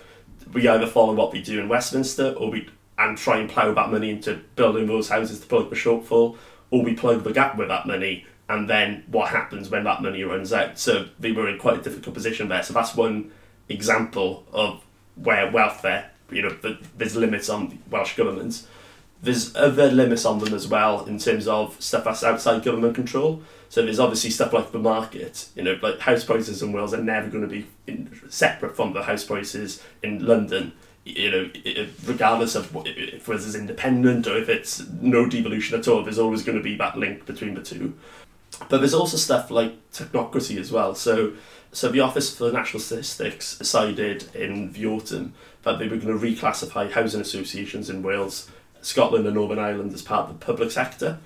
we 0.52 0.68
either 0.68 0.88
follow 0.88 1.14
what 1.14 1.34
we 1.34 1.42
do 1.44 1.60
in 1.60 1.70
Westminster 1.70 2.34
or 2.34 2.50
we 2.50 2.68
and 2.98 3.18
try 3.18 3.38
and 3.38 3.50
plough 3.50 3.74
that 3.74 3.92
money 3.92 4.10
into 4.10 4.40
building 4.56 4.88
those 4.88 5.10
houses 5.10 5.40
to 5.40 5.48
plug 5.48 5.70
the 5.70 5.76
shortfall, 5.76 6.38
or 6.74 6.82
we 6.82 6.96
plug 6.96 7.24
the 7.24 7.32
gap 7.32 7.56
with 7.56 7.68
that 7.68 7.86
money 7.86 8.26
and 8.50 8.68
then 8.68 9.04
what 9.06 9.30
happens 9.30 9.70
when 9.70 9.84
that 9.84 10.02
money 10.02 10.24
runs 10.24 10.52
out. 10.52 10.80
So 10.80 11.08
they 11.20 11.32
were 11.32 11.48
in 11.48 11.60
quite 11.60 11.78
a 11.78 11.82
difficult 11.84 12.16
position 12.16 12.48
there. 12.48 12.64
So 12.64 12.74
that's 12.74 12.96
one 12.96 13.32
example 13.70 14.44
of 14.52 14.84
where 15.14 15.52
welfare, 15.52 16.10
you 16.32 16.42
know, 16.42 16.50
the, 16.50 16.80
there's 16.98 17.16
limits 17.16 17.48
on 17.48 17.78
Welsh 17.92 18.18
governments. 18.18 18.66
There's 19.22 19.56
other 19.56 19.92
limits 19.92 20.26
on 20.26 20.40
them 20.40 20.56
as 20.56 20.68
well 20.68 21.06
in 21.06 21.20
terms 21.20 21.48
of 21.48 21.80
stuff 21.80 22.06
that's 22.06 22.24
outside 22.24 22.64
government 22.64 22.96
control. 22.96 23.44
So 23.70 23.84
there's 23.84 24.00
obviously 24.00 24.32
stuff 24.32 24.52
like 24.52 24.72
the 24.72 24.80
market, 24.80 25.50
you 25.56 25.62
know, 25.62 25.78
like 25.80 26.00
house 26.00 26.24
prices 26.24 26.64
in 26.64 26.74
Wales 26.74 26.96
are 26.96 27.04
never 27.04 27.30
going 27.30 27.44
to 27.44 27.50
be 27.50 27.68
in, 27.86 28.20
separate 28.30 28.76
from 28.76 28.94
the 28.94 29.04
house 29.04 29.24
prices 29.24 29.84
in 30.02 30.26
London. 30.26 30.74
You 31.06 31.32
know, 31.32 31.86
regardless 32.06 32.56
of 32.56 32.74
if 32.86 33.28
it's 33.28 33.56
independent 33.56 34.26
or 34.26 34.38
if 34.38 34.48
it's 34.48 34.88
no 35.02 35.28
devolution 35.28 35.78
at 35.78 35.88
all, 35.88 36.04
there's 36.04 36.20
always 36.20 36.44
going 36.44 36.58
to 36.58 36.64
be 36.64 36.78
that 36.78 36.98
link 36.98 37.26
between 37.26 37.56
the 37.56 37.62
two. 37.62 37.94
But 38.70 38.78
there's 38.78 38.94
also 38.94 39.18
stuff 39.18 39.52
like 39.52 39.74
technocracy 39.92 40.58
as 40.60 40.72
well. 40.72 40.96
So, 40.96 41.34
so 41.72 41.90
the 41.90 42.00
Office 42.00 42.36
for 42.36 42.52
National 42.52 42.80
Statistics 42.80 43.58
decided 43.58 44.34
in 44.36 44.72
the 44.74 44.86
autumn 44.86 45.34
that 45.64 45.80
they 45.80 45.88
were 45.88 45.98
going 45.98 46.18
to 46.18 46.26
reclassify 46.26 46.92
housing 46.92 47.22
associations 47.22 47.90
in 47.90 48.04
Wales, 48.04 48.50
Scotland, 48.82 49.26
and 49.26 49.36
Northern 49.36 49.60
Ireland 49.60 49.94
as 49.94 50.02
part 50.02 50.30
of 50.30 50.40
the 50.40 50.46
public 50.46 50.72
sector. 50.72 51.20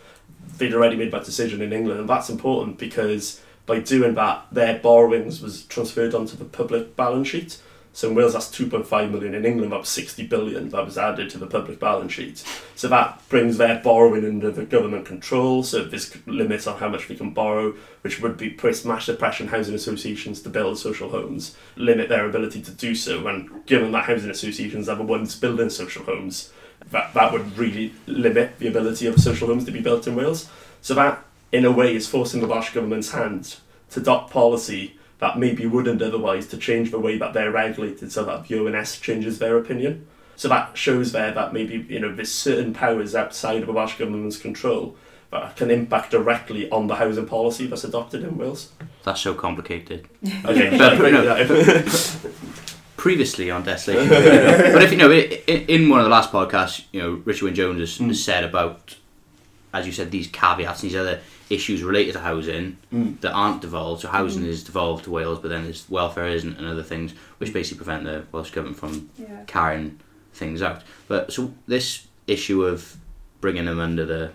They'd 0.57 0.73
already 0.73 0.95
made 0.95 1.11
that 1.11 1.25
decision 1.25 1.61
in 1.61 1.73
England, 1.73 1.99
and 1.99 2.09
that's 2.09 2.29
important 2.29 2.77
because 2.77 3.41
by 3.65 3.79
doing 3.79 4.15
that, 4.15 4.45
their 4.51 4.79
borrowings 4.79 5.41
was 5.41 5.63
transferred 5.65 6.15
onto 6.15 6.37
the 6.37 6.45
public 6.45 6.95
balance 6.95 7.27
sheet. 7.27 7.59
So 7.97 8.09
in 8.09 8.13
Wales, 8.13 8.33
that's 8.33 8.49
2.5 8.49 9.09
million. 9.09 9.33
In 9.33 9.43
England, 9.43 9.71
that 9.71 9.79
was 9.79 9.89
60 9.89 10.27
billion 10.27 10.69
that 10.69 10.85
was 10.85 10.99
added 10.99 11.31
to 11.31 11.39
the 11.39 11.47
public 11.47 11.79
balance 11.79 12.13
sheet. 12.13 12.43
So 12.75 12.87
that 12.89 13.27
brings 13.27 13.57
their 13.57 13.81
borrowing 13.81 14.23
under 14.23 14.51
the 14.51 14.65
government 14.65 15.07
control. 15.07 15.63
So 15.63 15.83
there's 15.83 16.15
limits 16.27 16.67
on 16.67 16.77
how 16.77 16.89
much 16.89 17.09
we 17.09 17.15
can 17.15 17.31
borrow, 17.31 17.73
which 18.01 18.21
would 18.21 18.37
be 18.37 18.51
place 18.51 18.85
massive 18.85 19.17
pressure 19.17 19.45
on 19.45 19.49
housing 19.49 19.73
associations 19.73 20.43
to 20.43 20.49
build 20.49 20.77
social 20.77 21.09
homes, 21.09 21.57
limit 21.75 22.07
their 22.07 22.29
ability 22.29 22.61
to 22.61 22.71
do 22.71 22.93
so. 22.93 23.25
And 23.25 23.65
given 23.65 23.91
that 23.93 24.05
housing 24.05 24.29
associations 24.29 24.87
are 24.87 24.95
the 24.95 25.01
ones 25.01 25.35
building 25.35 25.71
social 25.71 26.03
homes, 26.03 26.53
that, 26.91 27.15
that 27.15 27.33
would 27.33 27.57
really 27.57 27.95
limit 28.05 28.59
the 28.59 28.67
ability 28.67 29.07
of 29.07 29.19
social 29.19 29.47
homes 29.47 29.65
to 29.65 29.71
be 29.71 29.81
built 29.81 30.05
in 30.05 30.15
Wales. 30.15 30.47
So 30.83 30.93
that, 30.93 31.25
in 31.51 31.65
a 31.65 31.71
way, 31.71 31.95
is 31.95 32.05
forcing 32.05 32.41
the 32.41 32.47
Welsh 32.47 32.75
Government's 32.75 33.09
hand 33.09 33.55
to 33.89 34.01
adopt 34.01 34.29
policy 34.29 34.97
that 35.19 35.37
maybe 35.39 35.65
wouldn't 35.65 36.01
otherwise 36.01 36.47
to 36.47 36.57
change 36.57 36.91
the 36.91 36.99
way 36.99 37.17
that 37.17 37.33
they're 37.33 37.51
regulated 37.51 38.11
so 38.11 38.23
that 38.25 38.47
the 38.47 38.59
ONS 38.59 38.99
changes 38.99 39.39
their 39.39 39.57
opinion. 39.57 40.05
So 40.35 40.47
that 40.49 40.77
shows 40.77 41.11
there 41.11 41.31
that 41.31 41.53
maybe 41.53 41.85
you 41.89 41.99
know 41.99 42.13
there's 42.13 42.31
certain 42.31 42.73
powers 42.73 43.15
outside 43.15 43.61
of 43.61 43.67
the 43.67 43.73
Welsh 43.73 43.97
Government's 43.97 44.37
control 44.37 44.95
that 45.31 45.55
can 45.57 45.71
impact 45.71 46.11
directly 46.11 46.69
on 46.69 46.87
the 46.87 46.95
housing 46.95 47.25
policy 47.25 47.65
that's 47.67 47.83
adopted 47.83 48.23
in 48.23 48.37
Wales. 48.37 48.71
That's 49.03 49.21
so 49.21 49.33
complicated. 49.33 50.07
Okay, 50.45 50.77
But-. 50.77 52.17
Previously 52.97 53.51
on 53.51 53.63
Desolation, 53.63 54.09
but 54.73 54.81
if 54.81 54.91
you 54.91 54.97
know, 54.97 55.11
in 55.11 55.87
one 55.87 55.99
of 55.99 56.05
the 56.05 56.09
last 56.09 56.31
podcasts, 56.31 56.83
you 56.91 56.99
know, 56.99 57.21
Richard 57.25 57.45
Wyn 57.45 57.55
Jones 57.55 57.79
has, 57.79 57.97
Mm. 57.99 58.15
said 58.15 58.43
about, 58.43 58.95
as 59.73 59.85
you 59.85 59.91
said, 59.91 60.09
these 60.09 60.27
caveats, 60.27 60.81
these 60.81 60.95
other 60.95 61.19
issues 61.49 61.81
related 61.83 62.13
to 62.13 62.19
housing 62.19 62.77
Mm. 62.93 63.19
that 63.21 63.31
aren't 63.31 63.61
devolved. 63.61 64.01
So 64.01 64.09
housing 64.09 64.43
Mm. 64.43 64.47
is 64.47 64.63
devolved 64.63 65.05
to 65.05 65.11
Wales, 65.11 65.39
but 65.39 65.49
then 65.49 65.63
there's 65.63 65.85
welfare 65.89 66.27
isn't, 66.27 66.57
and 66.57 66.67
other 66.67 66.83
things 66.83 67.13
which 67.37 67.53
basically 67.53 67.77
prevent 67.83 68.03
the 68.03 68.23
Welsh 68.31 68.51
government 68.51 68.77
from 68.77 69.09
Yeah. 69.17 69.43
carrying 69.47 69.99
things 70.33 70.61
out. 70.61 70.81
But 71.07 71.31
so 71.33 71.53
this 71.67 72.07
issue 72.27 72.63
of 72.65 72.97
bringing 73.41 73.65
them 73.65 73.79
under 73.79 74.05
the 74.05 74.25
Uh, 74.25 74.29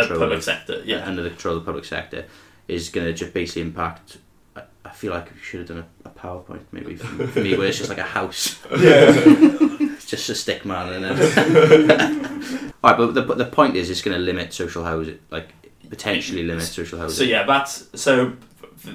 control 0.00 0.20
public 0.20 0.38
of, 0.38 0.44
sector, 0.44 0.82
yeah. 0.86 1.04
under 1.06 1.22
the 1.22 1.28
control 1.30 1.56
of 1.56 1.62
the 1.62 1.66
public 1.66 1.84
sector 1.84 2.24
is 2.68 2.88
going 2.88 3.06
to 3.06 3.12
just 3.12 3.34
basically 3.34 3.62
impact. 3.62 4.18
I, 4.56 4.62
I 4.84 4.90
feel 4.90 5.12
like 5.12 5.26
we 5.34 5.40
should 5.42 5.60
have 5.60 5.68
done 5.68 5.84
a, 6.04 6.08
a 6.08 6.12
PowerPoint 6.12 6.60
maybe 6.72 6.94
for, 6.96 7.26
for 7.26 7.40
me 7.40 7.56
where 7.56 7.66
it's 7.66 7.78
just 7.78 7.90
like 7.90 7.98
a 7.98 8.02
house, 8.02 8.58
Yeah. 8.70 9.12
it's 9.16 10.06
just 10.14 10.28
a 10.30 10.34
stick 10.34 10.64
man, 10.64 10.92
and 10.92 11.04
then. 11.04 12.72
All 12.84 12.90
right, 12.90 12.96
but 12.98 13.14
the 13.14 13.22
the 13.34 13.44
point 13.46 13.76
is, 13.76 13.90
it's 13.90 14.02
going 14.02 14.16
to 14.16 14.22
limit 14.22 14.52
social 14.52 14.84
housing, 14.84 15.18
like 15.30 15.48
potentially 15.92 16.42
limit 16.42 16.64
social 16.64 16.98
housing. 16.98 17.16
So 17.16 17.30
yeah, 17.30 17.44
that's 17.44 17.86
so. 18.00 18.34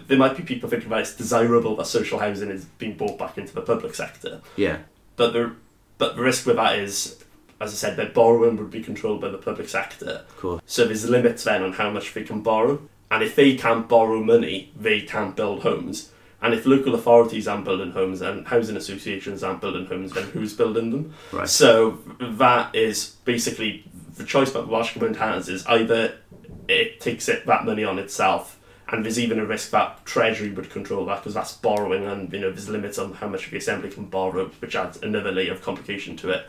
There 0.07 0.17
might 0.17 0.35
be 0.35 0.41
people 0.41 0.67
thinking 0.67 0.89
that 0.89 1.01
it's 1.01 1.15
desirable 1.15 1.75
that 1.75 1.85
social 1.85 2.17
housing 2.17 2.49
is 2.49 2.65
being 2.65 2.97
brought 2.97 3.19
back 3.19 3.37
into 3.37 3.53
the 3.53 3.61
public 3.61 3.93
sector, 3.93 4.41
Yeah, 4.55 4.79
but 5.15 5.31
the 5.31 5.53
but 5.99 6.15
the 6.15 6.23
risk 6.23 6.47
with 6.47 6.55
that 6.55 6.79
is, 6.79 7.23
as 7.61 7.71
I 7.71 7.75
said, 7.75 7.97
their 7.97 8.09
borrowing 8.09 8.57
would 8.57 8.71
be 8.71 8.81
controlled 8.81 9.21
by 9.21 9.29
the 9.29 9.37
public 9.37 9.69
sector. 9.69 10.25
Cool. 10.37 10.59
So 10.65 10.85
there's 10.85 11.07
limits 11.07 11.43
then 11.43 11.61
on 11.61 11.73
how 11.73 11.91
much 11.91 12.15
they 12.15 12.23
can 12.23 12.41
borrow, 12.41 12.81
and 13.11 13.21
if 13.21 13.35
they 13.35 13.55
can't 13.55 13.87
borrow 13.87 14.23
money, 14.23 14.73
they 14.75 15.01
can't 15.01 15.35
build 15.35 15.61
homes. 15.61 16.11
And 16.41 16.53
if 16.53 16.65
local 16.65 16.95
authorities 16.95 17.47
aren't 17.47 17.65
building 17.65 17.91
homes 17.91 18.21
and 18.21 18.47
housing 18.47 18.77
associations 18.77 19.43
aren't 19.43 19.61
building 19.61 19.85
homes, 19.85 20.13
then 20.13 20.25
who's 20.25 20.53
building 20.53 20.91
them? 20.91 21.13
Right. 21.31 21.49
So 21.49 21.99
that 22.19 22.75
is 22.75 23.15
basically 23.25 23.85
the 24.17 24.23
choice 24.23 24.51
that 24.51 24.61
the 24.61 24.67
Welsh 24.67 24.93
Government 24.93 25.17
has 25.17 25.47
is 25.47 25.65
either 25.67 26.17
it 26.67 26.99
takes 26.99 27.29
it 27.29 27.45
that 27.45 27.65
money 27.65 27.83
on 27.83 27.99
itself, 27.99 28.59
and 28.89 29.03
there's 29.03 29.19
even 29.19 29.39
a 29.39 29.45
risk 29.45 29.71
that 29.71 30.05
Treasury 30.05 30.49
would 30.49 30.69
control 30.69 31.05
that 31.05 31.19
because 31.19 31.33
that's 31.33 31.53
borrowing, 31.53 32.05
and 32.05 32.31
you 32.31 32.39
know 32.39 32.51
there's 32.51 32.69
limits 32.69 32.97
on 32.97 33.13
how 33.13 33.27
much 33.27 33.49
the 33.49 33.57
Assembly 33.57 33.89
can 33.89 34.05
borrow, 34.05 34.47
which 34.59 34.75
adds 34.75 35.01
another 35.01 35.31
layer 35.31 35.51
of 35.51 35.61
complication 35.61 36.15
to 36.17 36.29
it. 36.29 36.45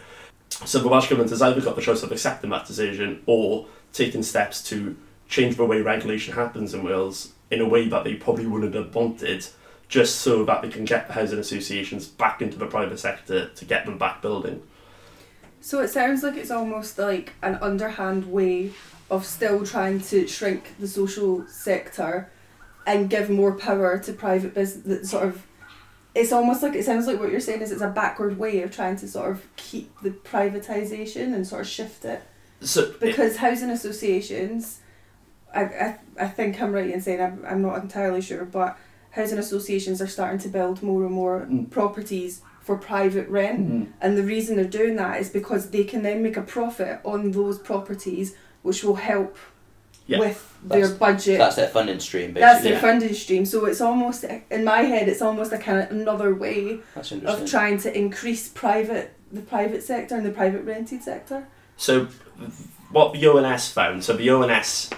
So 0.51 0.81
the 0.81 0.89
Welsh 0.89 1.09
Government 1.09 1.31
has 1.31 1.43
either 1.43 1.61
got 1.61 1.77
the 1.77 1.83
choice 1.83 2.03
of 2.03 2.11
accepting 2.11 2.51
that 2.51 2.67
decision 2.67 3.23
or 3.27 3.67
taking 3.93 4.23
steps 4.23 4.63
to 4.71 4.97
change 5.29 5.57
the 5.57 5.65
way 5.65 5.83
regulation 5.83 6.35
happens 6.35 6.75
in 6.75 6.83
Wales 6.83 7.33
in 7.51 7.61
a 7.61 7.69
way 7.69 7.89
that 7.89 8.05
they 8.05 8.15
probably 8.15 8.47
wouldn't 8.47 8.75
have 8.75 8.95
wanted, 8.95 9.47
just 9.89 10.17
so 10.17 10.45
that 10.45 10.63
they 10.63 10.69
can 10.69 10.85
get 10.85 11.07
the 11.07 11.15
housing 11.15 11.39
associations 11.39 12.07
back 12.07 12.43
into 12.43 12.59
the 12.59 12.67
private 12.67 12.99
sector 12.99 13.49
to 13.49 13.65
get 13.65 13.85
them 13.87 13.99
back 13.99 14.21
building. 14.23 14.63
So 15.61 15.81
it 15.81 15.89
sounds 15.89 16.23
like 16.23 16.37
it's 16.37 16.51
almost 16.51 16.99
like 16.99 17.33
an 17.43 17.57
underhand 17.57 18.31
way 18.31 18.73
of 19.11 19.25
still 19.25 19.65
trying 19.65 20.01
to 20.01 20.27
shrink 20.27 20.75
the 20.79 20.87
social 20.89 21.47
sector 21.47 22.31
and 22.87 23.09
give 23.11 23.31
more 23.31 23.53
power 23.55 23.99
to 23.99 24.13
private 24.13 24.55
business. 24.55 25.11
Sort 25.11 25.25
of, 25.29 25.47
it's 26.15 26.33
almost 26.33 26.63
like 26.63 26.75
it 26.75 26.85
sounds 26.85 27.07
like 27.07 27.19
what 27.21 27.31
you're 27.31 27.41
saying 27.41 27.63
is 27.63 27.71
it's 27.71 27.83
a 27.83 27.89
backward 27.89 28.39
way 28.39 28.63
of 28.63 28.75
trying 28.75 28.97
to 28.97 29.09
sort 29.09 29.31
of 29.31 29.47
keep 29.57 29.91
the 30.03 30.11
privatization 30.11 31.35
and 31.35 31.47
sort 31.47 31.63
of 31.63 31.69
shift 31.69 32.05
it 32.05 32.23
So 32.61 32.93
because 33.01 33.37
housing 33.37 33.71
associations. 33.71 34.81
I, 35.55 35.63
I, 35.63 35.99
I 36.21 36.29
think 36.29 36.61
I'm 36.61 36.73
right 36.73 36.91
in 36.91 37.01
saying 37.01 37.23
I'm, 37.23 37.43
I'm 37.49 37.63
not 37.63 37.81
entirely 37.83 38.21
sure, 38.21 38.45
but 38.45 38.77
housing 39.13 39.39
associations 39.39 40.03
are 40.03 40.07
starting 40.07 40.39
to 40.41 40.49
build 40.49 40.83
more 40.83 41.05
and 41.05 41.13
more 41.15 41.47
Mm. 41.51 41.71
properties 41.71 42.43
for 42.61 42.77
private 42.77 43.27
rent. 43.31 43.89
And 44.03 44.19
the 44.19 44.23
reason 44.23 44.57
they're 44.57 44.67
doing 44.67 44.97
that 44.97 45.19
is 45.23 45.31
because 45.31 45.71
they 45.71 45.85
can 45.85 46.03
then 46.03 46.23
make 46.23 46.37
a 46.37 46.43
profit 46.43 47.01
on 47.03 47.31
those 47.31 47.59
properties, 47.59 48.35
which 48.69 48.85
will 48.85 48.95
help 48.95 49.37
Yeah, 50.07 50.21
with 50.21 50.57
their 50.63 50.89
budget. 50.89 51.39
That's 51.39 51.57
their 51.57 51.69
funding 51.69 52.01
stream, 52.01 52.33
basically. 52.33 52.41
That's 52.41 52.63
their 52.63 52.73
yeah. 52.75 52.81
funding 52.81 53.15
stream. 53.15 53.45
So 53.45 53.65
it's 53.65 53.81
almost, 53.81 54.25
in 54.25 54.65
my 54.65 54.83
head, 54.83 55.09
it's 55.09 55.23
almost 55.23 55.53
a 55.53 55.59
kind 55.59 55.81
of 55.81 55.91
another 55.91 56.35
way 56.35 56.81
of 56.97 57.51
trying 57.51 57.79
to 57.81 57.99
increase 57.99 58.49
private 58.49 59.15
the 59.33 59.43
private 59.43 59.83
sector 59.83 60.17
and 60.17 60.25
the 60.25 60.31
private 60.31 60.63
rented 60.65 61.03
sector. 61.03 61.47
So, 61.77 62.09
what 62.91 63.13
the 63.13 63.27
ONS 63.27 63.71
found, 63.71 64.05
so 64.05 64.17
the 64.17 64.31
ONS 64.31 64.91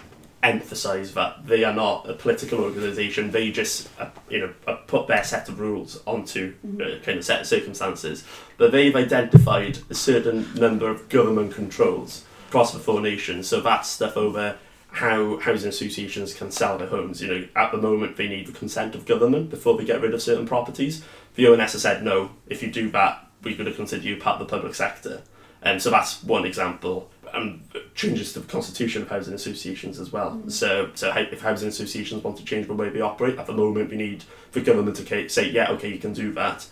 emphasise 0.43 1.13
that 1.13 1.47
they 1.47 1.65
are 1.65 1.75
not 1.75 2.09
a 2.09 2.15
political 2.15 2.61
organisation, 2.61 3.31
they 3.31 3.51
just, 3.51 3.89
uh, 3.99 4.09
you 4.31 4.39
know, 4.39 4.55
uh, 4.67 4.77
put 4.87 5.07
their 5.07 5.25
set 5.25 5.49
of 5.49 5.61
rules 5.61 6.01
onto 6.07 6.55
a 6.81 6.99
kind 7.01 7.19
of 7.19 7.25
set 7.25 7.43
of 7.43 7.47
circumstances. 7.47 8.25
But 8.57 8.73
they've 8.73 8.95
identified 8.95 9.79
a 9.91 9.95
certain 9.95 10.53
number 10.55 10.89
of 10.89 11.09
government 11.09 11.55
controls 11.55 12.25
across 12.51 12.73
the 12.73 12.81
four 12.81 13.01
nations, 13.01 13.47
so 13.47 13.61
that's 13.61 13.89
stuff 13.89 14.17
over 14.17 14.59
how 14.89 15.39
housing 15.39 15.69
associations 15.69 16.35
can 16.35 16.51
sell 16.51 16.77
their 16.77 16.89
homes. 16.89 17.23
You 17.23 17.29
know, 17.29 17.49
at 17.55 17.71
the 17.71 17.79
moment 17.79 18.17
they 18.17 18.27
need 18.27 18.49
the 18.49 18.53
consent 18.53 18.97
of 18.97 19.07
government 19.07 19.51
before 19.51 19.79
they 19.79 19.85
get 19.85 20.01
rid 20.01 20.13
of 20.15 20.21
certain 20.21 20.49
properties. 20.49 21.05
The 21.37 21.47
ONS 21.47 21.73
has 21.73 21.83
said 21.83 22.03
no, 22.03 22.33
if 22.49 22.61
you 22.61 22.73
do 22.73 22.91
that, 22.91 23.25
we're 23.45 23.57
going 23.57 23.71
to 23.71 23.77
consider 23.77 24.03
you 24.03 24.17
part 24.17 24.41
of 24.41 24.49
the 24.49 24.51
public 24.51 24.75
sector. 24.75 25.23
And 25.63 25.81
so 25.81 25.91
that's 25.91 26.25
one 26.25 26.45
example. 26.45 27.09
And 27.33 27.63
changes 27.95 28.33
to 28.33 28.41
the 28.41 28.49
constitution 28.49 29.03
of 29.03 29.09
housing 29.09 29.35
associations 29.35 30.01
as 30.01 30.11
well. 30.11 30.33
Mm. 30.33 30.51
So, 30.51 30.91
so 30.95 31.13
if 31.17 31.41
housing 31.41 31.69
associations 31.69 32.25
want 32.25 32.37
to 32.39 32.45
change 32.45 32.67
the 32.67 32.75
way 32.75 32.89
they 32.89 33.01
operate, 33.01 33.39
at 33.39 33.47
the 33.47 33.53
moment 33.53 33.91
we 33.91 33.97
need 33.97 34.25
the 34.51 34.61
government 34.61 34.97
to 34.97 35.29
say, 35.29 35.51
yeah, 35.51 35.71
okay, 35.71 35.89
you 35.89 36.01
can 36.01 36.13
do 36.13 36.33
that. 36.33 36.67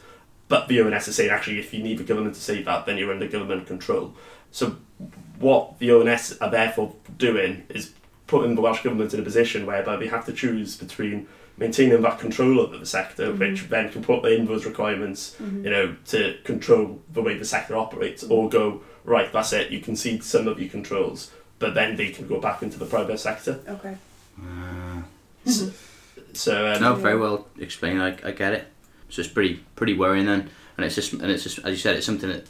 But 0.49 0.67
the 0.67 0.81
ONS 0.81 1.07
is 1.07 1.15
saying, 1.15 1.31
actually, 1.31 1.61
if 1.61 1.73
you 1.73 1.85
need 1.85 1.99
the 1.99 2.05
government 2.05 2.35
to 2.35 2.41
say 2.41 2.63
that, 2.65 2.87
then 2.87 2.99
you're 2.99 3.13
under 3.13 3.29
government 3.29 3.69
control. 3.69 4.17
So, 4.51 4.79
what 5.39 5.79
the 5.79 5.91
ONS 5.93 6.39
are 6.41 6.51
therefore 6.51 6.95
doing 7.17 7.65
is 7.69 7.93
putting 8.27 8.55
the 8.55 8.61
Welsh 8.61 8.83
Government 8.83 9.13
in 9.15 9.21
a 9.21 9.23
position 9.23 9.67
whereby 9.67 9.97
they 9.97 10.07
have 10.09 10.27
to 10.27 10.33
choose 10.33 10.77
between 10.77 11.27
maintaining 11.57 12.01
that 12.03 12.19
control 12.21 12.61
over 12.61 12.77
the 12.79 12.87
sector, 12.87 13.33
Mhm. 13.33 13.39
which 13.39 13.69
then 13.69 13.91
can 13.91 14.03
put 14.03 14.25
in 14.27 14.47
those 14.47 14.65
requirements, 14.65 15.35
Mhm. 15.43 15.65
you 15.65 15.71
know, 15.71 15.97
to 16.07 16.37
control 16.45 17.01
the 17.13 17.21
way 17.23 17.37
the 17.37 17.45
sector 17.45 17.75
operates, 17.77 18.23
or 18.23 18.49
go, 18.49 18.83
right, 19.05 19.33
that's 19.33 19.53
it, 19.53 19.71
you 19.71 19.81
concede 19.81 20.23
some 20.23 20.47
of 20.47 20.61
your 20.61 20.69
controls, 20.69 21.31
but 21.59 21.75
then 21.75 21.97
they 21.97 22.11
can 22.11 22.29
go 22.29 22.39
back 22.41 22.63
into 22.63 22.79
the 22.79 22.87
private 22.87 23.19
sector. 23.19 23.61
Okay. 23.69 23.97
Uh, 24.41 25.03
So, 26.35 26.71
um, 26.73 26.81
no, 26.83 26.95
very 26.95 27.19
well 27.19 27.49
explained. 27.59 28.03
I, 28.03 28.15
I 28.23 28.31
get 28.33 28.53
it. 28.53 28.67
So 29.09 29.21
it's 29.23 29.31
pretty 29.31 29.65
pretty 29.75 29.95
worrying 29.95 30.27
then, 30.27 30.51
and 30.77 30.85
it's 30.87 30.95
just 30.95 31.13
and 31.15 31.25
it's 31.31 31.43
just 31.43 31.59
as 31.61 31.71
you 31.71 31.77
said, 31.77 31.97
it's 31.97 32.05
something 32.07 32.29
that 32.29 32.47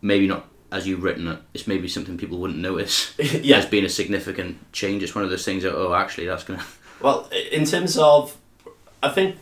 maybe 0.00 0.26
not 0.26 0.48
as 0.72 0.86
you've 0.86 1.02
written 1.02 1.28
it. 1.28 1.38
It's 1.54 1.66
maybe 1.66 1.86
something 1.86 2.16
people 2.16 2.38
wouldn't 2.38 2.58
notice 2.58 3.14
yeah, 3.18 3.58
as 3.58 3.66
being 3.66 3.84
a 3.84 3.88
significant 3.88 4.72
change. 4.72 5.02
It's 5.02 5.14
one 5.14 5.22
of 5.22 5.30
those 5.30 5.44
things 5.44 5.62
that 5.62 5.74
oh, 5.74 5.94
actually, 5.94 6.26
that's 6.26 6.44
gonna. 6.44 6.64
Well, 7.00 7.28
in 7.50 7.64
terms 7.64 7.98
of, 7.98 8.38
I 9.02 9.08
think, 9.08 9.34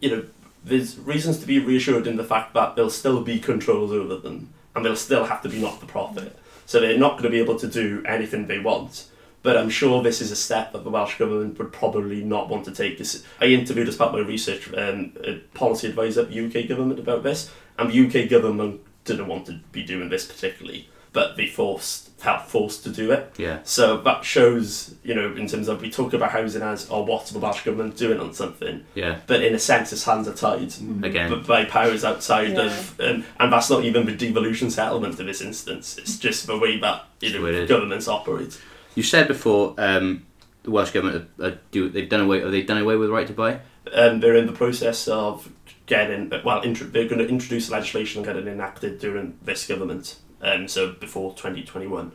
you 0.00 0.10
know, 0.10 0.24
there's 0.64 0.96
reasons 0.96 1.40
to 1.40 1.46
be 1.46 1.58
reassured 1.58 2.06
in 2.06 2.16
the 2.16 2.22
fact 2.22 2.54
that 2.54 2.76
there'll 2.76 2.88
still 2.88 3.24
be 3.24 3.40
controls 3.40 3.90
over 3.90 4.14
them, 4.16 4.50
and 4.76 4.84
they'll 4.84 4.94
still 4.94 5.24
have 5.24 5.42
to 5.42 5.48
be 5.48 5.60
not 5.60 5.80
for 5.80 5.86
profit. 5.86 6.38
So 6.66 6.78
they're 6.78 6.96
not 6.96 7.12
going 7.12 7.24
to 7.24 7.30
be 7.30 7.40
able 7.40 7.58
to 7.58 7.66
do 7.66 8.04
anything 8.06 8.46
they 8.46 8.60
want. 8.60 9.08
But 9.42 9.56
I'm 9.56 9.70
sure 9.70 10.02
this 10.02 10.20
is 10.20 10.30
a 10.30 10.36
step 10.36 10.72
that 10.72 10.84
the 10.84 10.90
Welsh 10.90 11.18
Government 11.18 11.58
would 11.58 11.72
probably 11.72 12.22
not 12.22 12.48
want 12.48 12.64
to 12.66 12.72
take. 12.72 12.98
This- 12.98 13.24
I 13.40 13.46
interviewed 13.46 13.88
as 13.88 13.96
part 13.96 14.14
of 14.14 14.20
my 14.20 14.28
research 14.28 14.72
um, 14.74 15.12
a 15.24 15.38
policy 15.54 15.88
advisor 15.88 16.20
at 16.20 16.30
the 16.30 16.46
UK 16.46 16.68
government 16.68 17.00
about 17.00 17.24
this, 17.24 17.50
and 17.76 17.90
the 17.90 18.06
UK 18.06 18.30
government 18.30 18.82
didn't 19.04 19.26
want 19.28 19.46
to 19.46 19.58
be 19.72 19.82
doing 19.82 20.08
this 20.08 20.26
particularly, 20.26 20.88
but 21.12 21.36
they 21.36 21.46
forced 21.46 22.08
felt 22.20 22.42
forced 22.46 22.84
to 22.84 22.90
do 22.90 23.10
it. 23.12 23.32
Yeah, 23.38 23.60
So 23.64 23.96
that 24.02 24.26
shows, 24.26 24.94
you 25.02 25.14
know, 25.14 25.34
in 25.34 25.46
terms 25.48 25.68
of 25.68 25.80
we 25.80 25.90
talk 25.90 26.12
about 26.12 26.32
housing 26.32 26.60
as, 26.60 26.86
oh, 26.90 27.00
what's 27.02 27.30
the 27.30 27.38
Welsh 27.38 27.64
Government 27.64 27.96
doing 27.96 28.20
on 28.20 28.34
something? 28.34 28.84
yeah. 28.94 29.20
But 29.26 29.42
in 29.42 29.54
a 29.54 29.58
sense, 29.58 29.90
its 29.90 30.04
hands 30.04 30.28
are 30.28 30.34
tied 30.34 30.68
Mm-hmm. 30.68 31.02
Again, 31.02 31.30
but 31.30 31.46
by 31.46 31.64
powers 31.64 32.04
outside 32.04 32.50
Yeah. 32.52 32.64
of, 32.66 33.00
um, 33.00 33.24
and 33.38 33.50
that's 33.50 33.70
not 33.70 33.84
even 33.84 34.04
the 34.04 34.12
devolution 34.14 34.70
settlement 34.70 35.18
in 35.18 35.24
this 35.24 35.40
instance. 35.40 35.96
It's 35.96 36.18
just 36.18 36.46
the 36.46 36.58
way 36.58 36.78
that 36.80 37.06
you 37.20 37.32
know 37.32 37.38
the 37.38 37.44
way 37.44 37.50
it 37.52 37.62
is. 37.62 37.68
governments 37.70 38.06
operate. 38.06 38.60
you 38.94 39.02
said 39.02 39.26
before 39.26 39.74
um, 39.78 40.26
the 40.64 40.70
Welsh 40.70 40.90
government 40.90 41.26
uh, 41.40 41.44
uh, 41.44 41.54
do 41.70 41.88
they've 41.88 42.06
done 42.08 42.20
away 42.20 42.40
have 42.42 42.52
they 42.52 42.62
done 42.62 42.76
away 42.76 42.96
with 42.96 43.08
the 43.08 43.14
right 43.14 43.26
to 43.26 43.32
buy? 43.32 43.60
Um, 43.94 44.20
they're 44.20 44.36
in 44.36 44.46
the 44.46 44.52
process 44.52 45.08
of 45.08 45.50
getting 45.90 46.32
well. 46.44 46.62
Intro, 46.62 46.86
they're 46.86 47.08
going 47.08 47.18
to 47.18 47.28
introduce 47.28 47.68
legislation 47.70 48.20
and 48.20 48.26
get 48.26 48.36
it 48.36 48.48
enacted 48.48 48.98
during 48.98 49.36
this 49.42 49.66
government. 49.66 50.16
Um, 50.40 50.66
so 50.68 50.92
before 50.92 51.34
twenty 51.34 51.62
twenty 51.62 51.86
one. 51.86 52.12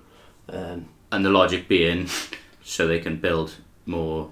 Um, 0.49 0.85
And 1.11 1.23
the 1.23 1.29
logic 1.29 1.67
being, 1.67 2.07
so 2.63 2.87
they 2.87 2.99
can 2.99 3.17
build 3.17 3.53
more, 3.85 4.31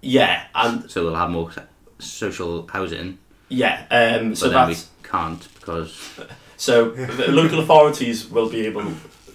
yeah, 0.00 0.44
and 0.54 0.90
so 0.90 1.04
they'll 1.04 1.14
have 1.16 1.30
more 1.30 1.50
social 1.98 2.66
housing. 2.68 3.18
yeah. 3.48 3.84
Um, 3.90 4.34
so 4.34 4.48
then 4.48 4.68
we 4.68 4.76
can't 5.02 5.46
because 5.54 6.18
So 6.56 6.90
the 6.90 7.28
local 7.32 7.58
authorities 7.60 8.30
will 8.30 8.48
be 8.48 8.66
able, 8.66 8.84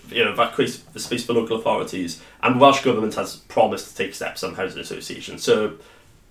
you 0.09 0.25
know, 0.25 0.35
that 0.35 0.53
creates 0.53 0.77
the 0.77 0.99
space 0.99 1.23
for 1.25 1.33
local 1.33 1.57
authorities, 1.59 2.19
and 2.41 2.59
Welsh 2.59 2.83
government 2.83 3.13
has 3.15 3.35
promised 3.35 3.89
to 3.89 3.95
take 3.95 4.15
steps 4.15 4.43
on 4.43 4.55
housing 4.55 4.81
associations. 4.81 5.43
So, 5.43 5.77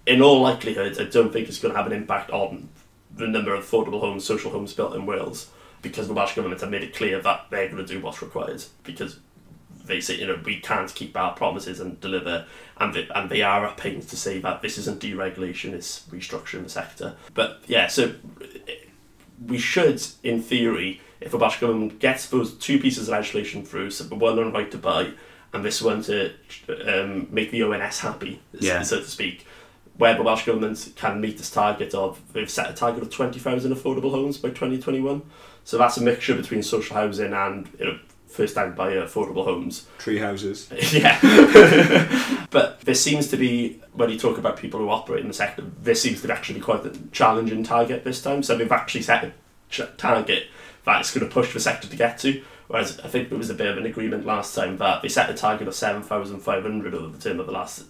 in 0.07 0.21
all 0.21 0.41
likelihood, 0.41 0.99
I 1.01 1.05
don't 1.05 1.33
think 1.33 1.49
it's 1.49 1.61
going 1.61 1.73
to 1.73 1.79
have 1.79 1.87
an 1.87 1.93
impact 1.93 2.31
on 2.31 2.69
the 3.15 3.27
number 3.27 3.55
of 3.55 3.65
affordable 3.65 4.01
homes, 4.01 4.25
social 4.25 4.51
homes 4.51 4.73
built 4.73 4.95
in 4.95 5.07
Wales, 5.07 5.51
because 5.83 6.09
the 6.09 6.15
Welsh 6.15 6.35
government 6.35 6.61
have 6.61 6.71
made 6.71 6.83
it 6.83 6.95
clear 6.95 7.21
that 7.21 7.47
they're 7.51 7.69
going 7.69 7.85
to 7.85 7.93
do 7.93 8.01
what's 8.01 8.23
required 8.23 8.63
because 8.85 9.19
they 9.85 10.01
say, 10.01 10.15
you 10.17 10.27
know, 10.27 10.39
we 10.45 10.61
can't 10.61 10.95
keep 10.95 11.17
our 11.17 11.33
promises 11.35 11.81
and 11.81 12.01
deliver, 12.01 12.47
and 12.77 12.95
they, 12.95 13.09
and 13.15 13.29
they 13.31 13.43
are 13.43 13.67
at 13.67 13.77
pains 13.77 14.07
to 14.07 14.17
say 14.17 14.39
that 14.39 14.63
this 14.63 14.79
isn't 14.79 15.01
deregulation, 15.01 15.73
it's 15.73 16.01
restructuring 16.11 16.63
the 16.63 16.69
sector. 16.69 17.17
But 17.35 17.63
yeah, 17.67 17.89
so 17.89 18.15
we 19.47 19.59
should, 19.59 20.03
in 20.23 20.43
theory, 20.43 21.01
if 21.21 21.33
the 21.33 21.39
Welsh 21.39 21.61
Government 21.61 21.99
gets 21.99 22.29
those 22.29 22.55
two 22.55 22.79
pieces 22.79 23.09
of 23.09 23.13
legislation 23.13 23.65
through, 23.65 23.91
so 23.91 24.05
the 24.05 24.15
one 24.15 24.39
on 24.39 24.53
right 24.53 24.71
to 24.71 24.79
buy 24.79 25.13
and 25.53 25.65
this 25.65 25.83
one 25.83 26.03
to 26.03 26.33
um, 26.87 27.27
make 27.31 27.51
the 27.51 27.63
ONS 27.63 27.99
happy, 28.01 28.41
Yeah. 28.53 28.83
so 28.83 28.99
to 29.01 29.07
speak, 29.07 29.45
where 30.01 30.15
the 30.15 30.23
Welsh 30.23 30.47
Government 30.47 30.93
can 30.97 31.21
meet 31.21 31.37
this 31.37 31.51
target 31.51 31.95
of, 31.95 32.21
they've 32.33 32.49
set 32.49 32.71
a 32.71 32.73
target 32.73 33.03
of 33.03 33.11
20,000 33.11 33.75
affordable 33.75 34.11
homes 34.11 34.39
by 34.39 34.49
2021. 34.49 35.21
So 35.65 35.77
that's 35.77 35.99
a 35.99 36.03
mixture 36.03 36.35
between 36.35 36.63
social 36.63 36.97
housing 36.97 37.35
and 37.35 37.69
you 37.79 37.85
know, 37.85 37.99
first 38.27 38.55
time 38.55 38.75
buyer 38.75 39.03
affordable 39.03 39.45
homes. 39.45 39.87
Tree 39.99 40.19
houses. 40.19 40.73
Yeah. 40.95 41.19
but 42.51 42.81
there 42.81 42.95
seems 42.95 43.29
to 43.29 43.37
be, 43.37 43.83
when 43.93 44.09
you 44.09 44.19
talk 44.19 44.39
about 44.39 44.57
people 44.57 44.81
who 44.81 44.89
operate 44.89 45.21
in 45.21 45.29
the 45.29 45.35
sector, 45.35 45.65
this 45.83 46.01
seems 46.01 46.23
to 46.23 46.33
actually 46.33 46.61
be 46.61 46.65
quite 46.65 46.87
a 46.87 46.97
challenging 47.13 47.63
target 47.63 48.03
this 48.03 48.23
time. 48.23 48.43
So 48.43 48.57
they've 48.57 48.73
actually 48.73 49.03
set 49.03 49.25
a 49.25 49.33
ch- 49.69 49.83
target 49.99 50.45
that 50.87 51.01
it's 51.01 51.13
going 51.13 51.29
to 51.29 51.33
push 51.33 51.53
the 51.53 51.61
sector 51.61 51.89
to 51.89 51.97
get 51.97 52.17
to. 52.21 52.43
Whereas 52.69 52.99
I 53.01 53.09
think 53.09 53.29
there 53.29 53.37
was 53.37 53.51
a 53.51 53.55
bit 53.55 53.67
of 53.67 53.77
an 53.77 53.85
agreement 53.85 54.25
last 54.25 54.55
time 54.55 54.79
that 54.79 55.03
they 55.03 55.09
set 55.09 55.29
a 55.29 55.35
target 55.35 55.69
of 55.69 55.75
7,500 55.75 56.95
over 56.95 57.15
the 57.15 57.23
term 57.23 57.39
of 57.39 57.45
the 57.45 57.53
last 57.53 57.85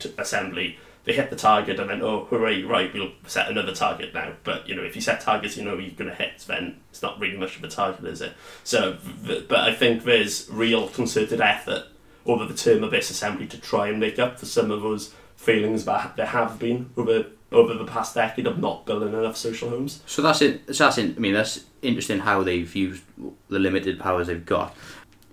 t- 0.00 0.12
assembly. 0.18 0.78
They 1.04 1.12
hit 1.12 1.30
the 1.30 1.36
target 1.36 1.78
and 1.78 1.90
then, 1.90 2.02
oh, 2.02 2.24
hooray, 2.24 2.62
right, 2.62 2.92
we'll 2.92 3.12
set 3.26 3.50
another 3.50 3.74
target 3.74 4.14
now. 4.14 4.32
But, 4.42 4.68
you 4.68 4.74
know, 4.74 4.82
if 4.82 4.96
you 4.96 5.02
set 5.02 5.20
targets 5.20 5.56
you 5.56 5.64
know 5.64 5.76
you're 5.76 5.90
going 5.90 6.10
to 6.10 6.16
hit, 6.16 6.44
then 6.46 6.80
it's 6.90 7.02
not 7.02 7.20
really 7.20 7.36
much 7.36 7.56
of 7.56 7.64
a 7.64 7.68
target, 7.68 8.04
is 8.06 8.22
it? 8.22 8.32
So, 8.62 8.96
but 9.22 9.60
I 9.60 9.74
think 9.74 10.04
there's 10.04 10.48
real 10.50 10.88
concerted 10.88 11.40
effort 11.40 11.84
over 12.24 12.46
the 12.46 12.54
term 12.54 12.82
of 12.82 12.90
this 12.90 13.10
assembly 13.10 13.46
to 13.48 13.60
try 13.60 13.88
and 13.88 14.00
make 14.00 14.18
up 14.18 14.38
for 14.38 14.46
some 14.46 14.70
of 14.70 14.80
those 14.80 15.12
failings 15.36 15.84
that 15.84 16.16
there 16.16 16.26
have 16.26 16.58
been 16.58 16.90
over 16.96 17.26
over 17.52 17.74
the 17.74 17.84
past 17.84 18.14
decade 18.14 18.46
of 18.46 18.58
not 18.58 18.84
building 18.84 19.14
enough 19.14 19.36
social 19.36 19.70
homes. 19.70 20.02
So 20.06 20.22
that's 20.22 20.42
it. 20.42 20.74
So 20.74 20.84
that's 20.84 20.98
in, 20.98 21.14
I 21.16 21.20
mean, 21.20 21.34
that's 21.34 21.64
interesting 21.82 22.18
how 22.18 22.42
they've 22.42 22.74
used 22.74 23.04
the 23.48 23.58
limited 23.58 24.00
powers 24.00 24.26
they've 24.26 24.44
got. 24.44 24.76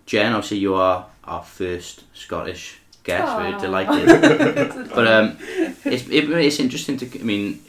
Jen, 0.05 0.33
obviously, 0.33 0.57
you 0.57 0.75
are 0.75 1.07
our 1.23 1.43
first 1.43 2.03
Scottish 2.13 2.80
guest. 3.03 3.37
We're 3.37 3.55
Aw. 3.55 3.59
delighted. 3.59 4.89
but 4.95 5.07
um, 5.07 5.37
it's 5.85 6.07
it, 6.07 6.29
it's 6.29 6.59
interesting 6.59 6.97
to. 6.97 7.19
I 7.19 7.23
mean, 7.23 7.61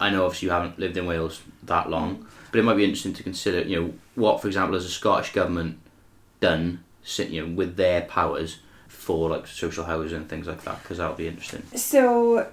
I 0.00 0.10
know 0.10 0.24
obviously 0.24 0.46
you 0.46 0.52
haven't 0.52 0.78
lived 0.78 0.96
in 0.96 1.06
Wales 1.06 1.42
that 1.64 1.90
long, 1.90 2.26
but 2.50 2.58
it 2.58 2.62
might 2.62 2.74
be 2.76 2.84
interesting 2.84 3.14
to 3.14 3.22
consider. 3.22 3.62
You 3.62 3.80
know, 3.80 3.94
what, 4.14 4.40
for 4.40 4.48
example, 4.48 4.74
has 4.74 4.84
the 4.84 4.90
Scottish 4.90 5.32
government 5.32 5.78
done? 6.40 6.84
You 7.18 7.46
know, 7.46 7.54
with 7.54 7.76
their 7.76 8.02
powers 8.02 8.58
for 8.86 9.30
like 9.30 9.46
social 9.48 9.84
housing 9.84 10.18
and 10.18 10.28
things 10.28 10.46
like 10.46 10.62
that, 10.62 10.82
because 10.82 10.98
that 10.98 11.08
would 11.08 11.16
be 11.16 11.26
interesting. 11.26 11.64
So, 11.74 12.46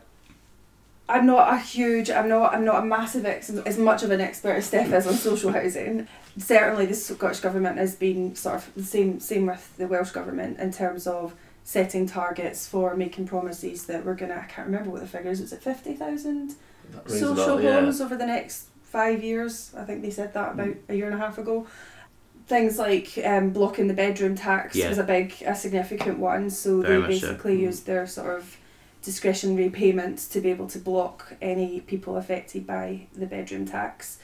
I'm 1.08 1.26
not 1.26 1.54
a 1.54 1.58
huge, 1.58 2.10
I'm 2.10 2.28
not, 2.28 2.54
I'm 2.54 2.66
not 2.66 2.84
a 2.84 2.86
massive 2.86 3.26
ex, 3.26 3.50
as 3.50 3.78
much 3.78 4.02
of 4.04 4.12
an 4.12 4.22
expert 4.22 4.54
as 4.54 4.66
Steph 4.66 4.92
is 4.92 5.06
on 5.06 5.14
social 5.14 5.52
housing. 5.52 6.08
Certainly, 6.38 6.88
the 6.88 6.96
Scottish 6.96 7.42
government 7.42 7.78
has 7.78 7.96
been 7.96 8.36
sort 8.36 8.56
of 8.56 8.74
the 8.76 8.84
same, 8.84 9.20
same 9.20 9.46
with 9.48 9.78
the 9.78 9.88
Welsh 9.88 10.12
government 10.12 10.60
in 10.60 10.72
terms 10.72 11.06
of 11.06 11.36
setting 11.70 12.08
targets 12.08 12.66
for 12.68 12.96
making 12.96 13.28
promises 13.28 13.86
that 13.86 14.04
we're 14.04 14.16
gonna. 14.16 14.34
I 14.44 14.52
can't 14.52 14.66
remember 14.66 14.90
what 14.90 15.02
the 15.02 15.08
figures. 15.08 15.40
Was 15.40 15.54
it 15.54 15.62
fifty 15.62 15.94
thousand 15.94 16.56
social 17.08 17.60
homes 17.60 18.02
over 18.02 18.16
the 18.16 18.26
next 18.26 18.70
five 18.82 19.24
years? 19.24 19.72
I 19.78 19.84
think 19.84 20.02
they 20.02 20.10
said 20.10 20.34
that 20.34 20.54
about 20.54 20.76
a 20.88 20.96
year 20.96 21.06
and 21.06 21.14
a 21.14 21.20
half 21.20 21.38
ago. 21.38 21.68
Things 22.48 22.80
like 22.80 23.20
um, 23.24 23.52
blocking 23.52 23.88
the 23.88 23.94
bedroom 23.94 24.34
tax 24.36 24.76
Yeah. 24.76 24.90
was 24.90 24.98
a 24.98 25.04
big, 25.04 25.36
a 25.46 25.54
significant 25.54 26.18
one. 26.18 26.50
So 26.50 26.82
Very 26.82 26.96
they 26.96 27.02
much 27.08 27.20
so. 27.20 27.28
basically 27.28 27.62
used 27.62 27.86
their 27.86 28.08
sort 28.08 28.36
of 28.40 28.58
discretionary 29.04 29.70
payments 29.70 30.28
to 30.30 30.42
be 30.42 30.50
able 30.50 30.66
to 30.70 30.80
block 30.80 31.34
any 31.40 31.82
people 31.82 32.18
affected 32.18 32.66
by 32.66 33.06
the 33.16 33.28
bedroom 33.28 33.68
tax. 33.68 34.18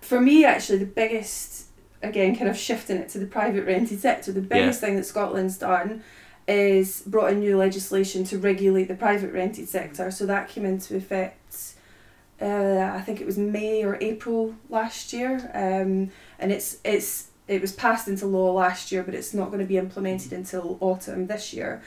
For 0.00 0.18
me, 0.18 0.46
actually, 0.46 0.78
the 0.78 0.86
biggest, 0.86 1.66
again, 2.02 2.34
kind 2.34 2.48
of 2.48 2.56
shifting 2.56 2.96
it 2.96 3.10
to 3.10 3.18
the 3.18 3.26
private 3.26 3.66
rented 3.66 4.00
sector, 4.00 4.32
the 4.32 4.40
biggest 4.40 4.80
thing 4.80 4.96
that 4.96 5.04
Scotland's 5.04 5.58
done 5.58 6.02
is 6.48 7.02
brought 7.02 7.32
in 7.32 7.40
new 7.40 7.56
legislation 7.56 8.24
to 8.24 8.38
regulate 8.38 8.84
the 8.88 8.94
private 8.94 9.32
rented 9.32 9.68
sector. 9.68 10.10
So 10.10 10.26
that 10.26 10.48
came 10.48 10.64
into 10.64 10.96
effect, 10.96 11.74
uh, 12.40 12.92
I 12.94 13.00
think 13.00 13.20
it 13.20 13.26
was 13.26 13.36
May 13.38 13.82
or 13.84 13.98
April 14.00 14.54
last 14.68 15.12
year, 15.12 15.50
um, 15.54 16.10
and 16.38 16.52
it's 16.52 16.78
it's 16.84 17.28
it 17.48 17.60
was 17.60 17.72
passed 17.72 18.08
into 18.08 18.26
law 18.26 18.52
last 18.52 18.90
year, 18.92 19.02
but 19.02 19.14
it's 19.14 19.32
not 19.32 19.46
going 19.46 19.60
to 19.60 19.66
be 19.66 19.76
implemented 19.78 20.32
until 20.32 20.78
autumn 20.80 21.26
this 21.28 21.52
year. 21.52 21.82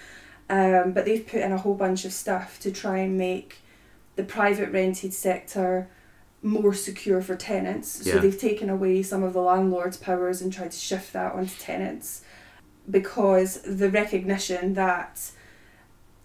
Um, 0.50 0.94
but 0.94 1.06
they've 1.06 1.26
put 1.26 1.42
in 1.42 1.52
a 1.52 1.58
whole 1.58 1.76
bunch 1.76 2.06
of 2.06 2.14
stuff 2.14 2.60
to 2.62 2.72
try 2.72 3.00
and 3.00 3.18
make 3.18 3.58
the 4.16 4.24
private 4.24 4.72
rented 4.72 5.14
sector 5.14 5.88
more 6.42 6.74
secure 6.74 7.22
for 7.22 7.36
tenants. 7.36 8.04
So 8.06 8.16
Yeah. 8.16 8.20
they've 8.22 8.40
taken 8.40 8.70
away 8.70 9.04
some 9.04 9.22
of 9.22 9.34
the 9.34 9.42
landlord's 9.42 9.98
powers 9.98 10.42
and 10.42 10.52
tried 10.52 10.72
to 10.72 10.78
shift 10.78 11.14
that 11.14 11.34
onto 11.34 11.56
tenants. 11.60 12.22
Because 12.90 13.62
the 13.62 13.90
recognition 13.90 14.74
that 14.74 15.32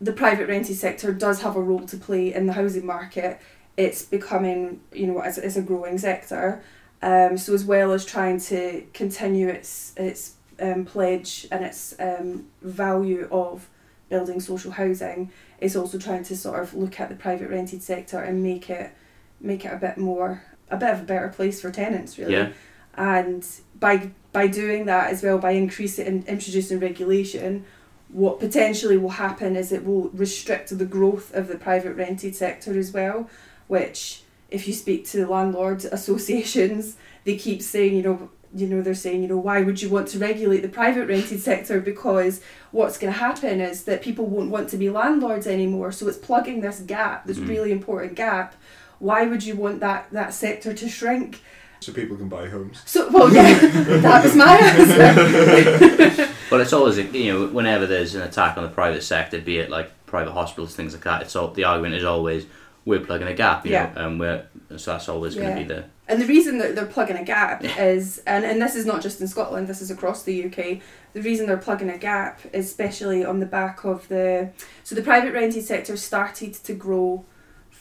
the 0.01 0.13
private 0.13 0.49
rented 0.49 0.77
sector 0.77 1.13
does 1.13 1.43
have 1.43 1.57
a 1.57 1.63
role 1.63 1.87
to 1.87 1.97
play 1.97 2.35
in 2.35 2.47
the 2.47 2.53
housing 2.53 2.87
market. 2.87 3.41
It's 3.77 4.05
becoming, 4.05 4.81
you 4.93 5.07
know, 5.07 5.21
as, 5.21 5.39
as 5.39 5.57
a 5.57 5.63
growing 5.63 5.99
sector. 5.99 6.63
Um, 7.03 7.37
so 7.37 7.53
as 7.55 7.65
well 7.65 7.93
as 7.93 8.05
trying 8.05 8.41
to 8.41 8.85
continue 8.95 9.49
its 9.49 9.93
its 9.97 10.35
um, 10.59 10.85
pledge 10.85 11.47
and 11.51 11.65
its 11.65 11.95
um, 11.99 12.47
value 12.63 13.29
of 13.31 13.69
building 14.09 14.41
social 14.41 14.71
housing, 14.71 15.31
it's 15.61 15.77
also 15.77 15.99
trying 15.99 16.25
to 16.25 16.37
sort 16.37 16.61
of 16.61 16.73
look 16.73 17.01
at 17.01 17.09
the 17.09 17.17
private 17.17 17.51
rented 17.51 17.83
sector 17.83 18.21
and 18.21 18.43
make 18.43 18.71
it 18.71 18.93
make 19.41 19.65
it 19.65 19.73
a 19.73 19.77
bit 19.77 19.99
more 19.99 20.45
a 20.71 20.77
bit 20.77 20.95
of 20.95 21.01
a 21.01 21.05
better 21.05 21.29
place 21.29 21.61
for 21.61 21.71
tenants 21.71 22.17
really. 22.17 22.33
Yeah. 22.33 22.53
And 22.95 23.47
by 23.79 24.13
by 24.35 24.47
doing 24.49 24.85
that 24.87 25.11
as 25.13 25.23
well, 25.23 25.39
by 25.39 25.53
increasing 25.53 26.07
and 26.07 26.27
introducing 26.27 26.79
regulation, 26.81 27.65
what 28.09 28.39
potentially 28.41 28.99
will 28.99 29.11
happen 29.27 29.57
is 29.57 29.73
it 29.73 29.87
will 29.87 30.09
restrict 30.11 30.77
the 30.77 30.85
growth 30.85 31.33
of 31.35 31.49
the 31.49 31.57
private 31.57 31.95
rented 31.95 32.35
sector 32.37 32.77
as 32.79 32.93
well, 32.93 33.31
which 33.69 34.23
if 34.51 34.67
you 34.69 34.75
speak 34.75 35.07
to 35.13 35.27
landlord 35.27 35.85
associations, 35.99 36.97
they 37.25 37.37
keep 37.37 37.63
saying, 37.63 37.95
you 37.97 38.03
know, 38.03 38.29
you 38.57 38.69
know, 38.69 38.83
they're 38.83 38.95
saying, 38.95 39.21
you 39.23 39.29
know, 39.29 39.39
why 39.39 39.63
would 39.63 39.83
you 39.83 39.89
want 39.89 40.07
to 40.09 40.19
regulate 40.19 40.61
the 40.61 40.69
private 40.69 41.07
rented 41.09 41.41
sector? 41.51 41.81
Because 41.81 42.41
what's 42.73 42.99
going 42.99 43.13
to 43.13 43.19
happen 43.19 43.61
is 43.61 43.85
that 43.85 44.03
people 44.03 44.27
won't 44.27 44.51
want 44.51 44.69
to 44.71 44.77
be 44.77 44.91
landlords 44.91 45.47
anymore. 45.47 45.91
So 45.91 46.07
it's 46.09 46.19
plugging 46.19 46.61
this 46.61 46.81
gap, 46.81 47.27
this 47.27 47.39
Mm. 47.39 47.49
really 47.49 47.73
important 47.73 48.15
gap. 48.15 48.55
Why 49.01 49.27
would 49.27 49.43
you 49.45 49.57
want 49.57 49.81
that 49.81 50.07
that 50.13 50.35
sector 50.35 50.73
to 50.73 50.89
shrink? 50.89 51.41
So 51.81 51.93
people 51.93 52.17
can 52.17 52.29
buy 52.29 52.49
homes. 52.49 52.83
So, 52.87 53.11
well, 53.11 53.33
yeah, 53.33 53.59
that 53.59 54.25
was 54.25 54.35
my 54.37 54.57
answer. 54.57 56.31
Well, 56.51 56.61
it's 56.61 56.73
always 56.75 56.99
you 56.99 57.33
know 57.33 57.47
whenever 57.49 57.87
there's 57.87 58.15
an 58.15 58.23
attack 58.23 58.57
on 58.57 58.63
the 58.63 58.69
private 58.69 59.03
sector, 59.03 59.41
be 59.41 59.59
it 59.59 59.71
like 59.71 59.91
private 60.07 60.33
hospitals, 60.33 60.77
things 60.77 60.93
like 60.93 61.03
that. 61.03 61.23
It's 61.23 61.35
all 61.35 61.49
the 61.49 61.65
argument 61.65 61.95
is 61.95 62.05
always 62.05 62.47
we're 62.85 63.01
plugging 63.01 63.27
a 63.27 63.35
gap, 63.35 63.65
you 63.67 63.73
Yeah. 63.73 63.93
know, 63.95 64.07
and 64.07 64.21
we're 64.21 64.45
so 64.77 64.93
that's 64.93 65.09
always 65.09 65.35
going 65.35 65.49
Yeah. 65.49 65.55
to 65.55 65.61
be 65.63 65.67
the 65.67 65.85
And 66.07 66.21
the 66.23 66.27
reason 66.27 66.59
that 66.59 66.77
they're 66.77 66.85
plugging 66.87 67.17
a 67.17 67.25
gap 67.25 67.63
Yeah. 67.65 67.83
is, 67.83 68.23
and, 68.27 68.45
and 68.45 68.61
this 68.61 68.77
is 68.77 68.85
not 68.87 69.01
just 69.03 69.21
in 69.23 69.27
Scotland, 69.27 69.67
this 69.69 69.81
is 69.81 69.91
across 69.91 70.23
the 70.23 70.45
UK. 70.45 70.81
The 71.15 71.23
reason 71.23 71.47
they're 71.47 71.57
plugging 71.57 71.89
a 71.89 71.97
gap, 71.99 72.41
is 72.53 72.67
especially 72.67 73.25
on 73.25 73.41
the 73.41 73.47
back 73.47 73.85
of 73.85 74.07
the. 74.09 74.51
So 74.85 74.95
the 74.95 75.03
private 75.03 75.33
rented 75.33 75.65
sector 75.65 75.97
started 75.97 76.53
to 76.55 76.75
grow 76.75 77.25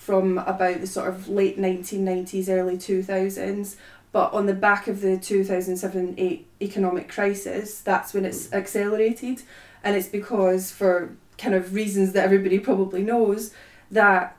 from 0.04 0.38
about 0.40 0.82
the 0.82 0.88
sort 0.88 1.08
of 1.08 1.30
late 1.30 1.58
1990s, 1.58 2.50
early 2.50 2.78
2000s. 2.78 3.78
But 4.12 4.34
on 4.34 4.46
the 4.46 4.54
back 4.54 4.88
of 4.88 5.02
the 5.02 5.18
2007 5.18 6.16
8 6.18 6.48
economic 6.62 7.10
crisis, 7.10 7.80
that's 7.82 8.14
when 8.14 8.26
it's 8.26 8.48
mm. 8.48 8.54
accelerated. 8.54 9.44
And 9.84 9.96
it's 9.96 10.08
because, 10.08 10.72
for 10.72 11.16
kind 11.38 11.56
of 11.56 11.74
reasons 11.74 12.12
that 12.14 12.26
everybody 12.26 12.60
probably 12.60 13.02
knows, 13.02 13.54
that 13.92 14.38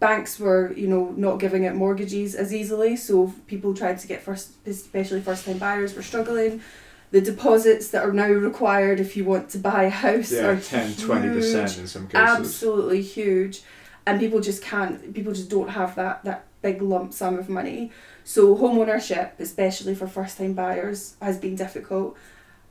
banks 0.00 0.38
were 0.38 0.72
you 0.74 0.86
know 0.86 1.12
not 1.16 1.38
giving 1.38 1.66
out 1.66 1.74
mortgages 1.74 2.34
as 2.34 2.54
easily 2.54 2.96
so 2.96 3.34
people 3.48 3.74
tried 3.74 3.98
to 3.98 4.06
get 4.06 4.22
first 4.22 4.52
especially 4.64 5.20
first 5.20 5.44
time 5.44 5.58
buyers 5.58 5.96
were 5.96 6.02
struggling 6.02 6.62
the 7.10 7.20
deposits 7.20 7.88
that 7.88 8.04
are 8.04 8.12
now 8.12 8.28
required 8.28 9.00
if 9.00 9.16
you 9.16 9.24
want 9.24 9.48
to 9.50 9.58
buy 9.58 9.84
a 9.84 9.90
house 9.90 10.30
Yeah, 10.30 10.48
are 10.48 10.60
10, 10.60 10.92
20% 10.92 11.78
in 11.78 11.86
some 11.88 12.06
cases. 12.06 12.14
absolutely 12.14 13.02
huge 13.02 13.62
and 14.08 14.18
people 14.18 14.40
just 14.40 14.62
can't 14.62 15.14
people 15.14 15.32
just 15.32 15.50
don't 15.50 15.68
have 15.68 15.94
that 15.96 16.24
that 16.24 16.44
big 16.62 16.80
lump 16.82 17.12
sum 17.12 17.38
of 17.38 17.48
money. 17.48 17.92
So 18.24 18.56
home 18.56 18.78
ownership 18.78 19.34
especially 19.38 19.94
for 19.94 20.08
first 20.08 20.38
time 20.38 20.54
buyers 20.54 21.16
has 21.20 21.36
been 21.38 21.56
difficult. 21.56 22.16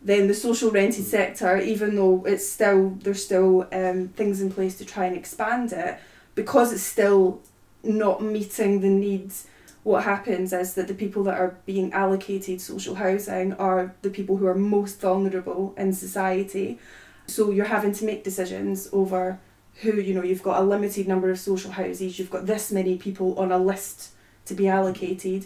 Then 0.02 0.28
the 0.28 0.34
social 0.34 0.72
rented 0.72 1.06
sector 1.06 1.58
even 1.58 1.96
though 1.96 2.24
it's 2.26 2.48
still 2.48 2.98
there's 3.04 3.24
still 3.24 3.68
um, 3.72 4.10
things 4.10 4.42
in 4.42 4.52
place 4.52 4.78
to 4.80 4.86
try 4.86 5.06
and 5.06 5.16
expand 5.16 5.72
it 5.72 6.00
because 6.34 6.74
it's 6.74 6.84
still 6.84 7.42
not 7.84 8.22
meeting 8.22 8.82
the 8.82 8.90
needs 8.90 9.48
what 9.84 10.04
happens 10.04 10.52
is 10.52 10.74
that 10.74 10.90
the 10.90 10.94
people 10.94 11.24
that 11.24 11.40
are 11.40 11.56
being 11.66 11.94
allocated 11.94 12.60
social 12.60 12.96
housing 12.96 13.54
are 13.54 13.96
the 14.02 14.10
people 14.10 14.36
who 14.36 14.46
are 14.46 14.54
most 14.54 15.00
vulnerable 15.00 15.74
in 15.78 15.94
society. 15.94 16.78
So 17.26 17.52
you're 17.52 17.74
having 17.78 17.94
to 17.94 18.04
make 18.04 18.26
decisions 18.26 18.90
over 18.92 19.40
who 19.82 19.94
you 19.94 20.14
know 20.14 20.24
you've 20.24 20.44
got 20.44 20.62
a 20.62 20.66
limited 20.66 21.08
number 21.08 21.30
of 21.30 21.40
social 21.40 21.72
houses 21.72 22.18
you've 22.18 22.32
got 22.32 22.46
this 22.46 22.72
many 22.72 22.98
people 22.98 23.38
on 23.38 23.52
a 23.52 23.58
list 23.58 24.12
to 24.46 24.54
be 24.54 24.68
allocated 24.68 25.46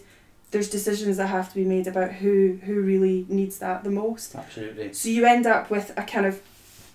there's 0.52 0.70
decisions 0.70 1.18
that 1.18 1.28
have 1.28 1.50
to 1.50 1.56
be 1.56 1.64
made 1.64 1.88
about 1.88 2.12
who 2.12 2.60
who 2.66 2.82
really 2.82 3.26
needs 3.30 3.58
that 3.60 3.84
the 3.84 3.90
most. 3.90 4.36
Absolutely. 4.36 4.94
So 4.94 5.10
you 5.10 5.26
end 5.26 5.48
up 5.48 5.70
with 5.70 5.92
a 5.98 6.04
kind 6.04 6.26
of 6.26 6.42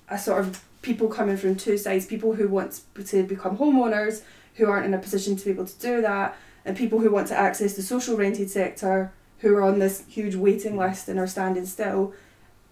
a 0.09 0.19
sort 0.19 0.41
of 0.41 0.63
people 0.83 1.09
coming 1.09 1.37
from 1.37 1.57
two 1.57 1.77
sides 1.77 2.07
people 2.07 2.35
who 2.35 2.47
want 2.47 2.81
to 3.07 3.23
become 3.25 3.57
homeowners 3.57 4.23
who 4.55 4.67
aren't 4.67 4.87
in 4.87 4.95
a 4.95 4.99
position 4.99 5.35
to 5.37 5.45
be 5.45 5.51
able 5.51 5.67
to 5.67 5.79
do 5.81 6.01
that 6.01 6.37
and 6.65 6.77
people 6.77 7.01
who 7.01 7.11
want 7.11 7.27
to 7.27 7.37
access 7.37 7.75
the 7.75 7.83
social 7.83 8.17
rented 8.17 8.49
sector 8.49 9.13
who 9.39 9.55
are 9.57 9.63
on 9.63 9.81
this 9.81 10.05
huge 10.07 10.37
waiting 10.37 10.75
mm. 10.75 10.87
list 10.87 11.09
and 11.09 11.19
are 11.19 11.27
standing 11.27 11.67
still 11.67 12.15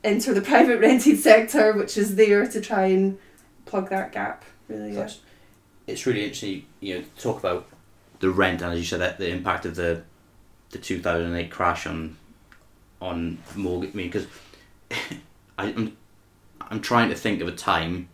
enter 0.04 0.32
the 0.32 0.40
private 0.52 0.78
rented 0.80 1.18
sector 1.18 1.72
which 1.72 1.98
is 1.98 2.14
there 2.14 2.46
to 2.46 2.60
try 2.60 2.86
and 2.86 3.18
plug 3.64 3.88
that 3.90 4.12
gap 4.12 4.44
really 4.68 4.94
yeah. 4.94 5.08
It's 5.86 6.06
really 6.06 6.22
interesting 6.24 6.64
you 6.80 6.96
know 6.96 7.02
to 7.02 7.22
talk 7.22 7.38
about 7.38 7.66
the 8.20 8.30
rent 8.30 8.62
and 8.62 8.72
as 8.72 8.78
you 8.78 8.84
said 8.84 9.00
that 9.00 9.18
the 9.18 9.28
impact 9.28 9.66
of 9.66 9.74
the 9.76 10.02
the 10.70 10.78
2008 10.78 11.50
crash 11.50 11.86
on 11.86 12.16
on 13.00 13.38
mortgage 13.54 13.90
I 13.92 13.96
mean 13.96 14.10
because 14.10 14.26
I'm 15.58 15.96
I'm 16.60 16.80
trying 16.80 17.10
to 17.10 17.14
think 17.14 17.40
of 17.40 17.48
a 17.48 17.52
time 17.52 18.08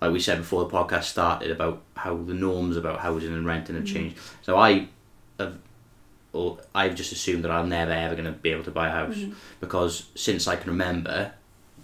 like 0.00 0.12
we 0.12 0.18
said 0.20 0.38
before 0.38 0.64
the 0.64 0.70
podcast 0.70 1.04
started 1.04 1.50
about 1.50 1.82
how 1.96 2.16
the 2.16 2.34
norms 2.34 2.76
about 2.76 3.00
housing 3.00 3.32
and 3.34 3.46
renting 3.46 3.76
have 3.76 3.84
Mhm. 3.84 3.92
changed 3.94 4.16
so 4.42 4.56
I 4.56 4.88
have 5.38 5.58
or 6.32 6.58
I've 6.74 6.94
just 6.94 7.12
assumed 7.12 7.44
that 7.44 7.50
I'm 7.50 7.68
never 7.68 7.92
ever 7.92 8.14
going 8.14 8.24
to 8.24 8.32
be 8.32 8.50
able 8.50 8.64
to 8.64 8.70
buy 8.70 8.88
a 8.88 8.90
house 8.92 9.16
Mhm. 9.16 9.34
because 9.60 10.06
since 10.14 10.48
I 10.48 10.56
can 10.56 10.70
remember, 10.70 11.32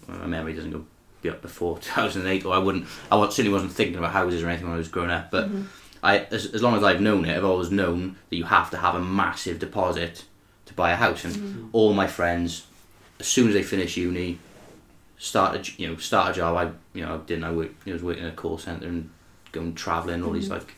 my 0.09 0.27
memory 0.27 0.55
doesn't 0.55 0.71
go 0.71 0.87
be 1.23 1.29
up 1.31 1.43
before 1.43 1.79
2008, 1.81 2.45
or 2.45 2.55
I 2.55 2.59
wouldn't, 2.59 2.87
I 3.11 3.21
certainly 3.29 3.51
wasn't 3.51 3.73
thinking 3.73 3.97
about 3.97 4.13
houses 4.13 4.43
or 4.43 4.49
anything 4.49 4.67
when 4.67 4.75
I 4.75 4.79
was 4.79 4.89
growing 4.89 5.11
up. 5.11 5.31
But 5.31 5.51
Mhm. 5.51 5.65
I, 6.03 6.19
as, 6.31 6.47
as 6.55 6.63
long 6.63 6.77
as 6.77 6.85
I've 6.85 7.01
known 7.01 7.25
it, 7.25 7.37
I've 7.37 7.45
always 7.45 7.71
known 7.71 8.17
that 8.31 8.37
you 8.37 8.45
have 8.45 8.71
to 8.71 8.77
have 8.77 8.95
a 8.95 9.01
massive 9.01 9.59
deposit 9.59 10.25
to 10.67 10.75
buy 10.75 10.93
a 10.93 10.97
house. 10.97 11.25
And 11.25 11.35
Mhm. 11.35 11.69
all 11.73 11.93
my 11.93 12.07
friends, 12.07 12.67
as 13.19 13.27
soon 13.27 13.49
as 13.49 13.55
they 13.55 13.63
finish 13.65 13.97
uni, 13.97 14.39
start 15.19 15.57
a, 15.57 15.83
you 15.83 15.89
know 15.89 15.97
start 15.97 16.31
a 16.31 16.35
job. 16.39 16.57
I 16.57 16.71
you 16.97 17.05
know 17.05 17.15
I 17.17 17.19
didn't. 17.27 17.45
I 17.45 17.51
work, 17.53 17.71
you 17.85 17.91
know, 17.91 17.95
was 17.95 18.03
working 18.05 18.23
in 18.25 18.29
a 18.29 18.33
call 18.33 18.59
center 18.59 18.87
and 18.87 19.11
going 19.51 19.75
traveling, 19.75 20.23
all 20.23 20.31
these 20.33 20.49
Mhm. 20.49 20.53
like 20.53 20.75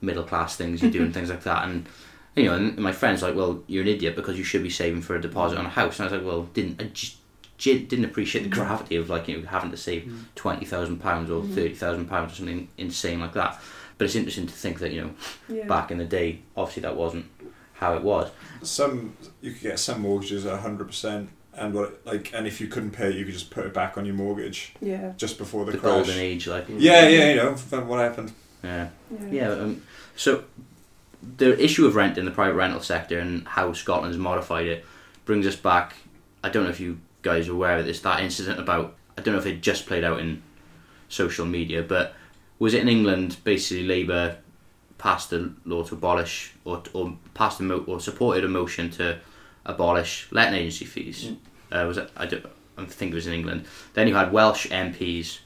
middle 0.00 0.22
class 0.24 0.56
things 0.56 0.82
you 0.82 0.90
do 0.90 1.02
and 1.02 1.12
things 1.12 1.28
like 1.30 1.42
that. 1.42 1.64
And 1.68 1.86
you 2.34 2.44
know, 2.44 2.54
and 2.54 2.78
my 2.78 2.92
friends 2.92 3.22
like, 3.22 3.34
well, 3.34 3.62
you're 3.66 3.82
an 3.82 3.88
idiot 3.88 4.14
because 4.16 4.38
you 4.38 4.44
should 4.44 4.62
be 4.62 4.70
saving 4.70 5.02
for 5.02 5.16
a 5.16 5.20
deposit 5.20 5.58
on 5.58 5.66
a 5.66 5.70
house. 5.70 5.98
And 5.98 6.08
I 6.08 6.12
was 6.12 6.18
like, 6.20 6.26
well, 6.30 6.42
didn't 6.54 6.80
I 6.80 6.84
just 6.84 7.16
didn't 7.58 8.04
appreciate 8.04 8.42
the 8.42 8.48
Mhm. 8.50 8.54
gravity 8.54 8.96
of 8.96 9.08
like 9.10 9.28
you 9.28 9.38
know 9.38 9.46
having 9.46 9.70
to 9.70 9.76
save 9.76 10.02
Mm. 10.04 10.24
twenty 10.34 10.64
thousand 10.66 10.98
pounds 10.98 11.30
or 11.30 11.42
Mhm. 11.42 11.54
thirty 11.54 11.74
thousand 11.74 12.06
pounds 12.06 12.32
or 12.32 12.36
something 12.36 12.68
insane 12.78 13.20
like 13.20 13.32
that. 13.34 13.60
But 13.98 14.04
it's 14.06 14.14
interesting 14.14 14.46
to 14.46 14.52
think 14.52 14.78
that 14.80 14.92
you 14.92 15.00
know 15.02 15.10
yeah. 15.48 15.66
back 15.66 15.90
in 15.90 15.98
the 15.98 16.04
day, 16.04 16.40
obviously 16.56 16.82
that 16.82 16.96
wasn't 16.96 17.26
how 17.74 17.94
it 17.94 18.02
was. 18.02 18.30
Some 18.62 19.14
you 19.40 19.52
could 19.52 19.62
get 19.62 19.78
some 19.78 20.00
mortgages 20.02 20.44
at 20.46 20.60
hundred 20.60 20.86
percent, 20.86 21.30
and 21.54 21.72
what 21.74 22.00
like, 22.04 22.30
and 22.34 22.46
if 22.46 22.60
you 22.60 22.66
couldn't 22.66 22.90
pay, 22.90 23.08
it, 23.08 23.14
you 23.16 23.24
could 23.24 23.34
just 23.34 23.50
put 23.50 23.64
it 23.64 23.72
back 23.72 23.96
on 23.96 24.04
your 24.04 24.14
mortgage 24.14 24.74
yeah 24.80 25.12
just 25.16 25.38
before 25.38 25.64
the, 25.64 25.72
The, 25.72 25.78
crash. 25.78 25.92
golden 25.92 26.18
age, 26.18 26.46
like 26.46 26.66
Yeah, 26.68 27.08
yeah, 27.08 27.30
you 27.30 27.36
know 27.36 27.52
what 27.86 27.98
happened. 28.00 28.32
yeah. 28.62 28.88
yeah 29.10 29.30
Yeah, 29.30 29.48
um, 29.52 29.82
so 30.14 30.44
the 31.38 31.58
issue 31.62 31.86
of 31.86 31.96
rent 31.96 32.18
in 32.18 32.24
the 32.26 32.30
private 32.30 32.54
rental 32.54 32.80
sector 32.82 33.18
and 33.18 33.46
how 33.48 33.72
Scotland 33.72 34.12
has 34.12 34.18
modified 34.18 34.66
it 34.66 34.84
brings 35.24 35.46
us 35.46 35.56
back. 35.56 35.94
I 36.44 36.50
don't 36.50 36.64
know 36.64 36.70
if 36.70 36.78
you 36.80 36.98
guys 37.26 37.48
are 37.48 37.52
aware 37.52 37.78
of 37.78 37.86
this. 37.86 38.00
That 38.00 38.20
incident 38.20 38.58
about 38.58 38.94
I 39.18 39.22
don't 39.22 39.34
know 39.34 39.40
if 39.40 39.46
it 39.46 39.60
just 39.60 39.86
played 39.86 40.04
out 40.04 40.20
in 40.20 40.42
social 41.08 41.46
media, 41.46 41.82
but 41.82 42.14
was 42.58 42.74
it 42.74 42.82
in 42.82 42.88
England? 42.88 43.36
Basically, 43.44 43.86
Labour 43.86 44.38
passed 44.98 45.32
a 45.32 45.52
law 45.64 45.82
to 45.84 45.94
abolish 45.94 46.54
or 46.64 46.82
or 46.92 47.16
passed 47.34 47.60
a 47.60 47.62
mo- 47.62 47.84
or 47.86 48.00
supported 48.00 48.44
a 48.44 48.48
motion 48.48 48.90
to 48.90 49.18
abolish 49.64 50.28
letting 50.30 50.54
agency 50.54 50.84
fees. 50.84 51.32
Uh, 51.70 51.84
was 51.86 51.98
it? 51.98 52.10
I 52.16 52.26
don't. 52.26 52.46
I 52.78 52.84
think 52.84 53.12
it 53.12 53.14
was 53.14 53.26
in 53.26 53.32
England. 53.32 53.66
Then 53.94 54.06
you 54.06 54.14
had 54.14 54.32
Welsh 54.32 54.66
MPs 54.68 55.38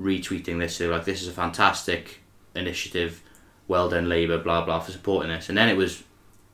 retweeting 0.00 0.58
this, 0.58 0.76
so 0.76 0.88
like 0.88 1.04
this 1.04 1.22
is 1.22 1.28
a 1.28 1.32
fantastic 1.32 2.20
initiative 2.54 3.22
well 3.66 3.88
done 3.90 4.08
Labour, 4.08 4.38
blah 4.38 4.64
blah, 4.64 4.80
for 4.80 4.92
supporting 4.92 5.30
this. 5.30 5.48
And 5.48 5.56
then 5.56 5.68
it 5.68 5.76
was 5.76 6.02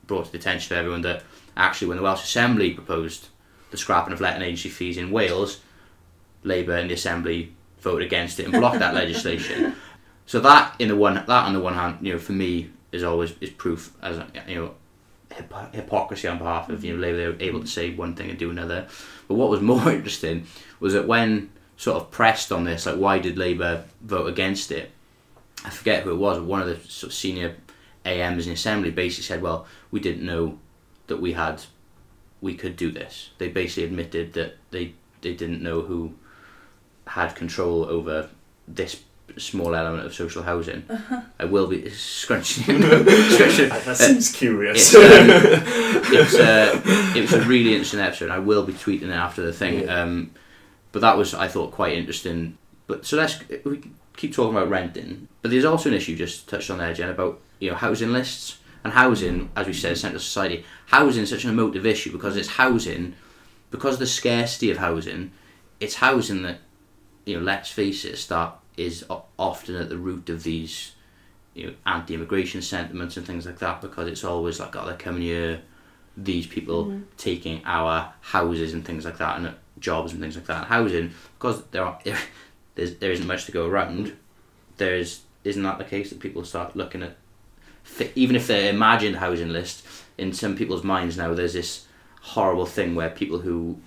brought 0.06 0.26
to 0.26 0.32
the 0.32 0.38
attention 0.38 0.74
of 0.74 0.80
everyone 0.80 1.02
that 1.02 1.22
actually, 1.56 1.88
when 1.88 1.96
the 1.96 2.02
Welsh 2.02 2.24
Assembly 2.24 2.72
proposed 2.72 3.28
the 3.70 3.76
scrapping 3.76 4.12
of 4.12 4.20
letting 4.20 4.42
agency 4.42 4.68
fees 4.68 4.96
in 4.96 5.10
Wales, 5.10 5.60
Labour 6.42 6.76
in 6.76 6.88
the 6.88 6.94
Assembly 6.94 7.52
voted 7.80 8.06
against 8.06 8.40
it 8.40 8.44
and 8.44 8.52
blocked 8.52 8.78
that 8.78 8.94
legislation. 8.94 9.74
So 10.26 10.40
that, 10.40 10.74
in 10.78 10.88
the 10.88 10.96
one, 10.96 11.14
that 11.14 11.28
on 11.28 11.52
the 11.52 11.60
one 11.60 11.74
hand, 11.74 11.98
you 12.00 12.14
know, 12.14 12.18
for 12.18 12.32
me 12.32 12.70
is 12.92 13.02
always 13.02 13.34
is 13.40 13.50
proof 13.50 13.92
as 14.00 14.22
you 14.48 14.54
know, 14.54 14.74
hypo- 15.30 15.70
hypocrisy 15.72 16.28
on 16.28 16.38
behalf 16.38 16.70
of 16.70 16.84
you 16.84 16.94
know 16.94 17.00
Labour. 17.00 17.16
They 17.16 17.26
were 17.26 17.50
able 17.50 17.60
to 17.60 17.66
say 17.66 17.94
one 17.94 18.14
thing 18.14 18.30
and 18.30 18.38
do 18.38 18.50
another. 18.50 18.86
But 19.28 19.34
what 19.34 19.50
was 19.50 19.60
more 19.60 19.90
interesting 19.90 20.46
was 20.80 20.92
that 20.94 21.06
when 21.06 21.50
sort 21.76 22.00
of 22.00 22.10
pressed 22.10 22.52
on 22.52 22.64
this, 22.64 22.86
like 22.86 22.96
why 22.96 23.18
did 23.18 23.36
Labour 23.36 23.84
vote 24.00 24.26
against 24.26 24.70
it? 24.72 24.90
I 25.64 25.70
forget 25.70 26.04
who 26.04 26.12
it 26.12 26.16
was. 26.16 26.40
One 26.40 26.60
of 26.60 26.68
the 26.68 26.76
sort 26.88 27.10
of 27.10 27.14
senior 27.14 27.56
AMs 28.04 28.46
in 28.46 28.50
the 28.50 28.54
assembly 28.54 28.90
basically 28.90 29.24
said, 29.24 29.42
"Well, 29.42 29.66
we 29.90 30.00
didn't 30.00 30.24
know 30.24 30.58
that 31.06 31.20
we 31.20 31.32
had, 31.32 31.62
we 32.44 32.54
could 32.54 32.76
do 32.76 32.90
this." 32.90 33.30
They 33.38 33.48
basically 33.48 33.84
admitted 33.84 34.34
that 34.34 34.56
they 34.70 34.94
they 35.22 35.34
didn't 35.34 35.62
know 35.62 35.80
who 35.82 36.14
had 37.06 37.34
control 37.34 37.84
over 37.84 38.28
this 38.68 39.02
small 39.36 39.74
element 39.74 40.06
of 40.06 40.14
social 40.14 40.42
housing. 40.42 40.84
I 41.38 41.44
will 41.44 41.66
be 41.66 41.88
scrunching. 41.90 42.64
scrunching 42.64 43.68
That 43.68 43.96
seems 43.96 44.32
curious. 44.32 44.94
it's, 44.94 44.94
um, 44.94 46.12
it's, 46.12 46.34
uh, 46.34 46.80
it 47.16 47.22
was 47.22 47.32
a 47.32 47.42
really 47.42 47.72
interesting 47.72 48.00
episode. 48.00 48.30
I 48.30 48.38
will 48.38 48.64
be 48.64 48.72
tweeting 48.72 49.08
it 49.08 49.10
after 49.10 49.42
the 49.42 49.52
thing. 49.52 49.84
Yeah. 49.84 50.02
Um, 50.02 50.30
but 50.92 51.00
that 51.00 51.16
was, 51.16 51.34
I 51.34 51.48
thought, 51.48 51.72
quite 51.72 51.96
interesting. 51.96 52.58
But 52.86 53.06
so 53.06 53.16
let's 53.16 53.38
we 53.64 53.82
keep 54.16 54.34
talking 54.34 54.56
about 54.56 54.68
renting. 54.68 55.28
But 55.42 55.50
there's 55.50 55.64
also 55.64 55.88
an 55.88 55.94
issue 55.94 56.16
just 56.16 56.48
touched 56.48 56.70
on 56.70 56.78
there, 56.78 56.94
Jen, 56.94 57.10
about 57.10 57.40
you 57.58 57.70
know 57.70 57.76
housing 57.76 58.12
lists 58.12 58.58
and 58.84 58.92
housing. 58.92 59.50
As 59.56 59.66
we 59.66 59.72
said, 59.72 59.92
is 59.92 60.00
central 60.00 60.20
society. 60.20 60.64
Housing 60.86 61.24
is 61.24 61.30
such 61.30 61.44
an 61.44 61.50
emotive 61.50 61.86
issue 61.86 62.12
because 62.12 62.36
it's 62.36 62.48
housing, 62.48 63.14
because 63.70 63.94
of 63.94 64.00
the 64.00 64.06
scarcity 64.06 64.70
of 64.70 64.78
housing. 64.78 65.32
It's 65.80 65.96
housing 65.96 66.42
that, 66.42 66.58
you 67.24 67.36
know, 67.36 67.42
let's 67.42 67.70
face 67.70 68.04
it, 68.04 68.16
start 68.16 68.56
is 68.76 69.04
often 69.38 69.76
at 69.76 69.88
the 69.88 69.96
root 69.96 70.28
of 70.28 70.42
these 70.42 70.92
you 71.54 71.68
know, 71.68 71.74
anti-immigration 71.86 72.60
sentiments 72.60 73.16
and 73.16 73.24
things 73.24 73.46
like 73.46 73.58
that 73.60 73.80
because 73.80 74.08
it's 74.08 74.24
always 74.24 74.58
like, 74.58 74.74
oh, 74.76 74.84
they're 74.84 74.96
coming 74.96 75.22
here, 75.22 75.62
these 76.16 76.46
people 76.46 77.00
taking 77.16 77.62
our 77.64 78.12
houses 78.20 78.74
and 78.74 78.84
things 78.84 79.04
like 79.04 79.18
that, 79.18 79.36
and 79.36 79.46
uh, 79.46 79.52
jobs 79.78 80.12
and 80.12 80.20
things 80.20 80.36
like 80.36 80.46
that. 80.46 80.58
And 80.58 80.66
housing, 80.66 81.12
because 81.38 81.64
there 81.66 81.84
are 81.84 81.98
there's, 82.74 82.96
there 82.96 83.12
isn't 83.12 83.26
much 83.26 83.46
to 83.46 83.52
go 83.52 83.66
around. 83.66 84.16
There's 84.76 85.22
isn't 85.44 85.62
that 85.62 85.78
the 85.78 85.84
case 85.84 86.10
that 86.10 86.20
people 86.20 86.44
start 86.44 86.74
looking 86.74 87.02
at, 87.02 87.16
even 88.14 88.36
if 88.36 88.46
they're 88.46 88.70
imagined 88.70 89.16
housing 89.16 89.50
list 89.50 89.86
in 90.18 90.32
some 90.32 90.56
people's 90.56 90.84
minds 90.84 91.16
now. 91.16 91.34
There's 91.34 91.54
this 91.54 91.86
horrible 92.22 92.66
thing 92.66 92.94
where 92.94 93.10
people 93.10 93.40
who, 93.40 93.78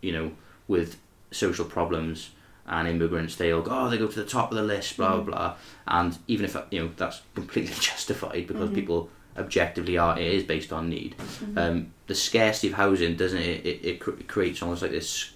you 0.00 0.12
know, 0.12 0.32
with 0.66 0.98
social 1.30 1.64
problems 1.64 2.30
and 2.66 2.88
immigrants, 2.88 3.36
they'll 3.36 3.62
go, 3.62 3.70
oh, 3.72 3.90
they 3.90 3.98
go 3.98 4.08
to 4.08 4.22
the 4.22 4.28
top 4.28 4.50
of 4.50 4.56
the 4.56 4.62
list, 4.62 4.96
blah, 4.96 5.10
blah, 5.10 5.20
mm-hmm. 5.20 5.30
blah. 5.30 5.56
And 5.86 6.18
even 6.26 6.44
if, 6.44 6.56
you 6.70 6.80
know, 6.80 6.90
that's 6.96 7.22
completely 7.34 7.74
justified 7.80 8.46
because 8.46 8.66
mm-hmm. 8.66 8.74
people 8.74 9.10
objectively 9.36 9.98
are, 9.98 10.18
it 10.18 10.26
is 10.26 10.44
based 10.44 10.72
on 10.72 10.88
need. 10.88 11.16
Mm-hmm. 11.18 11.58
Um, 11.58 11.92
the 12.06 12.14
scarcity 12.14 12.68
of 12.68 12.74
housing, 12.74 13.16
doesn't 13.16 13.38
it, 13.38 13.66
it, 13.66 13.84
it 13.84 14.00
cr- 14.00 14.12
creates 14.26 14.62
almost 14.62 14.82
like 14.82 14.92
this 14.92 15.33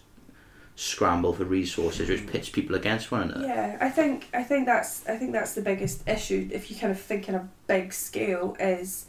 scramble 0.80 1.32
for 1.32 1.44
resources 1.44 2.08
which 2.08 2.24
pits 2.28 2.48
people 2.48 2.76
against 2.76 3.10
one 3.10 3.22
another. 3.22 3.44
Yeah, 3.44 3.76
I 3.80 3.88
think 3.90 4.28
I 4.32 4.44
think 4.44 4.64
that's 4.66 5.06
I 5.08 5.16
think 5.16 5.32
that's 5.32 5.54
the 5.54 5.60
biggest 5.60 6.08
issue 6.08 6.48
if 6.52 6.70
you 6.70 6.76
kind 6.76 6.92
of 6.92 7.00
think 7.00 7.28
in 7.28 7.34
a 7.34 7.48
big 7.66 7.92
scale 7.92 8.56
is 8.60 9.06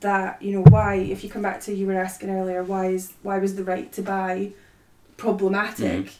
that 0.00 0.42
you 0.42 0.52
know 0.52 0.64
why 0.68 0.96
if 0.96 1.22
you 1.22 1.30
come 1.30 1.42
back 1.42 1.60
to 1.60 1.72
you 1.72 1.86
were 1.86 1.94
asking 2.08 2.30
earlier 2.30 2.64
why 2.64 2.86
is 2.88 3.12
why 3.22 3.38
was 3.38 3.54
the 3.54 3.62
right 3.62 3.92
to 3.92 4.02
buy 4.02 4.50
problematic 5.16 6.06
Mhm. 6.06 6.10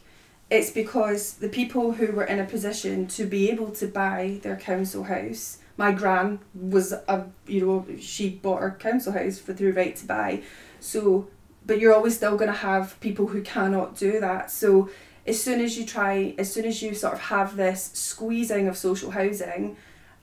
it's 0.50 0.70
because 0.70 1.32
the 1.34 1.48
people 1.48 1.92
who 1.92 2.12
were 2.12 2.24
in 2.24 2.38
a 2.38 2.44
position 2.44 3.06
to 3.08 3.24
be 3.26 3.50
able 3.50 3.70
to 3.72 3.86
buy 3.88 4.38
their 4.42 4.56
council 4.56 5.04
house 5.04 5.58
my 5.76 5.90
gran 5.90 6.38
was 6.54 6.92
a 6.92 7.24
you 7.48 7.66
know 7.66 7.86
she 7.98 8.28
bought 8.30 8.60
her 8.60 8.70
council 8.78 9.12
house 9.12 9.38
for 9.40 9.52
through 9.52 9.72
right 9.72 9.96
to 9.96 10.06
buy 10.06 10.40
so 10.78 11.26
but 11.66 11.78
you're 11.78 11.94
always 11.94 12.16
still 12.16 12.36
going 12.36 12.50
to 12.50 12.56
have 12.56 12.98
people 13.00 13.28
who 13.28 13.42
cannot 13.42 13.96
do 13.96 14.20
that. 14.20 14.50
So 14.50 14.90
as 15.26 15.42
soon 15.42 15.60
as 15.60 15.78
you 15.78 15.86
try 15.86 16.34
as 16.38 16.52
soon 16.52 16.64
as 16.64 16.82
you 16.82 16.94
sort 16.94 17.14
of 17.14 17.20
have 17.20 17.56
this 17.56 17.90
squeezing 17.94 18.66
of 18.66 18.76
social 18.76 19.12
housing 19.12 19.76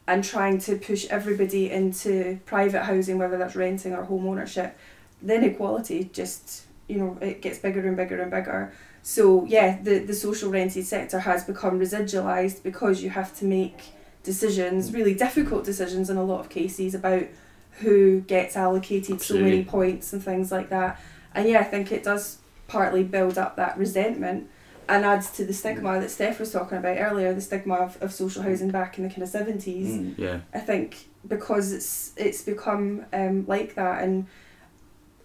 and 0.08 0.24
trying 0.24 0.58
to 0.58 0.76
push 0.76 1.06
everybody 1.08 1.70
into 1.72 2.40
private 2.46 2.84
housing 2.84 3.18
whether 3.18 3.38
that's 3.38 3.56
renting 3.56 3.94
or 3.94 4.04
home 4.04 4.28
ownership 4.28 4.78
the 5.22 5.36
inequality 5.36 6.10
just 6.12 6.64
you 6.88 6.98
know 6.98 7.18
it 7.22 7.42
gets 7.42 7.60
bigger 7.60 7.88
and 7.88 7.96
bigger 7.96 8.22
and 8.22 8.32
bigger. 8.32 8.74
So 9.02 9.46
yeah 9.46 9.82
the 9.82 10.00
the 10.00 10.14
social 10.14 10.52
rented 10.52 10.86
sector 10.86 11.20
has 11.20 11.44
become 11.44 11.80
residualized 11.80 12.64
because 12.64 13.02
you 13.02 13.10
have 13.12 13.38
to 13.40 13.46
make 13.46 13.94
decisions 14.24 14.92
really 14.92 15.14
difficult 15.14 15.64
decisions 15.64 16.10
in 16.10 16.18
a 16.18 16.24
lot 16.24 16.42
of 16.42 16.50
cases 16.50 16.94
about 16.94 17.24
who 17.80 18.20
gets 18.22 18.58
allocated 18.58 19.22
so 19.22 19.36
many 19.36 19.64
points 19.64 20.12
and 20.12 20.22
things 20.22 20.52
like 20.52 20.70
that 20.70 21.00
and 21.34 21.48
yeah 21.48 21.60
i 21.60 21.64
think 21.64 21.92
it 21.92 22.04
does 22.04 22.40
partly 22.68 23.04
build 23.04 23.38
up 23.38 23.56
that 23.56 23.78
resentment 23.78 24.50
and 24.90 25.06
adds 25.06 25.30
to 25.30 25.46
the 25.46 25.54
stigma 25.54 26.00
that 26.00 26.10
Steph 26.10 26.40
was 26.40 26.52
talking 26.52 26.80
about 26.80 26.98
earlier, 26.98 27.32
the 27.32 27.42
stigma 27.42 27.76
of, 27.76 28.02
of 28.02 28.12
social 28.12 28.42
housing 28.42 28.72
back 28.72 28.98
in 28.98 29.04
the 29.04 29.10
kind 29.10 29.22
of 29.22 29.30
seventies. 29.30 29.96
Mm. 29.96 30.18
Yeah. 30.18 30.40
I 30.52 30.60
think 30.60 31.10
because 31.28 31.72
it's 31.72 32.12
it's 32.18 32.42
become 32.42 33.06
um, 33.14 33.46
like 33.46 33.76
that, 33.76 34.04
and 34.04 34.26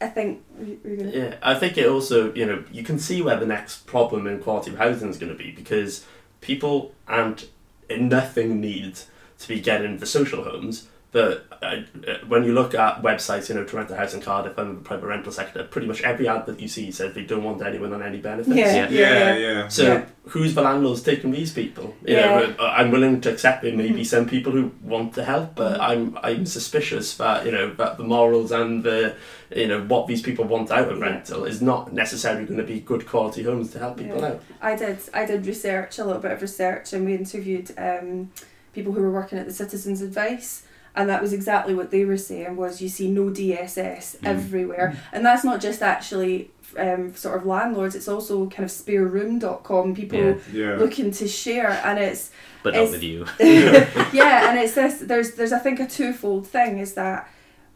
I 0.00 0.09
think 0.09 0.42
gonna 0.59 1.11
Yeah, 1.11 1.36
I 1.42 1.55
think 1.55 1.78
it 1.78 1.88
also, 1.88 2.32
you 2.34 2.44
know, 2.44 2.62
you 2.70 2.82
can 2.82 2.98
see 2.98 3.22
where 3.22 3.38
the 3.38 3.46
next 3.46 3.86
problem 3.86 4.26
in 4.26 4.40
quality 4.40 4.70
of 4.70 4.78
housing 4.78 5.09
is 5.09 5.16
going 5.16 5.32
to 5.32 5.38
be 5.38 5.50
because 5.50 6.05
people 6.42 6.94
and 7.09 7.46
nothing 7.90 8.61
needs 8.61 9.09
to 9.38 9.48
be 9.48 9.61
getting 9.61 9.98
the 9.98 10.07
social 10.07 10.44
homes. 10.44 10.88
But 11.14 11.46
uh, 11.62 11.66
uh, 12.08 12.16
when 12.26 12.42
you 12.42 12.52
look 12.54 12.74
at 12.74 13.00
websites, 13.00 13.48
you 13.48 13.54
know, 13.54 13.62
to 13.62 13.76
rent 13.76 13.88
a 13.88 13.94
house 13.96 14.14
in 14.14 14.20
Cardiff 14.20 14.58
and 14.58 14.78
the 14.78 14.80
private 14.82 15.06
rental 15.06 15.30
sector, 15.30 15.62
pretty 15.62 15.86
much 15.86 16.02
every 16.02 16.26
ad 16.26 16.44
that 16.46 16.58
you 16.58 16.66
see 16.66 16.90
says 16.90 17.14
they 17.14 17.22
don't 17.22 17.44
want 17.44 17.62
anyone 17.62 17.92
on 17.92 18.02
any 18.02 18.18
benefits. 18.18 18.48
Yeah, 18.56 18.88
Yeah. 18.88 18.90
Yeah, 18.90 19.36
yeah. 19.36 19.68
So 19.68 19.82
Yeah. 19.84 20.04
who's 20.26 20.56
the 20.56 20.62
landlords 20.62 21.02
taking 21.04 21.30
these 21.30 21.52
people? 21.52 21.94
You 22.04 22.16
Yeah. 22.16 22.26
know, 22.40 22.54
uh, 22.58 22.74
I'm 22.76 22.90
willing 22.90 23.20
to 23.20 23.30
accept 23.30 23.62
there 23.62 23.72
may 23.76 23.92
be 23.92 24.00
Mhm. 24.00 24.06
some 24.06 24.26
people 24.26 24.50
who 24.50 24.72
want 24.82 25.14
to 25.14 25.22
help, 25.22 25.54
but 25.54 25.78
Mhm. 25.78 25.88
I'm 25.88 26.18
I'm 26.24 26.46
suspicious 26.46 27.16
that 27.18 27.46
you 27.46 27.52
know 27.52 27.72
that 27.74 27.96
the 27.96 28.02
morals 28.02 28.50
and 28.50 28.82
the 28.82 29.12
you 29.54 29.68
know 29.68 29.82
what 29.82 30.08
these 30.08 30.20
people 30.20 30.46
want 30.46 30.72
out 30.72 30.88
of 30.90 30.98
Yeah. 30.98 31.04
rental 31.10 31.44
is 31.44 31.62
not 31.62 31.92
necessarily 31.92 32.44
going 32.44 32.58
to 32.58 32.64
be 32.66 32.80
good 32.80 33.06
quality 33.06 33.44
homes 33.44 33.70
to 33.70 33.78
help 33.78 33.98
people 33.98 34.18
Yeah. 34.18 34.26
out. 34.30 34.40
I 34.60 34.74
did 34.74 34.98
I 35.14 35.24
did 35.26 35.46
research 35.46 36.00
a 36.00 36.04
little 36.04 36.20
bit 36.20 36.32
of 36.32 36.42
research 36.42 36.92
and 36.92 37.06
we 37.06 37.14
interviewed 37.14 37.70
um, 37.78 38.30
people 38.74 38.92
who 38.92 39.00
were 39.02 39.12
working 39.12 39.38
at 39.38 39.46
the 39.46 39.52
Citizens 39.52 40.02
Advice 40.02 40.63
and 40.97 41.09
that 41.09 41.20
was 41.20 41.32
exactly 41.32 41.74
what 41.74 41.90
they 41.90 42.05
were 42.05 42.16
saying 42.16 42.57
was 42.57 42.80
you 42.80 42.88
see 42.88 43.09
no 43.11 43.24
DSS 43.30 44.16
Mm. 44.16 44.26
everywhere 44.28 44.97
and 45.12 45.24
that's 45.26 45.45
not 45.45 45.61
just 45.61 45.82
actually 45.82 46.51
um, 46.78 47.14
sort 47.14 47.36
of 47.36 47.47
landlords 47.47 47.95
it's 47.95 48.09
also 48.09 48.49
kind 48.49 48.64
of 48.64 48.70
spareroom.com 48.70 49.95
people 49.95 50.18
Yeah. 50.18 50.34
Yeah. 50.53 50.76
looking 50.76 51.11
to 51.12 51.26
share 51.28 51.70
and 51.84 51.99
it's 51.99 52.30
But 52.62 52.74
not 52.74 52.90
with 52.90 53.03
you. 53.03 53.26
yeah, 53.40 54.49
and 54.51 54.59
it's 54.59 54.74
this. 54.74 54.95
There's 55.01 55.32
there's 55.36 55.53
I 55.53 55.59
think 55.59 55.80
a 55.80 55.86
twofold 55.86 56.47
thing 56.47 56.78
is 56.78 56.95
that 56.95 57.28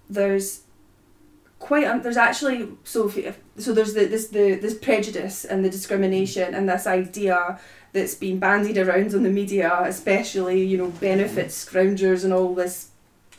there's 0.09 0.63
quite 1.59 1.85
un, 1.87 2.03
there's 2.03 2.17
actually 2.17 2.69
so 2.85 3.07
if, 3.09 3.19
if 3.19 3.39
so 3.59 3.73
there's 3.75 3.95
the, 3.95 4.05
this 4.07 4.29
the 4.29 4.55
this 4.55 4.75
prejudice 4.79 5.45
and 5.45 5.65
the 5.65 5.71
discrimination 5.71 6.55
and 6.55 6.69
this 6.69 6.87
idea 6.87 7.59
that's 7.93 8.15
been 8.15 8.39
bandied 8.39 8.79
around 8.79 9.15
on 9.15 9.23
the 9.23 9.31
media, 9.31 9.71
especially 9.85 10.65
you 10.65 10.79
know 10.79 10.89
benefit 11.01 11.49
scroungers 11.49 12.25
and 12.25 12.33
all 12.33 12.55
this 12.55 12.91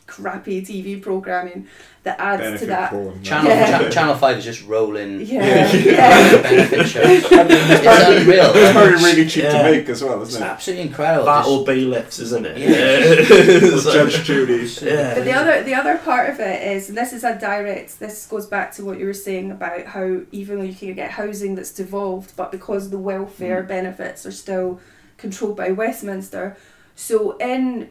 crappy 0.09 0.61
TV 0.61 1.01
programming 1.01 1.67
that 2.03 2.19
adds 2.19 2.41
Benefit 2.41 2.59
to 2.59 2.65
that. 2.67 2.89
porn. 2.91 3.21
Channel, 3.23 3.51
Yeah. 3.51 3.79
Cha- 3.83 3.89
Channel 3.89 4.15
5 4.15 4.37
is 4.37 4.43
just 4.45 4.65
rolling 4.67 5.21
Yeah, 5.21 5.45
Yeah. 5.45 5.73
yeah. 5.73 6.41
benefit 6.41 6.87
shows. 6.87 7.05
it's 7.31 7.31
unreal. 7.31 8.51
It's 8.55 8.71
probably 8.71 9.03
really 9.03 9.27
cheap 9.27 9.43
Yeah. 9.43 9.57
to 9.63 9.71
make 9.71 9.89
as 9.89 10.03
well, 10.03 10.21
isn't 10.21 10.41
it? 10.41 10.45
absolutely 10.45 10.87
incredible. 10.87 11.25
That 11.25 11.39
Just- 11.39 11.49
or 11.49 11.65
bailiffs, 11.65 12.19
isn't 12.19 12.45
it? 12.45 12.57
Yeah. 12.57 13.09
With 13.09 13.81
So- 13.81 13.93
Judge 13.93 14.23
Judy. 14.23 14.65
yeah. 14.81 15.15
But 15.15 15.25
the 15.25 15.33
other 15.33 15.63
the 15.63 15.75
other 15.75 15.97
part 15.97 16.29
of 16.29 16.39
it 16.39 16.63
is 16.71 16.89
and 16.89 16.97
this 16.97 17.11
is 17.13 17.23
a 17.23 17.37
direct 17.37 17.99
this 17.99 18.25
goes 18.25 18.45
back 18.45 18.71
to 18.75 18.85
what 18.85 18.97
you 18.97 19.05
were 19.05 19.13
saying 19.13 19.51
about 19.51 19.85
how 19.85 20.21
even 20.31 20.57
though 20.57 20.63
you 20.65 20.73
can 20.75 20.93
get 20.93 21.11
housing 21.11 21.55
that's 21.55 21.71
devolved, 21.71 22.33
but 22.37 22.51
because 22.51 22.89
the 22.89 22.97
welfare 22.97 23.61
mm. 23.63 23.67
benefits 23.67 24.25
are 24.25 24.31
still 24.31 24.79
controlled 25.17 25.57
by 25.57 25.71
Westminster, 25.71 26.55
so 26.95 27.35
in 27.37 27.89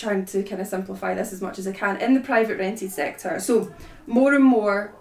trying 0.00 0.24
to 0.26 0.42
kind 0.42 0.60
of 0.60 0.66
simplify 0.66 1.14
this 1.14 1.32
as 1.32 1.40
much 1.40 1.58
as 1.58 1.66
I 1.66 1.72
can, 1.72 1.96
in 1.98 2.14
the 2.14 2.20
private 2.20 2.58
rented 2.58 2.90
sector, 2.90 3.38
so 3.38 3.72
more 4.06 4.34
and 4.34 4.44
more 4.44 4.92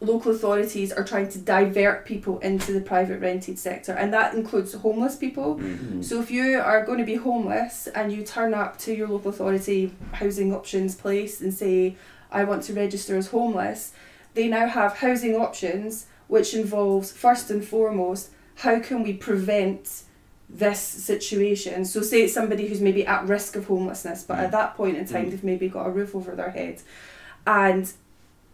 local 0.00 0.32
authorities 0.32 0.92
are 0.92 1.04
trying 1.04 1.28
to 1.30 1.38
divert 1.38 2.04
people 2.04 2.38
into 2.40 2.72
the 2.72 2.80
private 2.80 3.20
rented 3.20 3.58
sector 3.58 3.92
and 3.92 4.12
that 4.12 4.34
includes 4.34 4.74
homeless 4.74 5.16
people 5.16 5.54
Mm. 5.56 6.04
so 6.04 6.20
if 6.20 6.30
you 6.30 6.58
are 6.60 6.84
going 6.84 6.98
to 6.98 7.04
be 7.06 7.14
homeless 7.14 7.86
and 7.94 8.12
you 8.12 8.22
turn 8.22 8.52
up 8.52 8.76
to 8.84 8.92
your 8.92 9.08
local 9.08 9.30
authority 9.30 9.92
housing 10.12 10.52
options 10.52 10.94
place 10.94 11.40
and 11.40 11.54
say, 11.54 11.96
I 12.30 12.44
want 12.44 12.64
to 12.64 12.74
register 12.74 13.16
as 13.16 13.28
homeless, 13.28 13.92
they 14.34 14.46
now 14.48 14.66
have 14.66 14.98
housing 14.98 15.36
options 15.36 16.06
which 16.28 16.52
involves 16.52 17.10
first 17.12 17.50
and 17.50 17.64
foremost 17.64 18.30
how 18.56 18.80
can 18.80 19.02
we 19.04 19.12
prevent 19.14 20.02
this 20.48 20.80
situation. 20.80 21.84
So 21.84 22.00
say 22.02 22.22
it's 22.22 22.34
somebody 22.34 22.68
who's 22.68 22.80
maybe 22.80 23.06
at 23.06 23.26
risk 23.26 23.56
of 23.56 23.66
homelessness, 23.66 24.22
but 24.22 24.38
at 24.38 24.52
that 24.52 24.76
point 24.76 24.96
in 24.96 25.06
time 25.06 25.26
Mm. 25.26 25.30
they've 25.30 25.44
maybe 25.44 25.68
got 25.68 25.86
a 25.86 25.90
roof 25.90 26.14
over 26.14 26.34
their 26.36 26.50
head. 26.50 26.82
And 27.46 27.90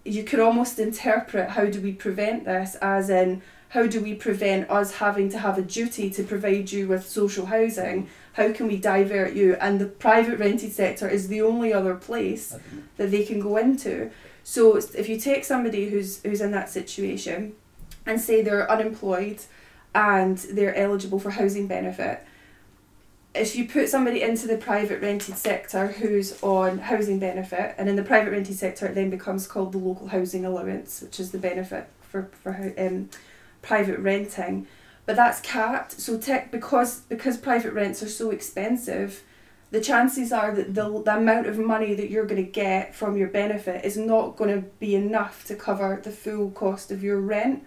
you 0.05 0.25
could 0.25 0.41
almost 0.41 0.79
interpret 0.79 1.51
how 1.51 1.67
do 1.67 1.81
we 1.81 1.93
prevent 1.93 2.45
this 2.45 2.75
as 2.81 3.11
in 3.11 3.43
how 3.71 3.87
do 3.87 4.01
we 4.01 4.15
prevent 4.15 4.69
us 4.69 4.95
having 4.97 5.29
to 5.31 5.39
have 5.39 5.57
a 5.59 5.63
duty 5.63 6.11
to 6.11 6.25
provide 6.25 6.73
you 6.73 6.89
with 6.89 7.07
social 7.09 7.47
housing? 7.47 8.09
How 8.33 8.53
can 8.53 8.67
we 8.67 8.77
divert 8.77 9.35
you? 9.35 9.57
And 9.61 9.79
the 9.81 9.87
private 9.87 10.39
rented 10.39 10.73
sector 10.73 11.09
is 11.09 11.29
the 11.29 11.43
only 11.43 11.73
other 11.73 11.95
place 11.95 12.57
that 12.97 13.11
they 13.11 13.25
can 13.25 13.41
go 13.41 13.57
into. 13.59 14.11
So 14.43 14.77
if 14.77 15.09
you 15.09 15.19
take 15.21 15.45
somebody 15.45 15.91
who's 15.91 16.21
who's 16.23 16.41
in 16.41 16.51
that 16.53 16.71
situation 16.71 17.53
and 18.07 18.21
say 18.21 18.43
they're 18.43 18.69
unemployed 18.71 19.41
and 19.95 20.39
they're 20.39 20.75
eligible 20.75 21.19
for 21.19 21.31
housing 21.31 21.67
benefit, 21.67 22.25
if 23.35 23.55
you 23.55 23.69
put 23.69 23.89
somebody 23.89 24.23
into 24.23 24.47
the 24.47 24.57
private 24.57 25.01
rented 25.01 25.37
sector 25.37 25.89
who's 25.89 26.41
on 26.43 26.79
housing 26.79 27.19
benefit, 27.19 27.75
and 27.79 27.89
in 27.89 27.97
the 27.97 28.03
private 28.03 28.31
rented 28.31 28.57
sector 28.57 28.87
it 28.87 28.95
then 28.95 29.11
becomes 29.11 29.47
called 29.47 29.73
the 29.73 29.79
local 29.79 30.09
housing 30.09 30.45
allowance, 30.45 31.01
which 31.01 31.21
is 31.21 31.31
the 31.31 31.39
benefit 31.39 31.89
for 32.01 32.29
for 32.43 32.75
um, 32.77 33.09
private 33.63 33.99
renting, 34.01 34.67
but 35.07 35.17
that's 35.17 35.41
capped. 35.41 35.93
So 35.93 36.19
tech 36.19 36.51
because 36.51 37.01
because 37.03 37.37
private 37.37 37.73
rents 37.73 38.03
are 38.03 38.09
so 38.09 38.31
expensive, 38.31 39.23
the 39.71 39.81
chances 39.81 40.33
are 40.33 40.53
that 40.55 40.75
the 40.75 41.03
the 41.03 41.17
amount 41.17 41.47
of 41.47 41.57
money 41.57 41.95
that 41.95 42.11
you're 42.11 42.27
going 42.27 42.45
to 42.45 42.51
get 42.51 42.95
from 42.97 43.17
your 43.17 43.29
benefit 43.29 43.85
is 43.85 43.97
not 43.97 44.37
going 44.37 44.51
to 44.51 44.69
be 44.81 44.97
enough 44.97 45.45
to 45.45 45.55
cover 45.55 46.01
the 46.03 46.11
full 46.11 46.51
cost 46.51 46.91
of 46.91 47.03
your 47.03 47.21
rent. 47.21 47.65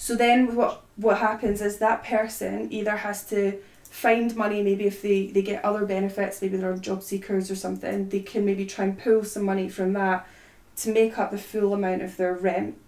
So 0.00 0.16
then 0.16 0.56
what 0.56 0.80
what 0.96 1.18
happens 1.18 1.60
is 1.60 1.76
that 1.76 2.02
person 2.02 2.72
either 2.72 2.96
has 2.96 3.22
to 3.28 3.60
find 3.82 4.34
money 4.34 4.62
maybe 4.62 4.86
if 4.86 5.02
they, 5.02 5.26
they 5.26 5.42
get 5.42 5.62
other 5.62 5.84
benefits 5.84 6.40
maybe 6.40 6.56
they're 6.56 6.76
job 6.76 7.02
seekers 7.02 7.50
or 7.50 7.56
something 7.56 8.08
they 8.08 8.20
can 8.20 8.46
maybe 8.46 8.64
try 8.64 8.84
and 8.84 8.98
pull 8.98 9.24
some 9.24 9.44
money 9.44 9.68
from 9.68 9.92
that 9.92 10.26
to 10.76 10.90
make 10.90 11.18
up 11.18 11.30
the 11.30 11.38
full 11.38 11.74
amount 11.74 12.00
of 12.00 12.16
their 12.16 12.32
rent. 12.32 12.78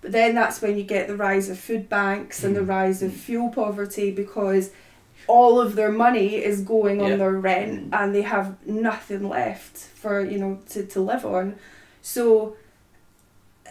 But 0.00 0.10
then 0.10 0.34
that's 0.34 0.60
when 0.60 0.76
you 0.76 0.82
get 0.82 1.06
the 1.06 1.16
rise 1.16 1.48
of 1.48 1.56
food 1.56 1.88
banks 1.88 2.42
and 2.42 2.56
the 2.56 2.62
hmm. 2.62 2.70
rise 2.70 3.00
of 3.00 3.12
fuel 3.12 3.50
poverty 3.50 4.10
because 4.10 4.72
all 5.28 5.60
of 5.60 5.76
their 5.76 5.92
money 5.92 6.34
is 6.34 6.62
going 6.62 7.00
on 7.00 7.10
Yeah. 7.10 7.16
their 7.16 7.38
rent 7.38 7.80
hmm. 7.80 7.94
and 7.94 8.12
they 8.12 8.22
have 8.22 8.56
nothing 8.66 9.28
left 9.28 9.76
for 9.78 10.20
you 10.20 10.38
know 10.38 10.58
to, 10.70 10.84
to 10.84 11.00
live 11.00 11.24
on. 11.24 11.54
So 12.02 12.56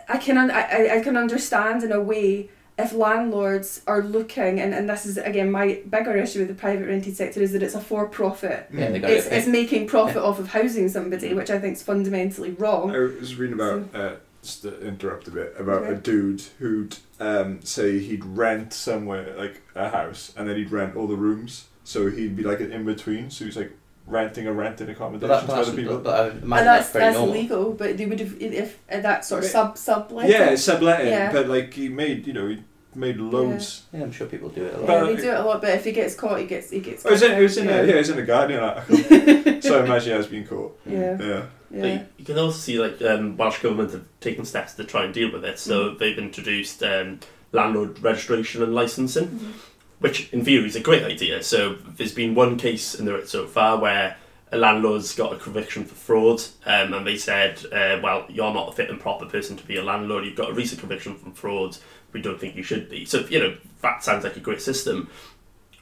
I 0.10 0.18
can 0.18 0.38
un- 0.38 0.51
I, 0.51 0.62
I- 0.62 0.95
I 0.97 1.01
can 1.01 1.18
understand 1.18 1.84
in 1.84 1.91
a 1.91 2.01
way 2.01 2.49
if 2.78 2.91
landlords 2.91 3.82
are 3.86 4.01
looking 4.01 4.60
and, 4.60 4.74
and 4.74 4.89
this 4.89 5.06
is 5.06 5.18
again 5.18 5.51
my 5.51 5.80
bigger 5.89 6.18
issue 6.18 6.39
with 6.39 6.47
the 6.47 6.56
private 6.56 6.88
rented 6.88 7.16
sector 7.16 7.39
is 7.41 7.51
that 7.51 7.62
it's 7.62 7.76
a 7.76 7.80
for 7.82 8.08
profit 8.08 8.68
Yeah, 8.74 8.89
they 8.89 8.99
got 8.99 9.12
it's, 9.12 9.28
it. 9.28 9.34
it's 9.34 9.47
making 9.47 9.86
profit 9.88 10.18
off 10.18 10.39
of 10.39 10.47
housing 10.49 10.89
somebody 10.89 11.34
which 11.36 11.51
I 11.51 11.60
think 11.60 11.74
is 11.76 11.84
fundamentally 11.84 12.51
wrong 12.51 12.89
I 12.89 12.97
was 12.97 13.36
reading 13.36 13.54
about, 13.54 13.93
uh, 13.93 14.16
just 14.41 14.64
to 14.64 14.82
interrupt 14.86 15.28
a 15.28 15.32
bit, 15.32 15.54
about 15.58 15.84
a 15.84 15.95
dude 15.95 16.41
who'd 16.60 16.97
um, 17.20 17.62
say 17.62 17.99
he'd 17.99 18.26
rent 18.26 18.74
somewhere, 18.74 19.34
like 19.38 19.62
a 19.76 19.89
house, 19.89 20.34
and 20.36 20.49
then 20.49 20.58
he'd 20.58 20.70
rent 20.72 20.97
all 20.97 21.08
the 21.08 21.16
rooms. 21.16 21.68
So 21.86 22.10
he'd 22.10 22.36
be 22.36 22.43
like 22.43 22.60
an 22.60 22.74
in 22.74 22.84
between. 22.84 23.30
So 23.30 23.45
he's 23.45 23.56
like 23.56 23.72
renting 24.06 24.47
a 24.47 24.54
rented 24.54 24.88
But, 24.88 24.93
accommodation 24.95 25.30
that, 25.30 25.41
to 25.41 25.47
but, 25.47 25.56
that's, 25.56 25.68
other 25.70 25.78
people. 25.78 25.95
but, 25.99 26.04
but 26.04 26.20
I 26.22 26.28
and 26.28 26.51
that's, 26.51 26.89
that's 26.89 26.91
pretty 26.91 27.14
normal. 27.14 27.34
illegal 27.36 27.72
but 27.74 27.97
they 27.97 28.06
would 28.06 28.20
have 28.20 28.41
if 28.41 28.80
uh, 28.91 28.99
that 28.99 29.24
sort 29.26 29.43
of 29.43 29.49
sub 29.49 29.78
sublet 29.78 30.30
yeah, 30.30 30.56
subletting, 30.56 31.08
Yeah. 31.08 31.32
but 31.32 31.47
like 31.47 31.74
he 31.74 31.89
made, 31.89 32.28
you 32.28 32.34
know, 32.34 32.47
he 32.49 32.64
made 32.95 33.18
loads. 33.18 33.84
Yeah, 33.93 34.01
I'm 34.04 34.12
sure 34.12 34.28
people 34.28 34.49
do 34.49 34.66
it 34.66 34.76
a 34.76 34.78
lot. 34.80 34.89
yeah, 34.89 35.04
they 35.06 35.16
do 35.22 35.32
it 35.32 35.39
a 35.39 35.43
lot 35.43 35.62
but 35.62 35.70
if 35.72 35.84
he 35.86 35.91
gets 35.93 36.16
caught 36.16 36.39
he 36.39 36.45
gets 36.45 36.70
he 36.70 36.80
gets 36.80 37.06
Oh, 37.06 37.10
it 37.10 37.12
was 37.14 37.22
in, 37.24 37.32
it 37.32 37.41
was 37.41 37.58
in 37.58 37.66
Yeah. 37.68 37.76
a, 37.82 37.86
yeah, 37.88 37.93
it 37.93 37.97
was 37.97 38.10
in 38.10 38.20
a 38.20 38.24
Guardian 38.26 38.60
article. 38.60 38.97
so 39.62 39.80
I 39.82 39.86
imagine 39.86 40.12
he 40.12 40.18
has 40.18 40.28
been 40.28 40.45
caught. 40.45 40.80
yeah 40.86 41.18
Yeah. 41.20 41.43
Yeah 41.72 41.86
you- 41.86 42.06
you 42.18 42.26
can 42.26 42.38
also 42.38 42.58
see 42.58 42.78
like 42.80 43.01
um, 43.01 43.36
Welsh 43.38 43.62
government 43.62 43.91
have 43.93 44.04
taken 44.20 44.43
steps 44.45 44.74
to 44.76 44.84
try 44.84 45.06
and 45.06 45.14
deal 45.14 45.32
with 45.32 45.43
it. 45.45 45.58
So 45.60 45.91
Mm. 45.91 45.97
they've 45.99 46.18
introduced 46.18 46.84
um, 46.84 47.20
landlord 47.51 47.99
registration 48.04 48.62
and 48.64 48.76
licensing, 48.76 49.28
Mhm. 49.28 49.51
Which 50.04 50.34
in 50.34 50.43
theory 50.43 50.68
is 50.68 50.76
a 50.76 50.82
great 50.82 51.04
idea. 51.04 51.41
So 51.41 51.76
there's 51.95 52.14
been 52.14 52.36
one 52.36 52.58
case 52.58 52.93
in 52.93 53.06
there 53.06 53.26
so 53.26 53.47
far 53.47 53.78
where 53.80 54.18
a 54.51 54.58
landlord's 54.58 55.16
got 55.16 55.32
a 55.32 55.38
conviction 55.38 55.86
for 55.86 55.95
fraud, 55.95 56.41
um, 56.66 56.93
and 56.93 57.08
they 57.08 57.16
said, 57.16 57.64
uh, 57.72 58.01
"Well, 58.04 58.26
you're 58.28 58.54
not 58.54 58.68
a 58.68 58.72
fit 58.74 58.89
and 58.89 58.99
proper 58.99 59.26
person 59.28 59.56
to 59.56 59.66
be 59.66 59.78
a 59.78 59.82
landlord. 59.82 60.26
You've 60.26 60.36
got 60.36 60.49
a 60.49 60.54
recent 60.54 60.82
conviction 60.82 61.16
from 61.16 61.32
fraud. 61.32 61.78
We 62.12 62.22
don't 62.22 62.38
think 62.38 62.58
you 62.58 62.64
should 62.64 62.89
be." 62.89 63.06
So 63.06 63.20
you 63.30 63.39
know 63.39 63.56
that 63.80 64.04
sounds 64.04 64.26
like 64.26 64.36
a 64.36 64.41
great 64.41 64.62
system. 64.62 65.10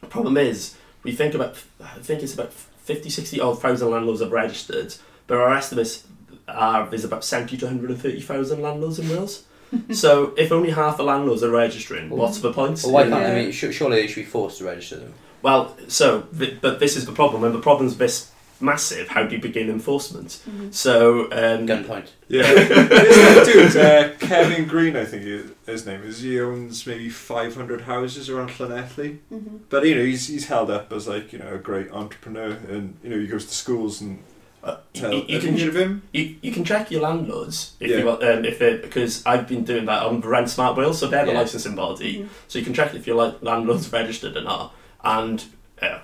The 0.01 0.07
problem 0.07 0.37
is, 0.37 0.77
we 1.01 1.13
think 1.13 1.33
about 1.33 1.57
I 1.83 1.97
think 1.97 2.21
it's 2.21 2.35
about 2.35 2.53
50, 2.53 3.09
60 3.09 3.41
odd 3.41 3.59
thousand 3.59 3.89
landlords 3.89 4.21
have 4.21 4.31
registered, 4.31 4.93
but 5.25 5.39
our 5.39 5.51
estimates 5.51 6.05
are 6.47 6.87
there's 6.87 7.05
about 7.05 7.25
70 7.25 7.57
to 7.57 7.65
130,000 7.65 8.61
landlords 8.61 8.99
in 8.99 9.09
Wales. 9.09 9.45
so 9.91 10.33
if 10.37 10.51
only 10.51 10.71
half 10.71 10.97
the 10.97 11.03
landlords 11.03 11.43
are 11.43 11.51
registering, 11.51 12.09
what's 12.09 12.39
the 12.39 12.51
point? 12.53 12.81
Well, 12.83 12.93
why 12.93 13.03
can't 13.03 13.21
Yeah. 13.21 13.31
I 13.31 13.35
mean? 13.35 13.51
Sh- 13.51 13.71
surely 13.73 14.01
they 14.01 14.07
should 14.07 14.15
be 14.25 14.25
forced 14.25 14.57
to 14.59 14.65
register 14.65 14.97
them. 14.97 15.13
Well, 15.41 15.75
so, 15.87 16.23
th- 16.37 16.59
but 16.61 16.79
this 16.79 16.95
is 16.95 17.05
the 17.05 17.11
problem. 17.13 17.41
When 17.41 17.51
the 17.53 17.59
problem's 17.59 17.97
this 17.97 18.29
massive, 18.59 19.07
how 19.07 19.23
do 19.23 19.35
you 19.35 19.41
begin 19.41 19.69
enforcement? 19.71 20.39
Mhm. 20.47 20.71
So, 20.71 21.23
um, 21.31 21.65
Gunpoint. 21.67 22.09
Yeah. 22.27 22.43
This 23.01 23.47
dude, 23.73 23.75
uh, 23.83 24.09
Kevin 24.19 24.67
Green, 24.67 24.95
I 24.95 25.03
think 25.05 25.23
he- 25.23 25.43
his 25.65 25.85
name 25.85 26.03
is. 26.03 26.21
He 26.21 26.39
owns 26.39 26.85
maybe 26.85 27.09
500 27.09 27.81
houses 27.81 28.29
around 28.29 28.49
Llanelli. 28.51 29.17
Mhm. 29.33 29.59
But 29.69 29.85
you 29.87 29.95
know, 29.95 30.03
he's 30.03 30.27
he's 30.27 30.45
held 30.45 30.69
up 30.69 30.93
as 30.93 31.07
like 31.07 31.33
you 31.33 31.39
know 31.39 31.53
a 31.55 31.57
great 31.57 31.91
entrepreneur, 31.91 32.51
and 32.69 32.95
you 33.03 33.09
know 33.09 33.17
he 33.19 33.25
goes 33.27 33.45
to 33.45 33.53
schools 33.55 33.99
and 34.01 34.19
uh, 34.63 34.77
you, 34.93 35.01
tell. 35.01 35.13
you, 35.13 35.23
you 35.27 35.39
can 35.39 35.67
of 35.69 35.75
him? 35.75 36.01
you, 36.13 36.35
you 36.41 36.51
can 36.51 36.63
check 36.63 36.91
your 36.91 37.01
landlords 37.01 37.73
if 37.79 37.89
Yeah. 37.89 37.97
you 37.97 38.05
want, 38.05 38.23
um, 38.23 38.45
if 38.45 38.59
they 38.59 38.77
because 38.77 39.25
I've 39.25 39.47
been 39.47 39.63
doing 39.63 39.85
that 39.85 40.03
on 40.03 40.21
Rent 40.21 40.49
Smart 40.49 40.77
Wales, 40.77 40.99
so 40.99 41.07
they're 41.07 41.25
the 41.25 41.31
Yeah. 41.31 41.39
licensing 41.39 41.75
body. 41.75 42.19
Mhm. 42.23 42.27
So 42.47 42.59
you 42.59 42.65
can 42.65 42.73
check 42.73 42.93
if 42.93 43.07
your 43.07 43.15
like, 43.15 43.41
landlord's 43.41 43.91
registered 43.91 44.37
or 44.37 44.43
not. 44.43 44.73
And 45.03 45.43
uh, 45.81 45.97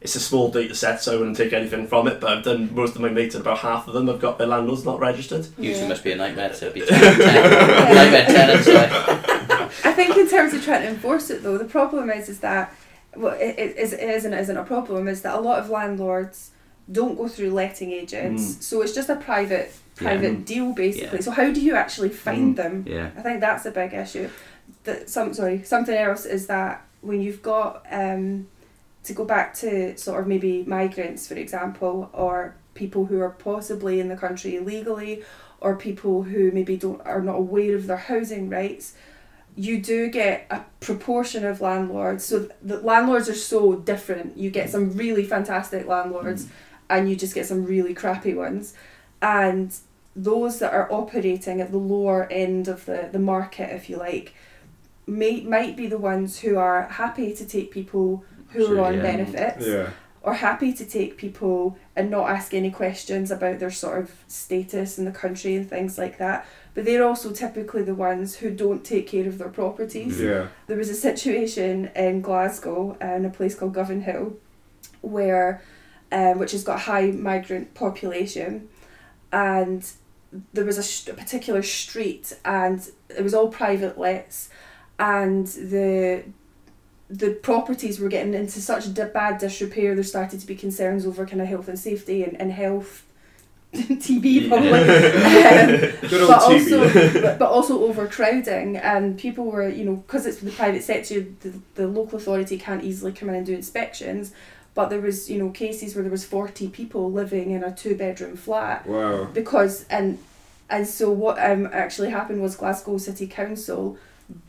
it's 0.00 0.16
a 0.16 0.20
small 0.20 0.50
data 0.50 0.74
set, 0.74 1.02
so 1.02 1.12
I 1.12 1.16
wouldn't 1.18 1.36
take 1.36 1.52
anything 1.52 1.86
from 1.86 2.08
it. 2.08 2.20
But 2.20 2.30
I've 2.38 2.44
done 2.44 2.74
most 2.74 2.94
of 2.96 3.02
my 3.02 3.10
mates, 3.10 3.34
and 3.34 3.42
about 3.42 3.58
half 3.58 3.86
of 3.86 3.92
them 3.92 4.06
have 4.08 4.18
got 4.18 4.38
their 4.38 4.46
landlords 4.46 4.82
not 4.84 4.98
registered. 4.98 5.46
Usually 5.58 5.82
Yeah. 5.82 5.88
must 5.88 6.02
be 6.04 6.12
a 6.12 6.16
nightmare 6.16 6.48
to 6.54 6.70
be 6.70 6.80
ten, 6.86 6.98
ten, 7.18 7.94
nightmare 7.94 8.24
tenants. 8.26 8.66
Like. 8.66 8.90
I 9.84 9.92
think 9.92 10.16
in 10.16 10.26
terms 10.28 10.54
of 10.54 10.64
trying 10.64 10.82
to 10.82 10.88
enforce 10.88 11.28
it 11.28 11.42
though, 11.42 11.58
the 11.58 11.64
problem 11.66 12.08
is 12.10 12.28
is 12.30 12.40
that 12.40 12.72
well, 13.14 13.34
it, 13.34 13.58
it, 13.58 13.76
is- 13.76 13.92
it 13.92 14.00
isn't 14.08 14.32
isn't 14.32 14.56
a 14.56 14.64
problem. 14.64 15.06
Is 15.06 15.20
that 15.22 15.34
a 15.36 15.40
lot 15.40 15.58
of 15.58 15.68
landlords 15.68 16.50
don't 16.90 17.16
go 17.16 17.28
through 17.28 17.50
letting 17.52 17.92
agents, 17.92 18.42
Mm. 18.42 18.62
so 18.62 18.82
it's 18.82 18.94
just 18.94 19.08
a 19.08 19.16
private 19.16 19.72
private 19.96 20.38
Mm. 20.38 20.44
deal 20.46 20.72
basically. 20.72 21.18
Yeah. 21.18 21.24
So 21.24 21.30
how 21.30 21.50
do 21.52 21.60
you 21.60 21.74
actually 21.74 22.08
find 22.08 22.56
them? 22.56 22.84
Yeah. 22.88 23.10
I 23.16 23.20
think 23.20 23.40
that's 23.40 23.66
a 23.66 23.70
big 23.70 23.92
issue. 23.92 24.28
That 24.84 25.10
some 25.10 25.34
sorry 25.34 25.62
something 25.64 25.94
else 25.96 26.24
is 26.24 26.46
that 26.46 26.82
when 27.02 27.20
you've 27.20 27.42
got 27.42 27.84
um, 27.90 28.46
to 29.04 29.12
go 29.12 29.24
back 29.24 29.54
to 29.56 29.96
sort 29.98 30.20
of 30.20 30.26
maybe 30.26 30.64
migrants 30.66 31.26
for 31.26 31.34
example 31.34 32.08
or 32.12 32.54
people 32.74 33.06
who 33.06 33.20
are 33.20 33.30
possibly 33.30 34.00
in 34.00 34.08
the 34.08 34.16
country 34.16 34.56
illegally 34.56 35.22
or 35.60 35.76
people 35.76 36.22
who 36.22 36.50
maybe 36.52 36.76
don't 36.76 37.00
are 37.06 37.20
not 37.22 37.36
aware 37.36 37.74
of 37.76 37.86
their 37.86 37.96
housing 37.96 38.48
rights 38.48 38.94
you 39.56 39.80
do 39.80 40.08
get 40.08 40.46
a 40.50 40.60
proportion 40.80 41.44
of 41.44 41.60
landlords 41.60 42.24
so 42.24 42.48
the 42.62 42.78
landlords 42.80 43.28
are 43.28 43.34
so 43.34 43.74
different 43.76 44.36
you 44.36 44.48
get 44.50 44.70
some 44.70 44.92
really 44.96 45.24
fantastic 45.24 45.86
landlords 45.86 46.46
and 46.90 47.08
you 47.08 47.16
just 47.16 47.34
get 47.34 47.46
some 47.46 47.64
really 47.64 47.94
crappy 47.94 48.34
ones 48.34 48.74
and 49.22 49.74
those 50.16 50.58
that 50.58 50.72
are 50.74 50.92
operating 50.92 51.60
at 51.60 51.70
the 51.70 51.78
lower 51.78 52.26
end 52.30 52.68
of 52.68 52.84
the, 52.84 53.08
the 53.12 53.18
market 53.18 53.74
if 53.74 53.88
you 53.88 53.96
like 53.96 54.34
may, 55.06 55.40
might 55.42 55.76
be 55.76 55.86
the 55.86 55.98
ones 55.98 56.40
who 56.40 56.58
are 56.58 56.82
happy 56.88 57.32
to 57.34 57.46
take 57.46 57.70
people 57.70 58.24
who 58.52 58.66
Sure, 58.66 58.80
are 58.80 58.86
on 58.86 58.94
yeah. 58.96 59.02
benefits 59.02 59.66
Yeah. 59.66 59.90
or 60.22 60.34
happy 60.34 60.72
to 60.72 60.84
take 60.84 61.16
people 61.16 61.78
and 61.94 62.10
not 62.10 62.28
ask 62.28 62.52
any 62.52 62.70
questions 62.70 63.30
about 63.30 63.60
their 63.60 63.70
sort 63.70 63.98
of 64.02 64.10
status 64.26 64.98
in 64.98 65.04
the 65.04 65.12
country 65.12 65.54
and 65.56 65.68
things 65.70 65.96
like 65.96 66.18
that. 66.18 66.44
But 66.74 66.84
they're 66.84 67.04
also 67.06 67.30
typically 67.32 67.82
the 67.82 67.94
ones 67.94 68.36
who 68.36 68.50
don't 68.50 68.84
take 68.84 69.06
care 69.08 69.26
of 69.28 69.38
their 69.38 69.48
properties. 69.48 70.20
Yeah. 70.20 70.48
There 70.66 70.76
was 70.76 70.88
a 70.90 70.94
situation 70.94 71.90
in 71.94 72.20
Glasgow 72.20 72.96
uh, 73.02 73.06
in 73.18 73.24
a 73.24 73.30
place 73.30 73.54
called 73.54 73.74
Govanhill 73.74 74.34
where 75.02 75.62
um, 76.12 76.38
which 76.38 76.52
has 76.52 76.64
got 76.64 76.76
a 76.76 76.80
high 76.80 77.06
migrant 77.06 77.74
population. 77.74 78.68
And 79.32 79.88
there 80.52 80.64
was 80.64 80.78
a, 80.78 80.82
st- 80.82 81.16
a 81.16 81.20
particular 81.20 81.62
street 81.62 82.36
and 82.44 82.88
it 83.08 83.22
was 83.22 83.34
all 83.34 83.48
private 83.48 83.98
lets. 83.98 84.50
And 84.98 85.46
the 85.46 86.24
the 87.08 87.30
properties 87.30 87.98
were 87.98 88.08
getting 88.08 88.34
into 88.34 88.60
such 88.60 88.94
di- 88.94 89.04
bad 89.08 89.38
disrepair 89.38 89.96
there 89.96 90.04
started 90.04 90.38
to 90.38 90.46
be 90.46 90.54
concerns 90.54 91.04
over 91.04 91.26
kind 91.26 91.42
of 91.42 91.48
health 91.48 91.66
and 91.66 91.76
safety 91.78 92.22
and, 92.22 92.40
and 92.40 92.52
health. 92.52 93.04
TB 93.74 94.48
probably. 94.48 94.70
Um, 95.40 95.66
but 96.02 96.10
TV. 96.10 96.30
also 96.30 97.20
but, 97.22 97.38
but 97.38 97.50
also 97.50 97.84
overcrowding 97.84 98.76
and 98.76 99.18
people 99.18 99.46
were 99.46 99.68
you 99.68 99.84
know 99.84 99.96
because 99.96 100.26
it's 100.26 100.38
the 100.38 100.50
private 100.50 100.82
sector 100.82 101.26
the, 101.40 101.60
the 101.76 101.86
local 101.88 102.18
authority 102.18 102.58
can't 102.58 102.84
easily 102.84 103.12
come 103.12 103.28
in 103.28 103.36
and 103.36 103.46
do 103.46 103.54
inspections 103.54 104.32
but 104.74 104.88
there 104.90 105.00
was 105.00 105.30
you 105.30 105.38
know 105.38 105.50
cases 105.50 105.94
where 105.94 106.02
there 106.02 106.10
was 106.12 106.24
40 106.24 106.68
people 106.68 107.10
living 107.10 107.50
in 107.50 107.62
a 107.64 107.72
two 107.74 107.94
bedroom 107.96 108.36
flat 108.36 108.86
Wow. 108.86 109.24
because 109.32 109.84
and 109.90 110.18
And 110.72 110.86
so 110.86 111.10
what 111.10 111.36
um, 111.38 111.68
actually 111.72 112.10
happened 112.10 112.40
was 112.42 112.54
Glasgow 112.54 112.96
City 112.98 113.26
Council 113.26 113.96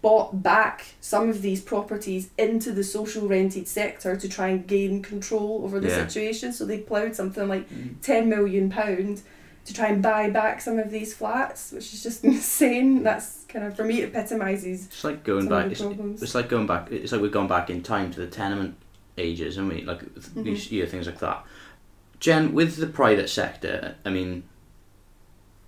bought 0.03 0.43
back 0.43 0.85
some 1.01 1.29
of 1.29 1.41
these 1.41 1.59
properties 1.61 2.29
into 2.37 2.71
the 2.71 2.83
social 2.83 3.27
rented 3.27 3.67
sector 3.67 4.15
to 4.15 4.29
try 4.29 4.49
and 4.49 4.67
gain 4.67 5.01
control 5.01 5.61
over 5.63 5.79
the 5.79 5.87
Yeah. 5.87 6.05
situation. 6.07 6.53
So 6.53 6.65
they 6.65 6.77
ploughed 6.77 7.15
something 7.15 7.47
like 7.47 7.67
Mm. 7.69 7.95
ten 8.03 8.29
million 8.29 8.69
pound 8.69 9.21
to 9.65 9.73
try 9.73 9.87
and 9.87 10.01
buy 10.03 10.29
back 10.29 10.61
some 10.61 10.77
of 10.77 10.91
these 10.91 11.11
flats, 11.15 11.71
which 11.71 11.91
is 11.93 12.03
just 12.03 12.23
insane. 12.31 13.01
That's 13.01 13.45
kind 13.49 13.65
of 13.65 13.75
for 13.75 13.83
me 13.83 14.01
it 14.03 14.13
epitomises 14.15 14.85
It's 14.85 15.03
like 15.03 15.23
going 15.23 15.47
back. 15.47 15.71
It's, 15.71 15.81
it's 16.21 16.35
like 16.35 16.49
going 16.49 16.67
back. 16.67 16.91
It's 16.91 17.11
like 17.11 17.21
we've 17.21 17.31
gone 17.39 17.47
back 17.47 17.71
in 17.71 17.81
time 17.81 18.11
to 18.13 18.19
the 18.19 18.27
tenement 18.27 18.75
ages, 19.17 19.57
and 19.57 19.67
we 19.69 19.81
like 19.83 20.01
Mm-hmm. 20.03 20.45
you 20.47 20.55
hear 20.55 20.85
things 20.85 21.05
like 21.07 21.19
that. 21.19 21.45
Jen, 22.19 22.53
with 22.53 22.77
the 22.77 22.87
private 22.87 23.29
sector, 23.29 23.95
I 24.05 24.09
mean, 24.09 24.43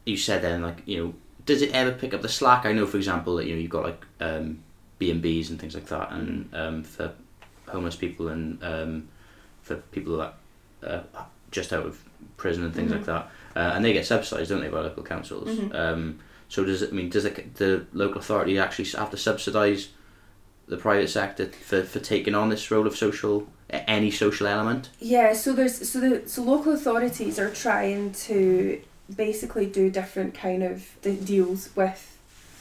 you 0.06 0.18
said 0.18 0.42
then 0.42 0.62
like 0.62 0.84
you 0.86 0.98
know, 1.04 1.14
does 1.46 1.62
it 1.62 1.72
ever 1.74 1.92
pick 1.92 2.14
up 2.14 2.22
the 2.22 2.30
slack? 2.30 2.66
I 2.66 2.74
know, 2.74 2.86
for 2.86 2.98
example, 2.98 3.36
that 3.38 3.46
you 3.46 3.56
know 3.56 3.62
you've 3.62 3.72
got 3.72 3.84
like 3.84 4.06
um, 4.20 4.64
B 5.00 5.12
and 5.12 5.22
B's 5.22 5.50
and 5.50 5.60
things 5.60 5.76
like 5.76 5.88
that, 5.88 6.12
and 6.12 6.50
um, 6.54 6.84
for 6.84 7.14
homeless 7.68 7.96
people 7.96 8.28
and 8.28 8.64
um, 8.64 9.08
for 9.62 9.76
people 9.78 10.18
that 10.18 10.34
uh, 10.86 11.02
just 11.52 11.72
out 11.74 11.86
of 11.86 12.04
prison 12.38 12.64
and 12.64 12.74
things 12.76 12.92
Mhm. 12.92 12.96
like 12.98 13.06
that, 13.06 13.32
uh, 13.56 13.72
and 13.76 13.84
they 13.86 13.94
get 13.94 14.06
subsidised, 14.06 14.50
don't 14.50 14.62
they, 14.62 14.70
by 14.70 14.82
local 14.82 15.04
councils? 15.04 15.50
Mhm. 15.50 15.76
Um, 15.76 16.20
so 16.50 16.64
does 16.66 16.82
it 16.82 16.90
I 16.92 16.94
mean 16.94 17.10
does 17.10 17.26
it, 17.26 17.56
the 17.56 17.86
local 17.94 18.20
authority 18.20 18.60
actually 18.60 18.86
have 18.90 19.10
to 19.12 19.18
subsidise 19.18 19.90
the 20.68 20.78
private 20.78 21.10
sector 21.10 21.48
for, 21.48 21.84
for 21.84 22.00
taking 22.00 22.36
on 22.36 22.50
this 22.50 22.72
role 22.72 22.88
of 22.88 22.96
social 22.96 23.48
any 23.70 24.12
social 24.12 24.48
element? 24.48 24.90
Yeah, 25.00 25.34
so 25.34 25.54
there's 25.54 25.90
so 25.90 26.00
the 26.00 26.30
so 26.30 26.44
local 26.44 26.74
authorities 26.74 27.40
are 27.40 27.50
trying 27.50 28.14
to 28.14 28.82
basically 29.14 29.66
do 29.66 29.90
different 29.90 30.34
kind 30.34 30.64
of 30.64 30.90
deals 31.02 31.76
with 31.76 32.18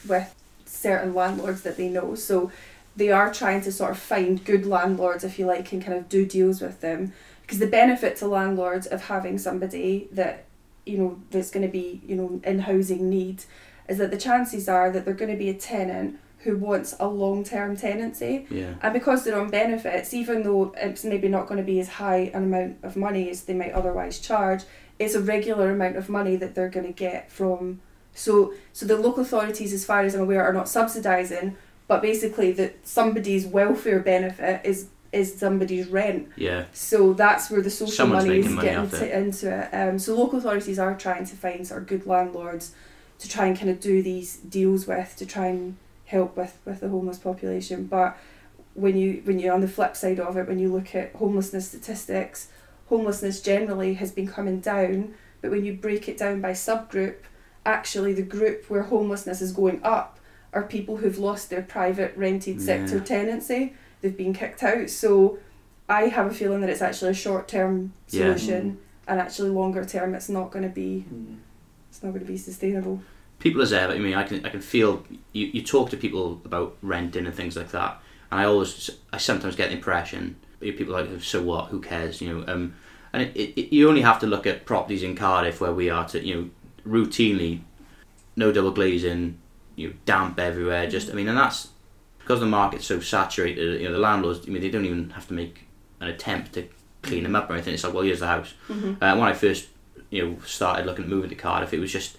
with 0.08 0.34
certain 0.64 1.14
landlords 1.14 1.62
that 1.62 1.76
they 1.76 1.88
know. 1.88 2.14
So 2.14 2.50
they 2.96 3.10
are 3.10 3.32
trying 3.32 3.60
to 3.62 3.72
sort 3.72 3.90
of 3.90 3.98
find 3.98 4.44
good 4.44 4.66
landlords, 4.66 5.24
if 5.24 5.38
you 5.38 5.46
like, 5.46 5.72
and 5.72 5.82
kind 5.82 5.96
of 5.96 6.08
do 6.08 6.26
deals 6.26 6.60
with 6.60 6.80
them. 6.80 7.12
Because 7.42 7.58
the 7.58 7.66
benefit 7.66 8.16
to 8.16 8.26
landlords 8.26 8.86
of 8.86 9.04
having 9.04 9.38
somebody 9.38 10.08
that 10.12 10.44
you 10.86 10.98
know 10.98 11.20
that's 11.30 11.50
going 11.50 11.64
to 11.64 11.72
be 11.72 12.00
you 12.06 12.16
know 12.16 12.40
in 12.44 12.60
housing 12.60 13.08
need 13.08 13.44
is 13.88 13.98
that 13.98 14.10
the 14.10 14.16
chances 14.16 14.68
are 14.68 14.90
that 14.90 15.04
they're 15.04 15.14
going 15.14 15.30
to 15.30 15.36
be 15.36 15.48
a 15.48 15.54
tenant 15.54 16.18
who 16.42 16.56
wants 16.56 16.94
a 16.98 17.06
long 17.06 17.44
term 17.44 17.76
tenancy. 17.76 18.46
Yeah. 18.50 18.74
And 18.82 18.92
because 18.92 19.24
they're 19.24 19.40
on 19.40 19.50
benefits, 19.50 20.12
even 20.12 20.42
though 20.42 20.74
it's 20.76 21.04
maybe 21.04 21.28
not 21.28 21.46
going 21.46 21.58
to 21.58 21.64
be 21.64 21.80
as 21.80 21.88
high 21.88 22.30
an 22.34 22.44
amount 22.44 22.78
of 22.82 22.96
money 22.96 23.30
as 23.30 23.44
they 23.44 23.54
might 23.54 23.72
otherwise 23.72 24.18
charge, 24.18 24.62
it's 24.98 25.14
a 25.14 25.20
regular 25.20 25.70
amount 25.70 25.96
of 25.96 26.08
money 26.08 26.36
that 26.36 26.54
they're 26.54 26.68
going 26.68 26.86
to 26.86 26.92
get 26.92 27.30
from. 27.30 27.80
So, 28.14 28.52
so 28.72 28.84
the 28.84 28.96
local 28.96 29.22
authorities, 29.22 29.72
as 29.72 29.84
far 29.84 30.00
as 30.00 30.14
I'm 30.14 30.22
aware, 30.22 30.42
are 30.42 30.52
not 30.52 30.66
subsidising, 30.66 31.54
but 31.86 32.02
basically 32.02 32.52
that 32.52 32.86
somebody's 32.86 33.46
welfare 33.46 34.00
benefit 34.00 34.60
is 34.64 34.88
is 35.12 35.38
somebody's 35.38 35.88
rent. 35.88 36.26
Yeah. 36.36 36.64
So 36.72 37.12
that's 37.12 37.50
where 37.50 37.60
the 37.60 37.68
social 37.68 37.92
Someone's 37.92 38.24
money 38.24 38.38
is 38.38 38.48
money 38.48 38.68
getting 38.68 38.84
off 38.84 38.98
t- 38.98 39.10
into 39.10 39.54
it. 39.54 39.74
Um, 39.74 39.98
so 39.98 40.16
local 40.16 40.38
authorities 40.38 40.78
are 40.78 40.96
trying 40.96 41.26
to 41.26 41.36
find 41.36 41.66
sort 41.66 41.82
of 41.82 41.88
good 41.88 42.06
landlords 42.06 42.74
to 43.18 43.28
try 43.28 43.46
and 43.46 43.56
kind 43.56 43.70
of 43.70 43.78
do 43.78 44.02
these 44.02 44.38
deals 44.38 44.86
with 44.86 45.14
to 45.16 45.26
try 45.26 45.48
and 45.48 45.76
help 46.12 46.36
with, 46.36 46.58
with 46.64 46.80
the 46.80 46.88
homeless 46.88 47.18
population. 47.18 47.86
But 47.86 48.16
when 48.74 48.96
you 48.96 49.20
when 49.24 49.38
you're 49.38 49.54
on 49.54 49.60
the 49.62 49.68
flip 49.68 49.96
side 49.96 50.20
of 50.20 50.36
it, 50.36 50.46
when 50.46 50.58
you 50.58 50.72
look 50.72 50.94
at 50.94 51.14
homelessness 51.16 51.68
statistics, 51.68 52.48
homelessness 52.88 53.40
generally 53.40 53.94
has 53.94 54.12
been 54.12 54.28
coming 54.28 54.60
down. 54.60 55.14
But 55.40 55.50
when 55.50 55.64
you 55.64 55.74
break 55.74 56.08
it 56.08 56.16
down 56.18 56.40
by 56.40 56.52
subgroup, 56.52 57.16
actually 57.66 58.12
the 58.12 58.22
group 58.22 58.70
where 58.70 58.82
homelessness 58.84 59.42
is 59.42 59.52
going 59.52 59.80
up 59.82 60.18
are 60.52 60.62
people 60.62 60.98
who've 60.98 61.18
lost 61.18 61.50
their 61.50 61.62
private 61.62 62.12
rented 62.16 62.60
sector 62.62 62.98
Yeah. 62.98 63.04
tenancy. 63.04 63.74
They've 64.00 64.16
been 64.16 64.34
kicked 64.34 64.62
out. 64.62 64.90
So 64.90 65.38
I 65.88 66.02
have 66.08 66.26
a 66.30 66.34
feeling 66.34 66.60
that 66.60 66.70
it's 66.70 66.82
actually 66.82 67.10
a 67.10 67.14
short 67.14 67.48
term 67.48 67.92
Yeah. 68.08 68.34
solution 68.36 68.78
and 69.08 69.18
actually 69.20 69.50
longer 69.50 69.84
term 69.84 70.14
it's 70.14 70.28
not 70.28 70.50
gonna 70.52 70.68
be 70.68 71.04
Mm. 71.12 71.38
it's 71.90 72.02
not 72.02 72.12
gonna 72.12 72.24
be 72.24 72.36
sustainable. 72.36 73.00
People 73.42 73.62
as 73.62 73.72
ever. 73.72 73.92
I 73.92 73.98
mean, 73.98 74.14
I 74.14 74.22
can 74.22 74.46
I 74.46 74.48
can 74.48 74.60
feel 74.60 75.04
you, 75.32 75.46
you 75.46 75.62
talk 75.62 75.90
to 75.90 75.96
people 75.96 76.40
about 76.44 76.76
renting 76.80 77.26
and 77.26 77.34
things 77.34 77.56
like 77.56 77.70
that, 77.72 78.00
and 78.30 78.40
I 78.40 78.44
always 78.44 78.90
I 79.12 79.18
sometimes 79.18 79.56
get 79.56 79.68
the 79.70 79.76
impression 79.76 80.36
people 80.60 80.96
are 80.96 81.02
like 81.04 81.20
so 81.20 81.42
what 81.42 81.66
who 81.66 81.80
cares 81.80 82.20
you 82.20 82.32
know 82.32 82.44
um 82.46 82.72
and 83.12 83.22
it, 83.22 83.36
it, 83.58 83.74
you 83.74 83.88
only 83.88 84.00
have 84.02 84.20
to 84.20 84.26
look 84.28 84.46
at 84.46 84.64
properties 84.64 85.02
in 85.02 85.16
Cardiff 85.16 85.60
where 85.60 85.72
we 85.72 85.90
are 85.90 86.06
to 86.06 86.24
you 86.24 86.34
know 86.36 86.50
routinely 86.86 87.60
no 88.36 88.52
double 88.52 88.70
glazing 88.70 89.38
you 89.74 89.88
know 89.88 89.94
damp 90.04 90.38
everywhere 90.38 90.88
just 90.88 91.10
I 91.10 91.14
mean 91.14 91.26
and 91.26 91.36
that's 91.36 91.70
because 92.20 92.38
the 92.38 92.46
market's 92.46 92.86
so 92.86 93.00
saturated 93.00 93.80
you 93.80 93.88
know 93.88 93.92
the 93.92 93.98
landlords 93.98 94.46
I 94.46 94.50
mean 94.50 94.62
they 94.62 94.70
don't 94.70 94.84
even 94.84 95.10
have 95.10 95.26
to 95.28 95.34
make 95.34 95.66
an 96.00 96.06
attempt 96.06 96.52
to 96.52 96.68
clean 97.02 97.24
them 97.24 97.34
up 97.34 97.50
or 97.50 97.54
anything 97.54 97.74
it's 97.74 97.82
like 97.82 97.92
well 97.92 98.04
here's 98.04 98.20
the 98.20 98.28
house 98.28 98.54
Mm-hmm. 98.68 99.02
uh, 99.02 99.16
when 99.16 99.28
I 99.28 99.32
first, 99.32 99.68
you 100.10 100.24
know, 100.24 100.38
started 100.46 100.86
looking 100.86 101.04
at 101.04 101.10
moving 101.10 101.30
to 101.30 101.34
Cardiff, 101.36 101.74
it 101.74 101.80
was 101.80 101.92
just, 101.92 102.16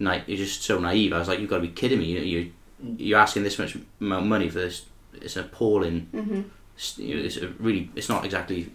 like, 0.00 0.24
it's 0.28 0.40
just 0.40 0.62
so 0.62 0.78
naive. 0.78 1.12
I 1.12 1.18
was 1.18 1.28
like, 1.28 1.38
you've 1.40 1.50
got 1.50 1.56
to 1.56 1.62
be 1.62 1.68
kidding 1.68 1.98
me. 1.98 2.06
You, 2.06 2.20
you, 2.20 2.52
you're 2.96 3.18
asking 3.18 3.42
this 3.42 3.58
much 3.58 3.76
amount 4.00 4.22
of 4.24 4.28
money 4.28 4.48
for 4.48 4.58
this. 4.58 4.86
It's 5.14 5.36
an 5.36 5.44
appalling. 5.44 6.08
Mm-hmm. 6.14 6.40
s- 6.76 6.98
You 6.98 7.16
know, 7.16 7.22
it's 7.24 7.36
a 7.36 7.48
really. 7.58 7.90
It's 7.94 8.08
not 8.08 8.24
exactly 8.24 8.70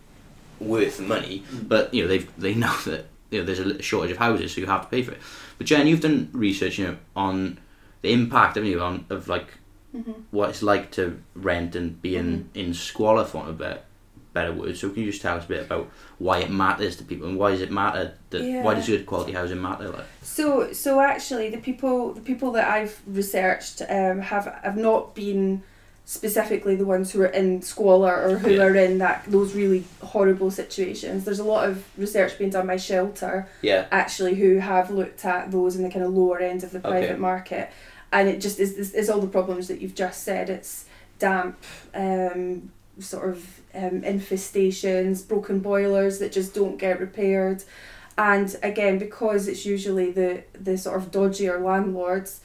worth 0.60 0.98
the 0.98 1.04
money, 1.04 1.44
but 1.64 1.94
you 1.94 2.04
know 2.04 2.08
they've 2.08 2.30
they 2.38 2.54
know 2.54 2.76
that 2.86 3.08
you 3.32 3.40
know 3.40 3.46
there's 3.46 3.60
a 3.60 3.82
shortage 3.82 4.12
of 4.12 4.18
houses, 4.18 4.54
so 4.54 4.62
you 4.62 4.68
have 4.68 4.84
to 4.84 4.88
pay 4.88 5.02
for 5.04 5.12
it. 5.14 5.20
But 5.58 5.68
Jen, 5.68 5.88
you've 5.88 6.02
done 6.02 6.30
research, 6.34 6.78
you 6.78 6.88
know, 6.88 6.98
on 7.16 7.60
the 8.02 8.12
impact, 8.14 8.56
haven't 8.56 8.70
you, 8.70 8.82
on 8.82 9.06
of 9.10 9.28
like 9.28 9.48
Mm-hmm. 9.96 10.12
what 10.32 10.50
it's 10.50 10.62
like 10.62 10.92
to 10.92 11.22
rent 11.36 11.74
and 11.74 12.02
be 12.02 12.18
in, 12.18 12.50
in 12.54 12.74
squalor, 12.74 13.24
for 13.24 13.48
a 13.48 13.54
better, 13.54 13.80
better 14.36 14.54
word. 14.54 14.78
So 14.78 14.90
can 14.90 15.02
you 15.04 15.10
just 15.12 15.24
tell 15.24 15.38
us 15.38 15.46
a 15.46 15.48
bit 15.48 15.66
about 15.66 15.90
why 16.20 16.40
it 16.40 16.52
matters 16.52 16.96
to 16.98 17.04
people 17.04 17.28
and 17.28 17.38
why 17.40 17.52
does 17.52 17.62
it 17.62 17.72
matter 17.72 18.14
that 18.30 18.64
why 18.64 18.76
does 18.76 18.86
good 18.86 19.06
quality 19.08 19.32
housing 19.32 19.62
matter? 19.62 19.90
Like, 19.90 20.06
So 20.22 20.72
so 20.74 21.00
actually 21.00 21.50
the 21.50 21.58
people 21.70 22.14
the 22.14 22.22
people 22.22 22.52
that 22.52 22.68
I've 22.70 23.02
researched 23.08 23.82
um, 23.90 24.20
have 24.20 24.46
have 24.64 24.78
not 24.78 25.16
been 25.16 25.64
specifically 26.08 26.76
the 26.76 26.86
ones 26.86 27.12
who 27.12 27.20
are 27.22 27.34
in 27.42 27.64
squalor 27.64 28.16
or 28.28 28.38
who 28.38 28.52
Yeah. 28.52 28.64
are 28.66 28.76
in 28.76 29.00
that 29.00 29.24
those 29.28 29.56
really 29.56 29.86
horrible 30.04 30.52
situations. 30.52 31.26
There's 31.26 31.40
a 31.40 31.44
lot 31.56 31.68
of 31.68 31.84
research 31.98 32.38
being 32.38 32.52
done 32.52 32.68
by 32.68 32.78
Shelter 32.78 33.48
yeah, 33.64 33.88
actually 33.92 34.36
who 34.36 34.58
have 34.60 34.92
looked 34.92 35.26
at 35.26 35.50
those 35.52 35.76
in 35.76 35.82
the 35.82 35.90
kind 35.90 36.06
of 36.06 36.14
lower 36.14 36.38
end 36.40 36.64
of 36.64 36.70
the 36.72 36.80
private 36.80 37.12
Okay. 37.12 37.20
market 37.32 37.70
and 38.12 38.30
it 38.30 38.40
just 38.40 38.60
is, 38.60 38.74
is, 38.74 38.94
is 38.94 39.10
all 39.10 39.20
the 39.20 39.34
problems 39.40 39.68
that 39.70 39.82
you've 39.82 39.96
just 39.96 40.20
said 40.24 40.50
it's 40.58 40.86
damp 41.18 41.58
um, 41.96 42.72
sort 43.00 43.30
of 43.30 43.60
um, 43.74 44.02
infestations 44.02 45.28
broken 45.28 45.60
boilers 45.60 46.20
that 46.20 46.32
just 46.32 46.54
don't 46.54 46.78
get 46.78 47.00
repaired. 47.00 47.64
And 48.18 48.56
again 48.64 48.98
because 48.98 49.48
it's 49.48 49.66
usually 49.66 50.12
the 50.12 50.44
the 50.54 50.78
sort 50.78 50.98
of 50.98 51.12
dodgier 51.12 51.62
landlords 51.62 52.42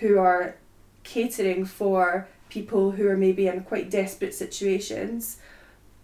who 0.00 0.18
are 0.18 0.56
catering 1.02 1.64
for 1.64 2.28
people 2.50 2.92
who 2.92 3.08
are 3.08 3.16
maybe 3.16 3.46
in 3.46 3.62
quite 3.62 3.90
desperate 3.90 4.34
situations 4.34 5.38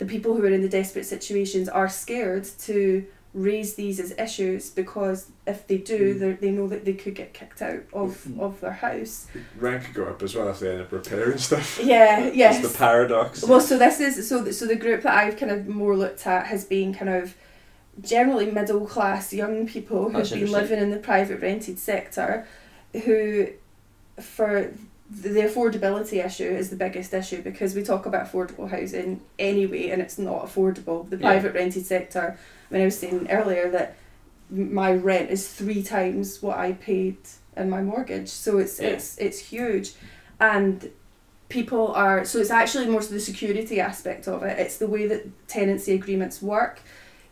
the 0.01 0.07
people 0.07 0.35
who 0.35 0.43
are 0.43 0.51
in 0.51 0.63
the 0.63 0.69
desperate 0.69 1.05
situations 1.05 1.69
are 1.69 1.89
scared 1.89 2.45
to 2.59 3.07
raise 3.33 3.75
these 3.75 4.01
as 4.01 4.11
issues 4.19 4.71
because 4.71 5.29
if 5.47 5.67
they 5.69 5.77
do, 5.79 6.15
Mm. 6.15 6.19
they 6.19 6.33
they 6.33 6.51
know 6.51 6.67
that 6.67 6.85
they 6.85 6.95
could 6.95 7.15
get 7.15 7.33
kicked 7.33 7.63
out 7.63 7.81
of, 7.93 8.25
Mm. 8.29 8.41
of 8.41 8.61
their 8.61 8.73
house. 8.73 9.29
Rank 9.59 9.85
could 9.85 9.95
go 9.95 10.05
up 10.07 10.21
as 10.23 10.35
well 10.35 10.49
if 10.49 10.59
they 10.59 10.71
end 10.73 10.81
up 10.81 10.91
repairing 10.91 11.39
stuff. 11.39 11.79
Yeah, 11.83 12.31
yes. 12.35 12.61
That's 12.61 12.73
the 12.73 12.79
paradox. 12.79 13.45
Well, 13.45 13.61
so 13.61 13.79
this 13.79 14.01
is 14.01 14.29
so 14.29 14.43
the, 14.43 14.53
so 14.53 14.67
the 14.67 14.75
group 14.75 15.03
that 15.03 15.17
I've 15.17 15.37
kind 15.37 15.53
of 15.53 15.69
more 15.69 15.97
looked 15.97 16.27
at 16.27 16.47
has 16.47 16.65
been 16.65 16.93
kind 16.93 17.09
of 17.09 17.35
generally 18.01 18.51
middle 18.51 18.87
class 18.87 19.33
young 19.33 19.67
people 19.67 20.05
who've 20.05 20.13
That's 20.15 20.31
been 20.31 20.51
living 20.51 20.81
in 20.81 20.91
the 20.91 20.97
private 20.97 21.41
rented 21.41 21.79
sector, 21.79 22.47
who 23.05 23.49
for 24.21 24.73
the 25.09 25.41
affordability 25.43 26.25
issue 26.25 26.45
is 26.49 26.71
the 26.71 26.77
biggest 26.77 27.13
issue 27.13 27.43
because 27.43 27.75
we 27.75 27.83
talk 27.83 28.07
about 28.07 28.31
affordable 28.31 28.71
housing 28.71 29.21
anyway 29.39 29.91
and 29.91 30.01
it's 30.01 30.19
not 30.19 30.47
affordable. 30.47 31.09
The 31.11 31.17
Yeah. 31.17 31.23
private 31.31 31.55
rented 31.55 31.85
sector. 31.87 32.37
I 32.71 32.75
mean, 32.75 32.83
I 32.83 32.85
was 32.87 32.99
saying 32.99 33.29
earlier 33.31 33.71
that 33.71 33.97
my 34.51 34.93
rent 34.95 35.31
is 35.31 35.49
three 35.53 35.83
times 35.83 36.43
what 36.43 36.59
I 36.59 36.73
paid 36.73 37.19
in 37.57 37.71
my 37.71 37.83
mortgage, 37.83 38.29
so 38.29 38.59
it's 38.59 38.81
Yeah. 38.81 38.91
it's 38.91 39.19
it's 39.19 39.39
huge, 39.39 39.93
and 40.39 40.91
people 41.49 41.89
are 41.95 42.25
so 42.25 42.39
it's 42.39 42.51
actually 42.51 42.87
more 42.89 43.03
so 43.03 43.13
the 43.13 43.21
security 43.21 43.81
aspect 43.81 44.29
of 44.29 44.43
it. 44.43 44.59
It's 44.59 44.79
the 44.79 44.87
way 44.87 45.07
that 45.09 45.49
tenancy 45.49 45.93
agreements 45.95 46.41
work. 46.41 46.81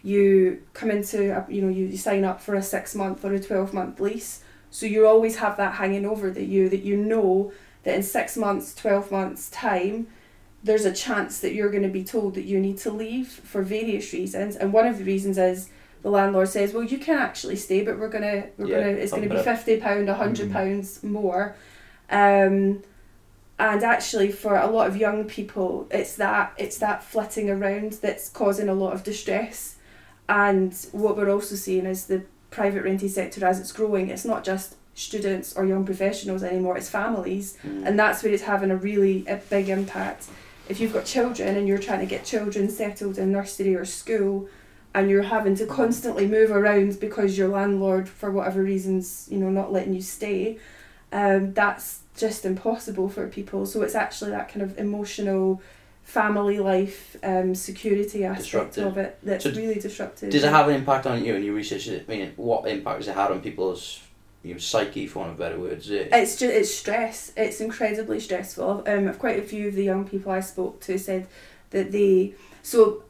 You 0.02 0.62
come 0.74 0.90
into 0.90 1.36
a, 1.36 1.44
you 1.52 1.62
know 1.62 1.68
you, 1.68 1.86
you 1.86 1.96
sign 1.96 2.24
up 2.24 2.40
for 2.40 2.54
a 2.54 2.62
six 2.62 2.94
month 2.94 3.24
or 3.24 3.32
a 3.34 3.40
twelve 3.40 3.72
month 3.74 4.00
lease, 4.00 4.42
so 4.70 4.86
you 4.86 5.06
always 5.06 5.36
have 5.36 5.56
that 5.56 5.74
hanging 5.74 6.06
over 6.06 6.30
that 6.30 6.44
you 6.44 6.68
that 6.68 6.82
you 6.82 6.96
know 6.96 7.52
that 7.84 7.94
in 7.94 8.02
six 8.02 8.36
months, 8.36 8.74
twelve 8.74 9.10
months 9.10 9.50
time, 9.50 10.06
there's 10.64 10.84
a 10.84 10.92
chance 10.92 11.40
that 11.40 11.54
you're 11.54 11.70
going 11.70 11.82
to 11.84 11.88
be 11.88 12.04
told 12.04 12.34
that 12.34 12.44
you 12.44 12.58
need 12.60 12.78
to 12.78 12.90
leave 12.90 13.28
for 13.28 13.62
various 13.62 14.12
reasons, 14.12 14.56
and 14.56 14.72
one 14.72 14.86
of 14.86 14.98
the 14.98 15.04
reasons 15.04 15.38
is 15.38 15.68
the 16.02 16.10
landlord 16.10 16.48
says, 16.48 16.72
"Well, 16.72 16.84
you 16.84 16.98
can 16.98 17.18
actually 17.18 17.56
stay, 17.56 17.82
but 17.82 17.98
we're 17.98 18.08
gonna 18.08 18.46
we're 18.56 18.66
Yeah, 18.68 18.80
gonna 18.80 18.92
it's 18.92 19.12
gonna 19.12 19.28
be 19.28 19.42
fifty 19.42 19.76
pound, 19.78 20.08
hundred 20.08 20.48
Mhm. 20.50 20.52
pounds 20.52 21.02
more." 21.02 21.54
Um, 22.10 22.82
and 23.58 23.82
actually, 23.82 24.30
for 24.30 24.56
a 24.56 24.66
lot 24.68 24.86
of 24.88 24.96
young 24.96 25.24
people, 25.24 25.86
it's 25.90 26.14
that 26.16 26.52
it's 26.58 26.78
that 26.78 27.02
flitting 27.02 27.50
around 27.50 27.92
that's 27.94 28.28
causing 28.28 28.68
a 28.68 28.74
lot 28.74 28.92
of 28.94 29.02
distress. 29.02 29.76
And 30.28 30.74
what 30.92 31.16
we're 31.16 31.30
also 31.30 31.54
seeing 31.56 31.86
is 31.86 32.04
the 32.06 32.22
private 32.50 32.84
rented 32.84 33.10
sector 33.10 33.44
as 33.44 33.58
it's 33.60 33.72
growing. 33.72 34.08
It's 34.08 34.24
not 34.24 34.44
just 34.44 34.76
students 34.94 35.54
or 35.56 35.64
young 35.64 35.84
professionals 35.84 36.42
anymore; 36.42 36.76
it's 36.76 36.88
families 36.90 37.56
Mm. 37.66 37.86
and 37.86 37.98
that's 37.98 38.22
where 38.22 38.32
it's 38.32 38.42
having 38.44 38.70
a 38.70 38.76
really 38.76 39.24
a 39.28 39.36
big 39.50 39.68
impact. 39.68 40.26
If 40.68 40.80
you've 40.80 40.92
got 40.92 41.04
children 41.04 41.56
and 41.56 41.66
you're 41.66 41.78
trying 41.78 42.00
to 42.00 42.06
get 42.06 42.24
children 42.24 42.68
settled 42.68 43.18
in 43.18 43.32
nursery 43.32 43.74
or 43.74 43.84
school, 43.84 44.48
and 44.94 45.10
you're 45.10 45.22
having 45.22 45.54
to 45.56 45.66
constantly 45.66 46.26
move 46.26 46.50
around 46.50 46.98
because 46.98 47.36
your 47.36 47.48
landlord, 47.48 48.08
for 48.08 48.30
whatever 48.30 48.62
reasons, 48.62 49.28
you 49.30 49.38
know, 49.38 49.50
not 49.50 49.72
letting 49.72 49.94
you 49.94 50.02
stay, 50.02 50.58
um, 51.12 51.52
that's 51.54 52.00
just 52.16 52.44
impossible 52.44 53.08
for 53.08 53.28
people. 53.28 53.66
So 53.66 53.82
it's 53.82 53.94
actually 53.94 54.32
that 54.32 54.48
kind 54.48 54.62
of 54.62 54.78
emotional, 54.78 55.62
family 56.02 56.58
life, 56.58 57.16
um, 57.22 57.54
security 57.54 58.24
aspect 58.24 58.78
of 58.78 58.96
it 58.98 59.18
that's 59.22 59.44
So 59.44 59.50
really 59.52 59.78
disruptive. 59.78 60.30
Does 60.30 60.42
it 60.42 60.50
have 60.50 60.68
an 60.68 60.74
impact 60.74 61.06
on 61.06 61.24
you 61.24 61.34
and 61.34 61.44
your 61.44 61.54
research? 61.54 61.86
it 61.86 62.06
I 62.08 62.10
mean, 62.10 62.32
what 62.36 62.66
impact 62.66 62.98
has 62.98 63.08
it 63.08 63.14
had 63.14 63.30
on 63.30 63.40
people's 63.40 64.00
you 64.42 64.52
know, 64.54 64.58
psyche, 64.58 65.06
for 65.06 65.20
want 65.20 65.32
of 65.32 65.38
better 65.38 65.58
words? 65.58 65.90
It- 65.90 66.08
It's 66.12 66.36
just 66.36 66.52
it's 66.54 66.74
stress. 66.74 67.32
It's 67.36 67.60
incredibly 67.60 68.20
stressful. 68.20 68.84
Um, 68.86 69.12
quite 69.14 69.38
a 69.38 69.42
few 69.42 69.68
of 69.68 69.74
the 69.74 69.84
young 69.84 70.06
people 70.06 70.32
I 70.32 70.40
spoke 70.40 70.80
to 70.82 70.98
said 70.98 71.26
that 71.70 71.92
they 71.92 72.34
so 72.62 73.02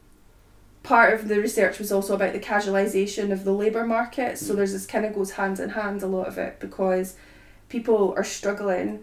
part 0.83 1.13
of 1.13 1.27
the 1.27 1.39
research 1.39 1.77
was 1.77 1.91
also 1.91 2.15
about 2.15 2.33
the 2.33 2.39
casualisation 2.39 3.31
of 3.31 3.43
the 3.43 3.51
labour 3.53 3.85
market. 3.85 4.37
So 4.37 4.53
Mm. 4.53 4.57
there's 4.57 4.71
this 4.73 4.85
kind 4.87 5.05
of 5.05 5.13
goes 5.13 5.31
hand 5.31 5.59
in 5.59 5.69
hand 5.69 6.01
a 6.01 6.07
lot 6.07 6.27
of 6.27 6.37
it 6.37 6.57
because 6.59 7.15
people 7.67 8.13
are 8.17 8.23
struggling 8.23 8.99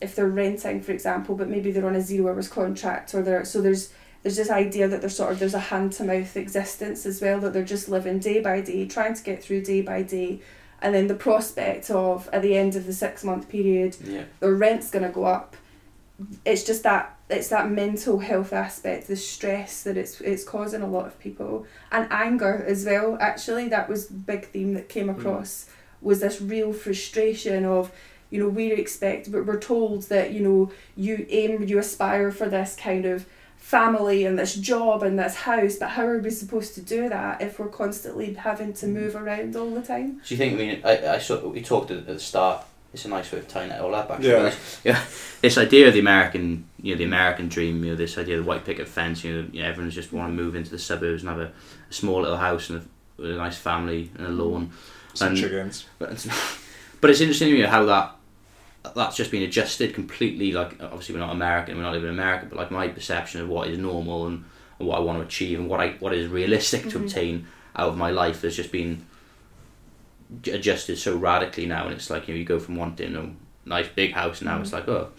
if 0.00 0.14
they're 0.16 0.26
renting, 0.28 0.80
for 0.80 0.92
example, 0.92 1.34
but 1.34 1.48
maybe 1.48 1.70
they're 1.70 1.86
on 1.86 1.94
a 1.94 2.00
zero 2.00 2.32
hours 2.32 2.48
contract 2.48 3.14
or 3.14 3.22
they're 3.22 3.44
so 3.44 3.60
there's 3.60 3.90
there's 4.22 4.36
this 4.36 4.50
idea 4.50 4.86
that 4.88 5.00
there's 5.00 5.16
sort 5.16 5.32
of 5.32 5.38
there's 5.40 5.54
a 5.54 5.58
hand 5.58 5.92
to 5.92 6.04
mouth 6.04 6.36
existence 6.36 7.04
as 7.04 7.20
well 7.20 7.40
that 7.40 7.52
they're 7.52 7.64
just 7.64 7.88
living 7.88 8.18
day 8.20 8.40
by 8.40 8.60
day, 8.60 8.86
trying 8.86 9.14
to 9.14 9.22
get 9.22 9.42
through 9.42 9.60
day 9.62 9.80
by 9.82 10.00
day, 10.02 10.40
and 10.82 10.94
then 10.94 11.06
the 11.06 11.14
prospect 11.14 11.90
of 11.90 12.28
at 12.32 12.42
the 12.42 12.56
end 12.56 12.76
of 12.76 12.86
the 12.86 12.92
six 12.92 13.24
month 13.24 13.48
period 13.48 13.96
yeah. 14.04 14.24
the 14.40 14.52
rent's 14.52 14.90
going 14.90 15.04
to 15.04 15.10
go 15.10 15.24
up. 15.24 15.56
It's 16.44 16.64
just 16.64 16.82
that 16.82 17.16
it's 17.30 17.48
that 17.48 17.70
mental 17.70 18.18
health 18.18 18.52
aspect 18.52 19.06
the 19.06 19.16
stress 19.16 19.82
that 19.84 19.96
it's 19.96 20.20
it's 20.20 20.44
causing 20.44 20.82
a 20.82 20.86
lot 20.86 21.06
of 21.06 21.18
people. 21.18 21.66
And 21.90 22.06
anger 22.10 22.64
as 22.66 22.84
well 22.84 23.16
actually 23.20 23.68
that 23.68 23.88
was 23.88 24.06
big 24.06 24.46
theme 24.46 24.74
that 24.74 24.88
came 24.88 25.08
hmm. 25.08 25.18
across 25.18 25.68
was 26.00 26.20
this 26.20 26.40
real 26.40 26.72
frustration 26.72 27.64
of 27.64 27.92
you 28.30 28.40
know 28.40 28.48
we 28.48 28.72
expect 28.72 29.30
but 29.30 29.46
we're 29.46 29.60
told 29.60 30.02
that 30.04 30.32
you 30.32 30.40
know 30.40 30.72
you 30.96 31.26
aim 31.28 31.62
you 31.62 31.78
aspire 31.78 32.32
for 32.32 32.48
this 32.48 32.74
kind 32.74 33.04
of 33.06 33.26
family 33.62 34.26
and 34.26 34.36
this 34.38 34.56
job 34.56 35.02
and 35.04 35.16
this 35.18 35.36
house 35.36 35.76
but 35.76 35.90
how 35.90 36.04
are 36.04 36.18
we 36.18 36.28
supposed 36.30 36.74
to 36.74 36.80
do 36.82 37.08
that 37.08 37.40
if 37.40 37.58
we're 37.60 37.68
constantly 37.68 38.34
having 38.34 38.72
to 38.72 38.86
move 38.88 39.14
around 39.14 39.54
all 39.56 39.70
the 39.70 39.80
time 39.80 40.20
Do 40.26 40.34
you 40.34 40.36
think? 40.36 40.54
I 40.54 40.56
mean, 40.56 40.80
I, 40.84 41.14
I 41.14 41.18
saw 41.18 41.38
we 41.48 41.62
talked 41.62 41.90
at, 41.92 41.98
at 41.98 42.06
the 42.06 42.18
start. 42.20 42.64
It's 42.92 43.06
a 43.06 43.08
nice 43.08 43.32
way 43.32 43.38
of 43.38 43.48
tying 43.48 43.70
it 43.70 43.80
all 43.80 43.94
up. 43.94 44.10
Actually, 44.10 44.28
Yeah. 44.30 44.54
Yeah. 44.84 45.00
This 45.40 45.56
idea 45.56 45.86
of 45.88 45.94
the 45.94 46.00
American, 46.00 46.66
you 46.82 46.92
know, 46.94 46.98
the 46.98 47.04
American 47.04 47.48
dream. 47.48 47.82
You 47.84 47.92
know, 47.92 47.96
this 47.96 48.18
idea 48.18 48.36
of 48.38 48.44
the 48.44 48.48
white 48.50 48.66
picket 48.66 48.86
fence. 48.86 49.24
You 49.24 49.32
know, 49.34 49.48
you 49.50 49.62
know 49.62 49.68
everyone's 49.68 49.94
just 49.94 50.12
want 50.12 50.28
to 50.28 50.34
move 50.34 50.54
into 50.56 50.70
the 50.70 50.78
suburbs 50.78 51.22
and 51.22 51.30
have 51.30 51.38
a, 51.38 51.52
a 51.88 51.92
small 51.92 52.20
little 52.20 52.36
house 52.36 52.68
and 52.68 52.86
a, 53.18 53.22
a 53.32 53.36
nice 53.36 53.56
family 53.56 54.10
and 54.18 54.26
a 54.26 54.30
lawn. 54.30 54.72
Some 55.14 55.28
And- 55.28 55.36
chickens. 55.38 55.86
But 55.98 56.10
but 57.00 57.08
it's 57.08 57.20
interesting 57.22 57.48
to 57.48 57.54
me 57.54 57.62
how 57.62 57.84
that 57.86 58.14
that's 58.94 59.16
just 59.16 59.30
been 59.30 59.42
adjusted 59.42 59.94
completely. 59.94 60.52
Like 60.52 60.82
obviously 60.82 61.14
we're 61.14 61.20
not 61.20 61.32
American, 61.32 61.76
we're 61.76 61.82
not 61.82 61.92
living 61.92 62.08
in 62.08 62.14
America, 62.14 62.46
but 62.48 62.56
like 62.58 62.70
my 62.70 62.88
perception 62.88 63.40
of 63.40 63.48
what 63.48 63.68
is 63.68 63.78
normal 63.78 64.26
and, 64.26 64.44
and 64.78 64.88
what 64.88 64.96
I 64.98 65.00
want 65.00 65.18
to 65.18 65.24
achieve 65.24 65.58
and 65.60 65.68
what 65.68 65.80
I 65.80 65.90
what 66.00 66.12
is 66.12 66.28
realistic 66.28 66.82
to 66.90 66.98
Mhm. 66.98 67.04
obtain 67.04 67.46
out 67.76 67.88
of 67.88 67.96
my 67.96 68.10
life 68.10 68.42
has 68.42 68.56
just 68.56 68.72
been 68.72 69.06
adjusted 70.46 70.98
so 70.98 71.16
radically 71.16 71.66
now. 71.66 71.84
And 71.84 71.94
it's 71.94 72.10
like 72.10 72.28
you 72.28 72.34
know 72.34 72.38
you 72.38 72.44
go 72.44 72.58
from 72.58 72.76
wanting 72.76 73.14
a 73.16 73.30
nice 73.68 73.88
big 73.88 74.12
house 74.12 74.40
and 74.40 74.50
now 74.50 74.60
it's 74.60 74.72
like 74.72 74.88
oh 74.88 75.10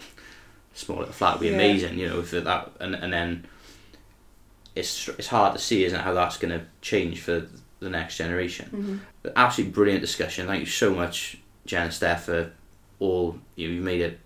small 0.74 0.98
little 0.98 1.12
flat 1.12 1.34
would 1.34 1.40
be 1.40 1.48
Yeah. 1.48 1.54
amazing, 1.54 1.98
you 1.98 2.08
know, 2.08 2.20
if 2.20 2.30
that 2.32 2.70
and 2.80 2.94
and 2.94 3.12
then 3.12 3.46
it's 4.74 5.08
it's 5.08 5.28
hard 5.28 5.54
to 5.54 5.60
see, 5.60 5.84
isn't 5.84 5.98
it, 5.98 6.02
how 6.02 6.12
that's 6.12 6.36
going 6.36 6.58
to 6.58 6.66
change 6.82 7.20
for 7.20 7.46
the 7.80 7.90
next 7.90 8.16
generation 8.16 8.66
mm-hmm. 8.72 9.28
absolutely 9.36 9.72
brilliant 9.72 10.00
discussion. 10.00 10.46
Thank 10.46 10.60
you 10.60 10.66
so 10.66 10.94
much, 10.94 11.38
Jen 11.66 11.84
and 11.84 11.92
Steph, 11.94 12.24
for 12.24 12.50
all 13.00 13.38
you 13.56 13.68
know, 13.68 13.74
you've 13.74 13.84
made 13.84 14.00
it 14.00 14.20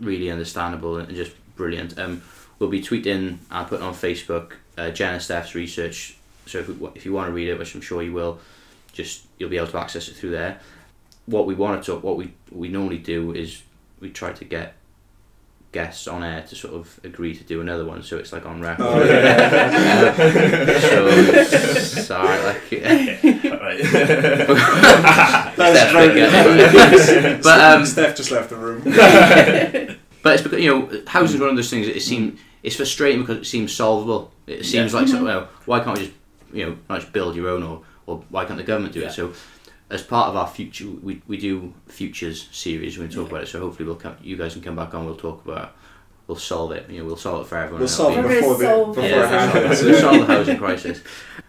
really 0.00 0.30
understandable 0.30 0.96
and 0.96 1.08
just 1.14 1.32
brilliant. 1.56 1.98
Um, 1.98 2.22
we'll 2.58 2.70
be 2.70 2.80
tweeting 2.80 3.38
and 3.50 3.68
putting 3.68 3.84
on 3.84 3.94
Facebook 3.94 4.52
uh, 4.78 4.90
Jen 4.90 5.14
and 5.14 5.22
Steph's 5.22 5.54
research. 5.54 6.16
So 6.46 6.58
if, 6.60 6.68
if 6.96 7.04
you 7.04 7.12
want 7.12 7.28
to 7.28 7.32
read 7.32 7.48
it, 7.48 7.58
which 7.58 7.74
I'm 7.74 7.80
sure 7.80 8.02
you 8.02 8.12
will, 8.12 8.38
just 8.92 9.26
you'll 9.38 9.50
be 9.50 9.58
able 9.58 9.68
to 9.68 9.78
access 9.78 10.08
it 10.08 10.14
through 10.14 10.30
there. 10.30 10.60
What 11.26 11.46
we 11.46 11.54
want 11.54 11.82
to 11.82 11.92
talk, 11.92 12.02
what 12.02 12.16
we 12.16 12.32
we 12.50 12.68
normally 12.68 12.98
do 12.98 13.32
is 13.32 13.62
we 14.00 14.10
try 14.10 14.32
to 14.32 14.44
get 14.44 14.74
guests 15.72 16.08
on 16.08 16.24
air 16.24 16.42
to 16.48 16.56
sort 16.56 16.72
of 16.72 16.98
agree 17.04 17.34
to 17.34 17.44
do 17.44 17.60
another 17.60 17.84
one, 17.84 18.02
so 18.02 18.16
it's 18.16 18.32
like 18.32 18.46
on 18.46 18.60
record. 18.60 18.86
Oh, 18.86 19.04
yeah. 19.04 20.12
so 20.80 21.44
sorry, 22.02 22.42
like. 22.44 22.62
Right. 23.48 23.80
That's 25.72 25.90
Steph, 25.90 25.92
very 25.92 26.20
yeah. 26.20 27.40
But, 27.42 27.60
um, 27.60 27.86
Steph 27.86 28.16
just 28.16 28.30
left 28.30 28.50
the 28.50 28.56
room. 28.56 28.82
But 30.22 30.34
it's 30.34 30.42
because 30.42 30.60
you 30.60 30.70
know 30.70 31.02
housing 31.06 31.36
is 31.36 31.40
one 31.40 31.50
of 31.50 31.56
those 31.56 31.70
things 31.70 31.86
that 31.86 31.96
it 31.96 32.00
seems 32.02 32.40
it's 32.64 32.74
frustrating 32.76 33.20
because 33.20 33.38
it 33.38 33.44
seems 33.46 33.72
solvable. 33.72 34.32
It 34.48 34.64
seems 34.66 34.92
like 34.92 35.06
so, 35.06 35.22
well, 35.22 35.48
why 35.64 35.78
can't 35.80 35.96
we 35.96 36.06
just 36.06 36.16
you 36.52 36.66
know 36.66 36.76
not 36.88 37.00
just 37.00 37.12
build 37.12 37.36
your 37.36 37.48
own 37.50 37.62
or, 37.62 37.82
or 38.06 38.24
why 38.28 38.44
can't 38.44 38.56
the 38.58 38.64
government 38.64 38.94
do 38.94 39.00
Yeah. 39.00 39.06
it? 39.08 39.12
So 39.12 39.32
as 39.90 40.02
part 40.02 40.28
of 40.28 40.36
our 40.36 40.48
future, 40.48 40.86
we, 40.88 41.22
we 41.28 41.36
do 41.38 41.72
futures 41.86 42.48
series. 42.50 42.98
When 42.98 43.06
We're 43.06 43.14
going 43.14 43.16
to 43.16 43.16
talk 43.22 43.30
about 43.30 43.42
it. 43.44 43.48
So 43.48 43.60
hopefully 43.60 43.86
we'll 43.86 43.96
come. 43.96 44.16
You 44.22 44.36
guys 44.36 44.52
can 44.54 44.60
come 44.62 44.76
back 44.76 44.92
on. 44.92 45.06
We'll 45.06 45.14
talk 45.16 45.44
about. 45.46 45.64
it. 45.64 45.70
We'll 46.26 46.36
solve 46.36 46.72
it. 46.72 46.90
You 46.90 46.98
know, 46.98 47.04
we'll 47.06 47.16
solve 47.16 47.46
it 47.46 47.48
for 47.48 47.56
everyone. 47.56 47.78
We'll 47.80 47.88
solve 47.88 48.12
it 48.12 48.18
it'll 48.18 48.28
We're 48.28 48.34
before, 48.40 48.58
gonna 48.58 48.58
the, 48.58 48.74
solve 48.74 48.94
before 48.96 49.04
it. 49.04 49.08
be- 49.08 49.14
it 49.14 49.16
Yeah, 49.30 49.46
happens. 49.46 49.82
we'll 49.82 50.00
solve 50.00 50.18
the 50.26 50.26
housing 50.34 50.58
crisis. 50.58 51.02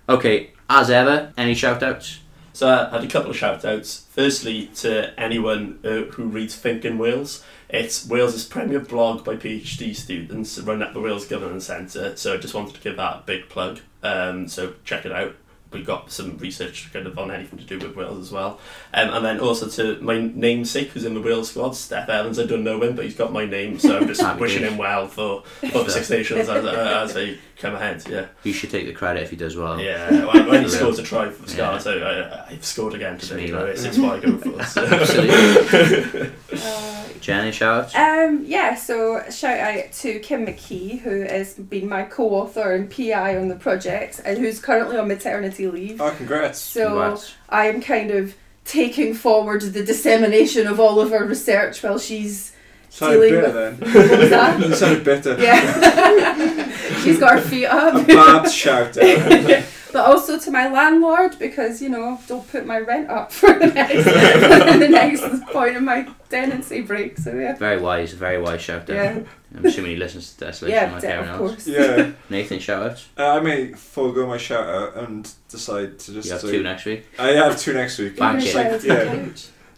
Okay, 0.07 0.51
as 0.69 0.89
ever, 0.89 1.33
any 1.37 1.53
shout 1.55 1.83
outs? 1.83 2.19
So 2.59 2.67
I 2.67 2.89
had 2.89 3.05
a 3.05 3.07
couple 3.07 3.31
of 3.31 3.37
shout 3.37 3.63
outs. 3.63 4.05
Firstly, 4.09 4.65
to 4.75 5.17
anyone 5.17 5.79
uh, 5.81 6.11
who 6.11 6.25
reads 6.25 6.57
Think 6.57 6.83
in 6.83 6.97
Wales. 6.97 7.41
It's 7.69 8.05
Wales's 8.05 8.43
premier 8.43 8.81
blog 8.81 9.23
by 9.23 9.37
PhD 9.37 9.95
students 9.95 10.59
run 10.59 10.81
at 10.81 10.93
the 10.93 10.99
Wales 10.99 11.25
Governance 11.25 11.67
Centre. 11.67 12.17
So 12.17 12.33
I 12.33 12.37
just 12.37 12.53
wanted 12.53 12.75
to 12.75 12.81
give 12.81 12.97
that 12.97 13.15
a 13.15 13.23
big 13.25 13.47
plug. 13.47 13.79
Um, 14.03 14.49
so 14.49 14.73
check 14.83 15.05
it 15.05 15.13
out. 15.13 15.37
We've 15.71 15.85
got 15.85 16.11
some 16.11 16.37
research 16.39 16.91
kind 16.91 17.05
of 17.05 17.19
on 17.19 17.29
anything 17.29 17.59
to 17.59 17.65
do 17.65 17.77
with 17.77 17.95
Wales 17.95 18.19
as 18.19 18.31
well. 18.31 18.59
Um, 18.93 19.09
and 19.13 19.23
then 19.23 19.39
also 19.39 19.67
to 19.69 20.01
my 20.01 20.17
namesake 20.19 20.89
who's 20.89 21.05
in 21.05 21.13
the 21.13 21.21
Wales 21.21 21.51
squad, 21.51 21.71
Steff 21.73 22.09
Evans. 22.09 22.39
I 22.39 22.45
don't 22.47 22.63
know 22.63 22.81
him, 22.81 22.95
but 22.95 23.05
he's 23.05 23.15
got 23.15 23.31
my 23.31 23.45
name, 23.45 23.77
so 23.77 23.97
I'm 23.97 24.07
just 24.07 24.21
wishing 24.39 24.63
him 24.63 24.77
well 24.77 25.07
for, 25.07 25.43
for 25.71 25.83
the 25.83 25.91
Six 25.91 26.09
Nations 26.09 26.49
as, 26.49 26.65
uh, 26.65 27.01
as 27.03 27.13
they 27.13 27.37
come 27.57 27.75
ahead. 27.75 28.03
Yeah. 28.09 28.25
You 28.43 28.53
should 28.53 28.71
take 28.71 28.87
the 28.87 28.93
credit 28.93 29.21
if 29.23 29.29
he 29.29 29.35
does 29.35 29.55
well. 29.55 29.79
Yeah, 29.79 30.25
when, 30.25 30.47
when 30.47 30.63
he 30.63 30.69
scores 30.71 30.97
a 30.97 31.03
try 31.03 31.29
for 31.29 31.43
Yeah. 31.43 31.77
Scarlets, 31.77 31.85
I, 31.87 31.93
I, 31.97 32.45
I've 32.49 32.65
scored 32.65 32.95
again 32.95 33.19
today. 33.19 33.35
me, 33.35 33.47
You 33.47 33.53
know, 33.53 33.65
it's, 33.65 33.83
it's 33.83 33.97
what 33.99 34.17
I 34.17 34.19
go 34.25 34.37
for. 34.37 34.63
So. 34.63 34.85
Absolutely. 34.85 36.31
Uh, 36.51 36.89
Jen, 37.19 37.41
any 37.41 37.51
shout 37.51 37.85
outs? 37.85 37.95
Um, 37.95 38.43
yeah, 38.45 38.75
so 38.75 39.21
shout 39.29 39.59
out 39.59 39.91
to 39.91 40.19
Kim 40.19 40.45
McKee, 40.45 40.99
who 40.99 41.21
has 41.21 41.53
been 41.55 41.89
my 41.89 42.03
co-author 42.03 42.73
and 42.73 42.89
PI 42.89 43.37
on 43.37 43.49
the 43.49 43.55
project, 43.55 44.21
and 44.23 44.37
who's 44.39 44.59
currently 44.59 44.97
on 44.97 45.07
maternity 45.09 45.58
leave. 45.67 45.99
Oh, 46.01 46.11
congrats. 46.11 46.59
So 46.59 46.87
Congrats. 46.87 47.33
I'm 47.49 47.81
kind 47.81 48.11
of 48.11 48.35
taking 48.65 49.13
forward 49.13 49.61
the 49.61 49.83
dissemination 49.83 50.67
of 50.67 50.79
all 50.79 50.99
of 51.01 51.09
her 51.11 51.25
research 51.25 51.81
while 51.83 51.97
she's 51.99 52.53
Sounded 52.89 53.15
dealing 53.29 53.33
bitter 53.41 53.75
with- 53.79 53.79
then. 53.79 54.09
what 54.09 54.19
was 54.19 54.29
that? 54.29 54.59
You 54.69 54.75
sounded 54.75 55.03
bitter. 55.03 55.37
Yeah, 55.39 56.99
she's 57.03 57.19
got 57.19 57.33
her 57.39 57.41
feet 57.41 57.65
up. 57.65 57.95
A 57.95 57.99
up. 57.99 58.07
bad 58.07 58.51
shout 58.51 58.97
out. 58.97 59.63
but 59.91 60.05
also 60.05 60.37
to 60.39 60.51
my 60.51 60.67
landlord 60.71 61.37
because 61.39 61.81
you 61.81 61.89
know 61.89 62.19
don't 62.27 62.47
put 62.51 62.65
my 62.65 62.79
rent 62.79 63.09
up 63.09 63.31
for 63.31 63.51
the 63.57 63.67
next 63.67 64.03
for 64.03 64.77
the 64.79 64.87
next 64.87 65.41
point 65.47 65.75
of 65.77 65.83
my 65.83 66.07
tenancy 66.29 66.81
break. 66.81 67.17
So 67.17 67.33
yeah, 67.35 67.55
Very 67.55 67.79
wise, 67.81 68.13
very 68.13 68.39
wise 68.41 68.61
shout 68.61 68.81
out. 68.89 68.89
yeah, 68.89 69.19
I'm 69.55 69.65
assuming 69.65 69.91
he 69.91 69.97
listens 69.97 70.33
to 70.33 70.45
Desolation 70.45 70.79
yeah, 70.79 70.91
like 70.93 71.01
de- 71.01 71.07
everyone 71.11 71.35
of 71.35 71.41
else. 71.41 71.51
course. 71.65 71.67
Yeah. 71.67 72.11
Nathan, 72.29 72.59
shout 72.59 72.83
outs. 72.91 73.07
Uh, 73.17 73.27
I 73.27 73.39
may 73.39 73.73
forego 73.73 74.27
my 74.27 74.37
shout 74.37 74.67
out 74.67 74.95
and 74.97 75.27
decide 75.49 75.97
to 75.99 76.13
just 76.13 76.27
You 76.27 76.33
have 76.33 76.41
say- 76.41 76.51
two 76.51 76.63
next 76.63 76.85
week. 76.85 77.05
I 77.17 77.29
have 77.29 77.59
two 77.59 77.73
next 77.73 77.97
week. 77.97 78.15
Thank 78.17 78.41
Give 78.41 78.47
you. 78.47 78.53
Like, 78.53 78.65
shout 78.65 78.73
out 78.75 78.81
to 78.81 78.87
the 78.87 78.93
yeah. 79.25 79.29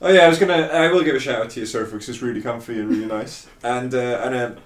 Oh 0.03 0.11
yeah, 0.11 0.21
I 0.21 0.27
was 0.29 0.39
gonna. 0.39 0.53
I 0.53 0.91
will 0.91 1.03
give 1.03 1.15
a 1.15 1.19
shout 1.19 1.41
out 1.43 1.49
to 1.51 1.59
your 1.59 1.67
surfer 1.67 1.91
because 1.91 2.09
it's 2.09 2.21
really 2.23 2.41
comfy 2.41 2.79
and 2.79 2.89
really 2.89 3.05
nice. 3.05 3.47
And 3.63 3.93
uh, 3.93 4.21
and 4.23 4.33
then 4.33 4.57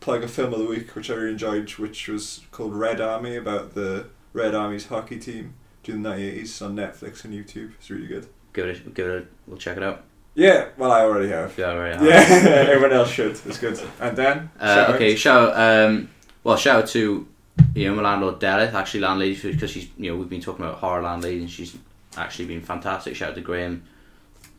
plug 0.00 0.22
a 0.22 0.28
film 0.28 0.52
of 0.54 0.60
the 0.60 0.66
week 0.66 0.94
which 0.94 1.10
I 1.10 1.14
really 1.14 1.32
enjoyed, 1.32 1.68
which 1.72 2.08
was 2.08 2.42
called 2.52 2.74
Red 2.74 3.00
Army 3.00 3.36
about 3.36 3.74
the 3.74 4.06
Red 4.32 4.54
Army's 4.54 4.86
hockey 4.86 5.18
team 5.18 5.54
during 5.82 6.02
the 6.02 6.10
1980s 6.10 6.64
on 6.64 6.76
Netflix 6.76 7.24
and 7.24 7.34
YouTube. 7.34 7.72
It's 7.74 7.90
really 7.90 8.06
good. 8.06 8.28
Give 8.52 8.66
it, 8.68 8.86
a, 8.86 8.90
give 8.90 9.06
it. 9.08 9.22
A, 9.24 9.26
we'll 9.48 9.58
check 9.58 9.76
it 9.76 9.82
out. 9.82 10.04
Yeah, 10.34 10.68
well, 10.76 10.90
I 10.90 11.02
already 11.02 11.28
have. 11.28 11.56
Yeah, 11.56 11.72
right. 11.74 12.00
Yeah, 12.02 12.24
everyone 12.68 12.92
else 12.92 13.10
should. 13.10 13.32
It's 13.46 13.58
good. 13.58 13.80
And 14.00 14.16
then, 14.16 14.50
Uh, 14.58 14.92
okay, 14.94 15.14
shout 15.14 15.50
out, 15.54 15.86
um, 15.88 16.08
well, 16.42 16.56
shout 16.56 16.82
out 16.82 16.88
to 16.90 17.26
you 17.74 17.88
know 17.88 17.94
my 17.94 18.02
landlord 18.02 18.40
Derek, 18.40 18.74
actually 18.74 19.00
landlady, 19.00 19.34
because 19.52 19.70
she's 19.70 19.88
you 19.96 20.10
know 20.10 20.16
we've 20.18 20.28
been 20.28 20.40
talking 20.40 20.64
about 20.64 20.78
horror 20.78 21.02
landlady, 21.02 21.38
and 21.38 21.50
she's 21.50 21.76
actually 22.16 22.46
been 22.46 22.62
fantastic. 22.62 23.14
Shout 23.16 23.30
out 23.30 23.34
to 23.36 23.40
Graham, 23.40 23.84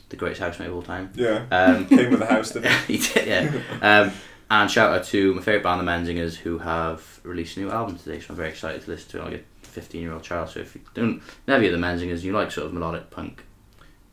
the 0.10 0.16
greatest 0.16 0.42
housemate 0.42 0.70
of 0.70 0.76
all 0.76 0.82
time. 0.82 1.12
Yeah, 1.16 1.46
Um, 1.52 1.86
came 1.90 2.10
with 2.12 2.20
the 2.20 2.26
house, 2.26 2.52
didn't 2.52 2.72
he? 2.88 2.98
he 2.98 3.14
did, 3.14 3.28
yeah. 3.28 3.62
Um, 3.82 4.12
and 4.50 4.70
shout 4.70 4.94
out 4.94 5.04
to 5.06 5.34
my 5.34 5.42
favourite 5.42 5.64
band, 5.64 5.86
the 5.88 5.92
Menzingers, 6.14 6.36
who 6.36 6.60
have 6.60 7.20
released 7.24 7.58
a 7.58 7.62
new 7.62 7.72
album 7.72 7.98
today. 7.98 8.20
So 8.20 8.28
I'm 8.30 8.36
very 8.36 8.50
excited 8.50 8.84
to 8.84 8.92
listen 8.92 9.10
to 9.12 9.18
it. 9.18 9.22
I'm 9.26 9.32
like 9.32 9.46
a 9.64 9.66
15 9.68 10.02
year 10.02 10.14
old 10.14 10.22
child. 10.24 10.50
So 10.50 10.60
if 10.60 10.76
you 10.76 10.82
don't 10.94 11.22
never 11.48 11.64
hear 11.64 11.72
the 11.72 11.78
Menzingers, 11.80 12.22
you 12.22 12.32
like 12.32 12.52
sort 12.52 12.68
of 12.68 12.74
melodic 12.74 13.10
punk, 13.10 13.44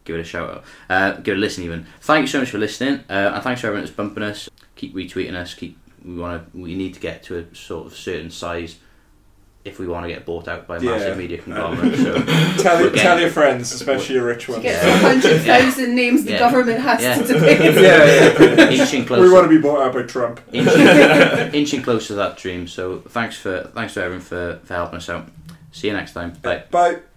give 0.04 0.16
it 0.16 0.20
a 0.20 0.24
shout 0.24 0.50
out. 0.50 0.64
Uh, 0.88 1.12
give 1.20 1.34
it 1.34 1.38
a 1.38 1.40
listen 1.40 1.64
even. 1.64 1.86
Thank 2.00 2.22
you 2.22 2.26
so 2.28 2.40
much 2.40 2.50
for 2.50 2.58
listening, 2.58 3.00
uh, 3.10 3.32
and 3.34 3.42
thanks 3.42 3.60
for 3.60 3.68
everyone 3.68 3.84
that's 3.84 3.96
bumping 3.96 4.22
us. 4.22 4.48
Keep 4.76 4.94
retweeting 4.94 5.34
us. 5.34 5.54
Keep 5.54 5.78
we 6.04 6.16
want 6.16 6.52
to. 6.52 6.58
We 6.58 6.74
need 6.74 6.94
to 6.94 7.00
get 7.00 7.22
to 7.24 7.38
a 7.38 7.54
sort 7.54 7.86
of 7.86 7.94
certain 7.96 8.30
size. 8.30 8.76
If 9.64 9.78
we 9.78 9.86
want 9.86 10.02
to 10.04 10.08
get 10.12 10.26
bought 10.26 10.48
out 10.48 10.66
by 10.66 10.78
a 10.78 10.80
Yeah. 10.82 10.90
massive 10.90 11.16
media 11.18 11.38
conglomerate, 11.38 11.94
so 11.96 12.14
tell, 12.64 12.82
We're 12.82 12.90
tell 12.96 13.20
your 13.20 13.30
friends, 13.30 13.70
especially 13.72 14.16
your 14.16 14.24
rich 14.26 14.48
ones. 14.48 14.60
get 14.60 14.82
to 14.82 14.88
100,000 14.90 15.94
names 15.94 16.24
the 16.24 16.32
Yeah. 16.32 16.38
government 16.40 16.80
has 16.80 17.00
Yeah. 17.00 17.14
to 17.22 17.22
debate. 17.32 17.60
Yeah, 17.60 18.42
yeah. 18.56 18.70
inching 18.82 19.04
closer. 19.04 19.22
we 19.22 19.30
want 19.32 19.44
to 19.44 19.48
be 19.48 19.58
bought 19.62 19.80
out 19.86 19.92
by 19.94 20.02
Trump. 20.02 20.40
inching, 20.52 21.54
inching 21.54 21.80
closer 21.80 22.08
to 22.08 22.14
that 22.14 22.38
dream. 22.38 22.66
So 22.66 23.02
thanks 23.10 23.36
for 23.36 23.70
thanks 23.72 23.94
to 23.94 24.02
everyone 24.02 24.24
for, 24.24 24.58
for 24.64 24.74
helping 24.74 24.96
us 24.96 25.08
out. 25.08 25.28
See 25.70 25.86
you 25.86 25.92
next 25.92 26.14
time. 26.14 26.32
Bye. 26.42 26.64
Bye. 26.68 27.11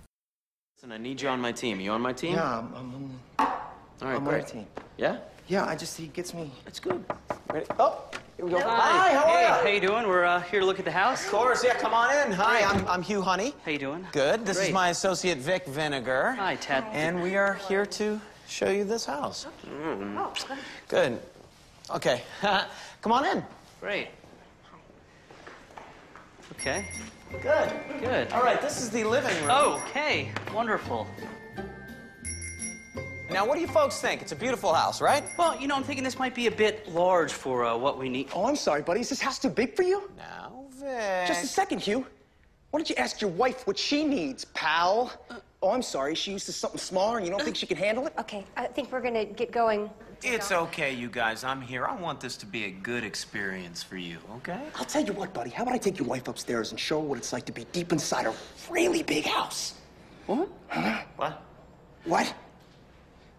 Listen, 0.86 1.02
I 1.02 1.04
need 1.04 1.20
you 1.20 1.30
on 1.30 1.42
my 1.42 1.52
team. 1.52 1.80
You 1.80 1.94
on 1.94 2.02
my 2.02 2.14
team? 2.14 2.36
Yeah, 2.36 2.60
I'm, 2.60 2.76
I'm, 2.76 3.20
All 3.40 3.48
right, 3.48 3.58
I'm 4.02 4.16
on 4.18 4.24
great. 4.24 4.46
the 4.46 4.52
team. 4.52 4.68
Yeah? 4.98 5.18
Yeah, 5.48 5.66
I 5.66 5.76
just 5.76 5.98
he 5.98 6.06
gets 6.08 6.32
me. 6.32 6.52
That's 6.64 6.80
good. 6.80 7.04
Ready? 7.52 7.66
Oh, 7.80 8.04
here 8.38 8.46
we 8.46 8.52
go. 8.52 8.60
Hi, 8.60 9.14
how 9.14 9.26
hey, 9.26 9.46
are 9.46 9.62
how 9.62 9.68
you? 9.68 9.74
you 9.74 9.82
doing? 9.82 10.08
We're 10.08 10.26
uh, 10.26 10.42
here 10.44 10.60
to 10.60 10.66
look 10.68 10.78
at 10.78 10.86
the 10.86 10.92
house. 10.92 11.26
Of 11.26 11.32
course, 11.32 11.64
yeah. 11.64 11.74
Come 11.80 11.96
on 11.96 12.28
in. 12.28 12.34
Hi, 12.34 12.62
I'm, 12.62 12.88
I'm 12.88 13.02
Hugh 13.02 13.24
Honey. 13.24 13.56
How 13.66 13.72
you 13.72 13.80
doing? 13.80 14.06
Good. 14.12 14.46
This 14.46 14.60
is 14.60 14.72
my 14.72 14.90
associate 14.90 15.40
Vic 15.40 15.66
Vinegar. 15.66 16.34
Hi, 16.38 16.56
Ted. 16.58 16.84
And 16.92 17.24
we 17.24 17.36
are 17.36 17.56
here 17.68 17.88
to 17.88 18.22
show 18.48 18.70
you 18.70 18.84
this 18.84 19.08
house. 19.08 19.48
Oh, 19.68 20.34
good. 20.48 20.58
Good. 20.88 21.20
Okay. 21.96 22.22
Come 23.02 23.12
on 23.12 23.26
in. 23.26 23.44
Great. 23.82 24.10
Okay. 26.52 26.86
Good. 27.42 27.72
Good. 28.00 28.32
All 28.32 28.42
right, 28.44 28.62
this 28.62 28.82
is 28.82 28.90
the 28.90 29.04
living 29.04 29.36
room. 29.42 29.50
Okay. 29.50 30.32
Wonderful. 30.54 31.08
Now, 33.30 33.46
what 33.46 33.56
do 33.56 33.62
you 33.62 33.68
folks 33.68 34.00
think? 34.00 34.22
It's 34.22 34.32
a 34.32 34.36
beautiful 34.36 34.74
house, 34.74 35.02
right? 35.02 35.24
Well, 35.38 35.60
you 35.60 35.68
know, 35.68 35.76
I'm 35.76 35.84
thinking 35.84 36.04
this 36.04 36.20
might 36.20 36.36
be 36.36 36.48
a 36.48 36.52
bit 36.52 36.88
large 36.88 37.34
for 37.34 37.66
uh, 37.66 37.76
what 37.76 37.98
we 37.98 38.08
need. 38.08 38.30
Oh, 38.34 38.46
I'm 38.46 38.56
sorry, 38.56 38.82
buddy. 38.82 39.02
Is 39.02 39.10
this 39.10 39.20
house 39.20 39.40
too 39.40 39.50
big 39.50 39.76
for 39.76 39.84
you? 39.84 40.10
Now, 40.16 40.66
Vic. 40.80 41.28
Just 41.28 41.44
a 41.44 41.48
second, 41.48 41.82
Hugh. 41.82 42.06
Why 42.70 42.80
don't 42.80 42.90
you 42.90 42.96
ask 42.98 43.22
your 43.22 43.32
wife 43.32 43.66
what 43.66 43.78
she 43.78 44.06
needs, 44.06 44.46
pal? 44.46 45.12
Oh, 45.62 45.72
I'm 45.72 45.82
sorry. 45.82 46.14
She 46.14 46.32
used 46.32 46.46
to 46.46 46.54
something 46.54 46.80
smaller 46.80 47.18
and 47.18 47.26
you 47.26 47.32
don't 47.32 47.42
think 47.42 47.56
she 47.56 47.66
can 47.66 47.78
handle 47.78 48.06
it? 48.06 48.14
Okay, 48.20 48.46
I 48.56 48.68
think 48.68 48.92
we're 48.92 49.02
gonna 49.02 49.26
get 49.26 49.52
going. 49.52 49.90
It's 50.28 50.52
okay, 50.52 50.92
you 50.92 51.08
guys. 51.08 51.44
I'm 51.44 51.62
here. 51.62 51.86
I 51.86 51.94
want 51.94 52.20
this 52.20 52.36
to 52.38 52.48
be 52.48 52.64
a 52.66 52.72
good 52.72 53.04
experience 53.04 53.84
for 53.84 53.96
you, 53.96 54.18
okay? 54.38 54.60
I'll 54.74 54.84
tell 54.84 55.04
you 55.04 55.14
what, 55.14 55.36
buddy. 55.36 55.52
How 55.52 55.62
about 55.62 55.76
I 55.76 55.78
take 55.78 56.00
your 56.00 56.08
wife 56.08 56.28
upstairs 56.28 56.72
and 56.72 56.80
show 56.80 57.00
her 57.00 57.06
what 57.06 57.20
it's 57.20 57.32
like 57.32 57.46
to 57.46 57.52
be 57.52 57.66
deep 57.72 57.92
inside 57.92 58.26
a 58.26 58.34
really 58.68 59.04
big 59.04 59.26
house? 59.26 59.76
What? 60.26 60.50
Huh? 60.68 61.04
What? 61.16 61.44
What? 62.06 62.34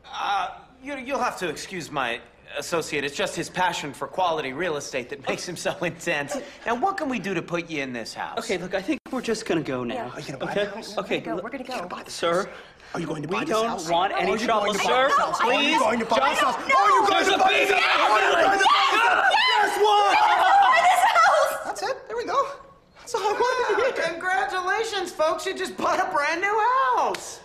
Uh, 0.08 0.58
you, 0.80 0.96
you'll 0.98 1.18
have 1.18 1.36
to 1.38 1.48
excuse 1.48 1.90
my 1.90 2.20
associate. 2.56 3.02
It's 3.04 3.16
just 3.16 3.34
his 3.34 3.50
passion 3.50 3.92
for 3.92 4.06
quality 4.06 4.52
real 4.52 4.76
estate 4.76 5.08
that 5.10 5.26
makes 5.28 5.46
him 5.46 5.56
so 5.56 5.76
intense. 5.82 6.36
Now, 6.64 6.76
what 6.76 6.96
can 6.96 7.08
we 7.08 7.18
do 7.18 7.34
to 7.34 7.42
put 7.42 7.68
you 7.68 7.82
in 7.82 7.92
this 7.92 8.14
house? 8.14 8.38
Okay, 8.38 8.58
look, 8.58 8.74
I 8.74 8.80
think 8.80 9.00
we're 9.10 9.22
just 9.22 9.44
gonna 9.44 9.60
go 9.60 9.82
now. 9.82 10.10
Are 10.14 10.20
you 10.20 10.26
gonna 10.26 10.38
buy 10.38 10.52
okay? 10.52 10.64
the 10.66 10.70
house? 10.70 10.98
Okay. 10.98 11.20
Go, 11.20 11.34
we're 11.34 11.50
gonna 11.50 11.58
You're 11.58 11.64
go. 11.64 11.76
gonna 11.78 11.88
buy 11.88 12.04
this 12.04 12.14
Sir, 12.14 12.44
house? 12.44 12.54
Are 12.94 13.00
you 13.00 13.06
going 13.06 13.22
to 13.22 13.28
we 13.28 13.34
buy 13.34 13.44
this 13.44 13.50
don't 13.50 13.66
house? 13.68 13.88
want 13.90 14.12
any 14.16 14.30
Are 14.32 14.36
you 14.38 14.44
trouble, 14.46 14.66
going 14.72 14.78
to 14.78 14.84
buy 14.84 14.90
sir. 14.90 15.08
this 15.08 15.18
house? 15.18 15.40
Please. 15.40 15.70
you 15.72 15.78
going 15.78 15.98
to 16.00 16.06
buy 16.06 16.30
this 16.30 16.38
house? 16.38 16.56
No, 16.68 16.74
Are 16.76 16.88
you 16.88 17.00
going 17.06 17.10
There's 17.12 17.28
to 17.28 17.34
a 17.34 17.38
buy 17.38 17.48
baby 17.50 17.66
this 17.66 17.80
house? 17.80 18.10
Are 18.10 18.20
you 18.20 18.32
going 18.32 18.42
to 18.42 18.48
buy 18.48 18.56
this 18.56 18.66
house? 18.66 19.34
Yes, 19.52 19.72
one! 19.84 21.66
That's 21.66 21.82
it. 21.82 22.08
There 22.08 22.16
we 22.16 22.24
go. 22.24 22.48
That's 22.98 23.14
all 23.14 23.20
I 23.22 23.32
wanted 23.32 23.92
to 23.94 24.00
hear. 24.02 24.10
Congratulations, 24.12 25.12
folks. 25.12 25.44
You 25.46 25.54
just 25.56 25.76
bought 25.76 26.00
a 26.00 26.10
brand 26.12 26.40
new 26.40 26.58
house. 26.96 27.40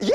Yeah! 0.00 0.14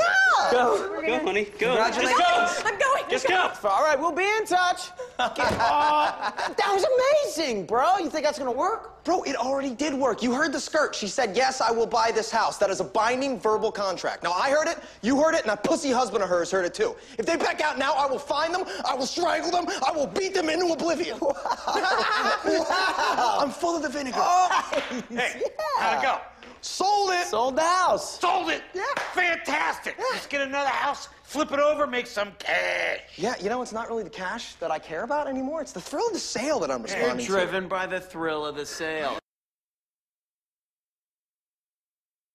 go, 0.50 1.02
go, 1.06 1.24
honey, 1.24 1.44
go. 1.58 1.76
Just 1.88 2.16
go. 2.16 2.68
I'm 2.68 2.78
going. 2.78 3.04
Just 3.10 3.28
go. 3.28 3.52
All 3.64 3.82
right, 3.82 3.98
we'll 3.98 4.12
be 4.12 4.24
in 4.24 4.46
touch. 4.46 4.88
that 5.18 6.70
was 6.72 6.84
amazing, 7.26 7.66
bro. 7.66 7.98
You 7.98 8.08
think 8.08 8.24
that's 8.24 8.38
gonna 8.38 8.52
work? 8.52 9.04
Bro, 9.04 9.24
it 9.24 9.36
already 9.36 9.74
did 9.74 9.92
work. 9.92 10.22
You 10.22 10.32
heard 10.32 10.52
the 10.52 10.60
skirt. 10.60 10.94
She 10.94 11.08
said, 11.08 11.36
yes, 11.36 11.60
I 11.60 11.70
will 11.70 11.86
buy 11.86 12.10
this 12.10 12.30
house. 12.30 12.56
That 12.56 12.70
is 12.70 12.80
a 12.80 12.84
binding 12.84 13.38
verbal 13.38 13.70
contract. 13.70 14.22
Now, 14.22 14.32
I 14.32 14.48
heard 14.48 14.66
it, 14.66 14.78
you 15.02 15.20
heard 15.20 15.34
it, 15.34 15.42
and 15.42 15.50
that 15.50 15.62
pussy 15.62 15.90
husband 15.90 16.22
of 16.22 16.30
hers 16.30 16.50
heard 16.50 16.64
it 16.64 16.72
too. 16.72 16.96
If 17.18 17.26
they 17.26 17.36
back 17.36 17.60
out 17.60 17.78
now, 17.78 17.92
I 17.92 18.06
will 18.06 18.18
find 18.18 18.54
them, 18.54 18.64
I 18.88 18.94
will 18.94 19.04
strangle 19.04 19.50
them, 19.50 19.66
I 19.86 19.92
will 19.92 20.06
beat 20.06 20.32
them 20.32 20.48
into 20.48 20.72
oblivion. 20.72 21.18
wow. 21.20 21.36
I'm 23.40 23.50
full 23.50 23.76
of 23.76 23.82
the 23.82 23.90
vinegar. 23.90 24.22
Hey, 25.10 25.42
how'd 25.76 25.98
it 25.98 26.02
go? 26.02 26.20
Sold 26.64 27.10
it. 27.10 27.26
Sold 27.26 27.56
the 27.56 27.62
house. 27.62 28.18
Sold 28.20 28.48
it. 28.48 28.62
Yeah. 28.72 28.84
Fantastic. 29.12 29.96
Let's 29.98 30.26
get 30.26 30.40
another 30.40 30.70
house, 30.70 31.10
flip 31.22 31.52
it 31.52 31.60
over, 31.60 31.86
make 31.86 32.06
some 32.06 32.32
cash. 32.38 33.00
Yeah, 33.16 33.34
you 33.38 33.50
know, 33.50 33.60
it's 33.60 33.72
not 33.72 33.88
really 33.90 34.02
the 34.02 34.08
cash 34.08 34.54
that 34.54 34.70
I 34.70 34.78
care 34.78 35.04
about 35.04 35.28
anymore. 35.28 35.60
It's 35.60 35.72
the 35.72 35.80
thrill 35.80 36.06
of 36.06 36.14
the 36.14 36.18
sale 36.18 36.58
that 36.60 36.70
I'm 36.70 36.78
You're 36.78 36.96
responding 36.96 37.26
to. 37.26 37.32
driven 37.32 37.68
by 37.68 37.86
the 37.86 38.00
thrill 38.00 38.46
of 38.46 38.56
the 38.56 38.64
sale. 38.64 39.18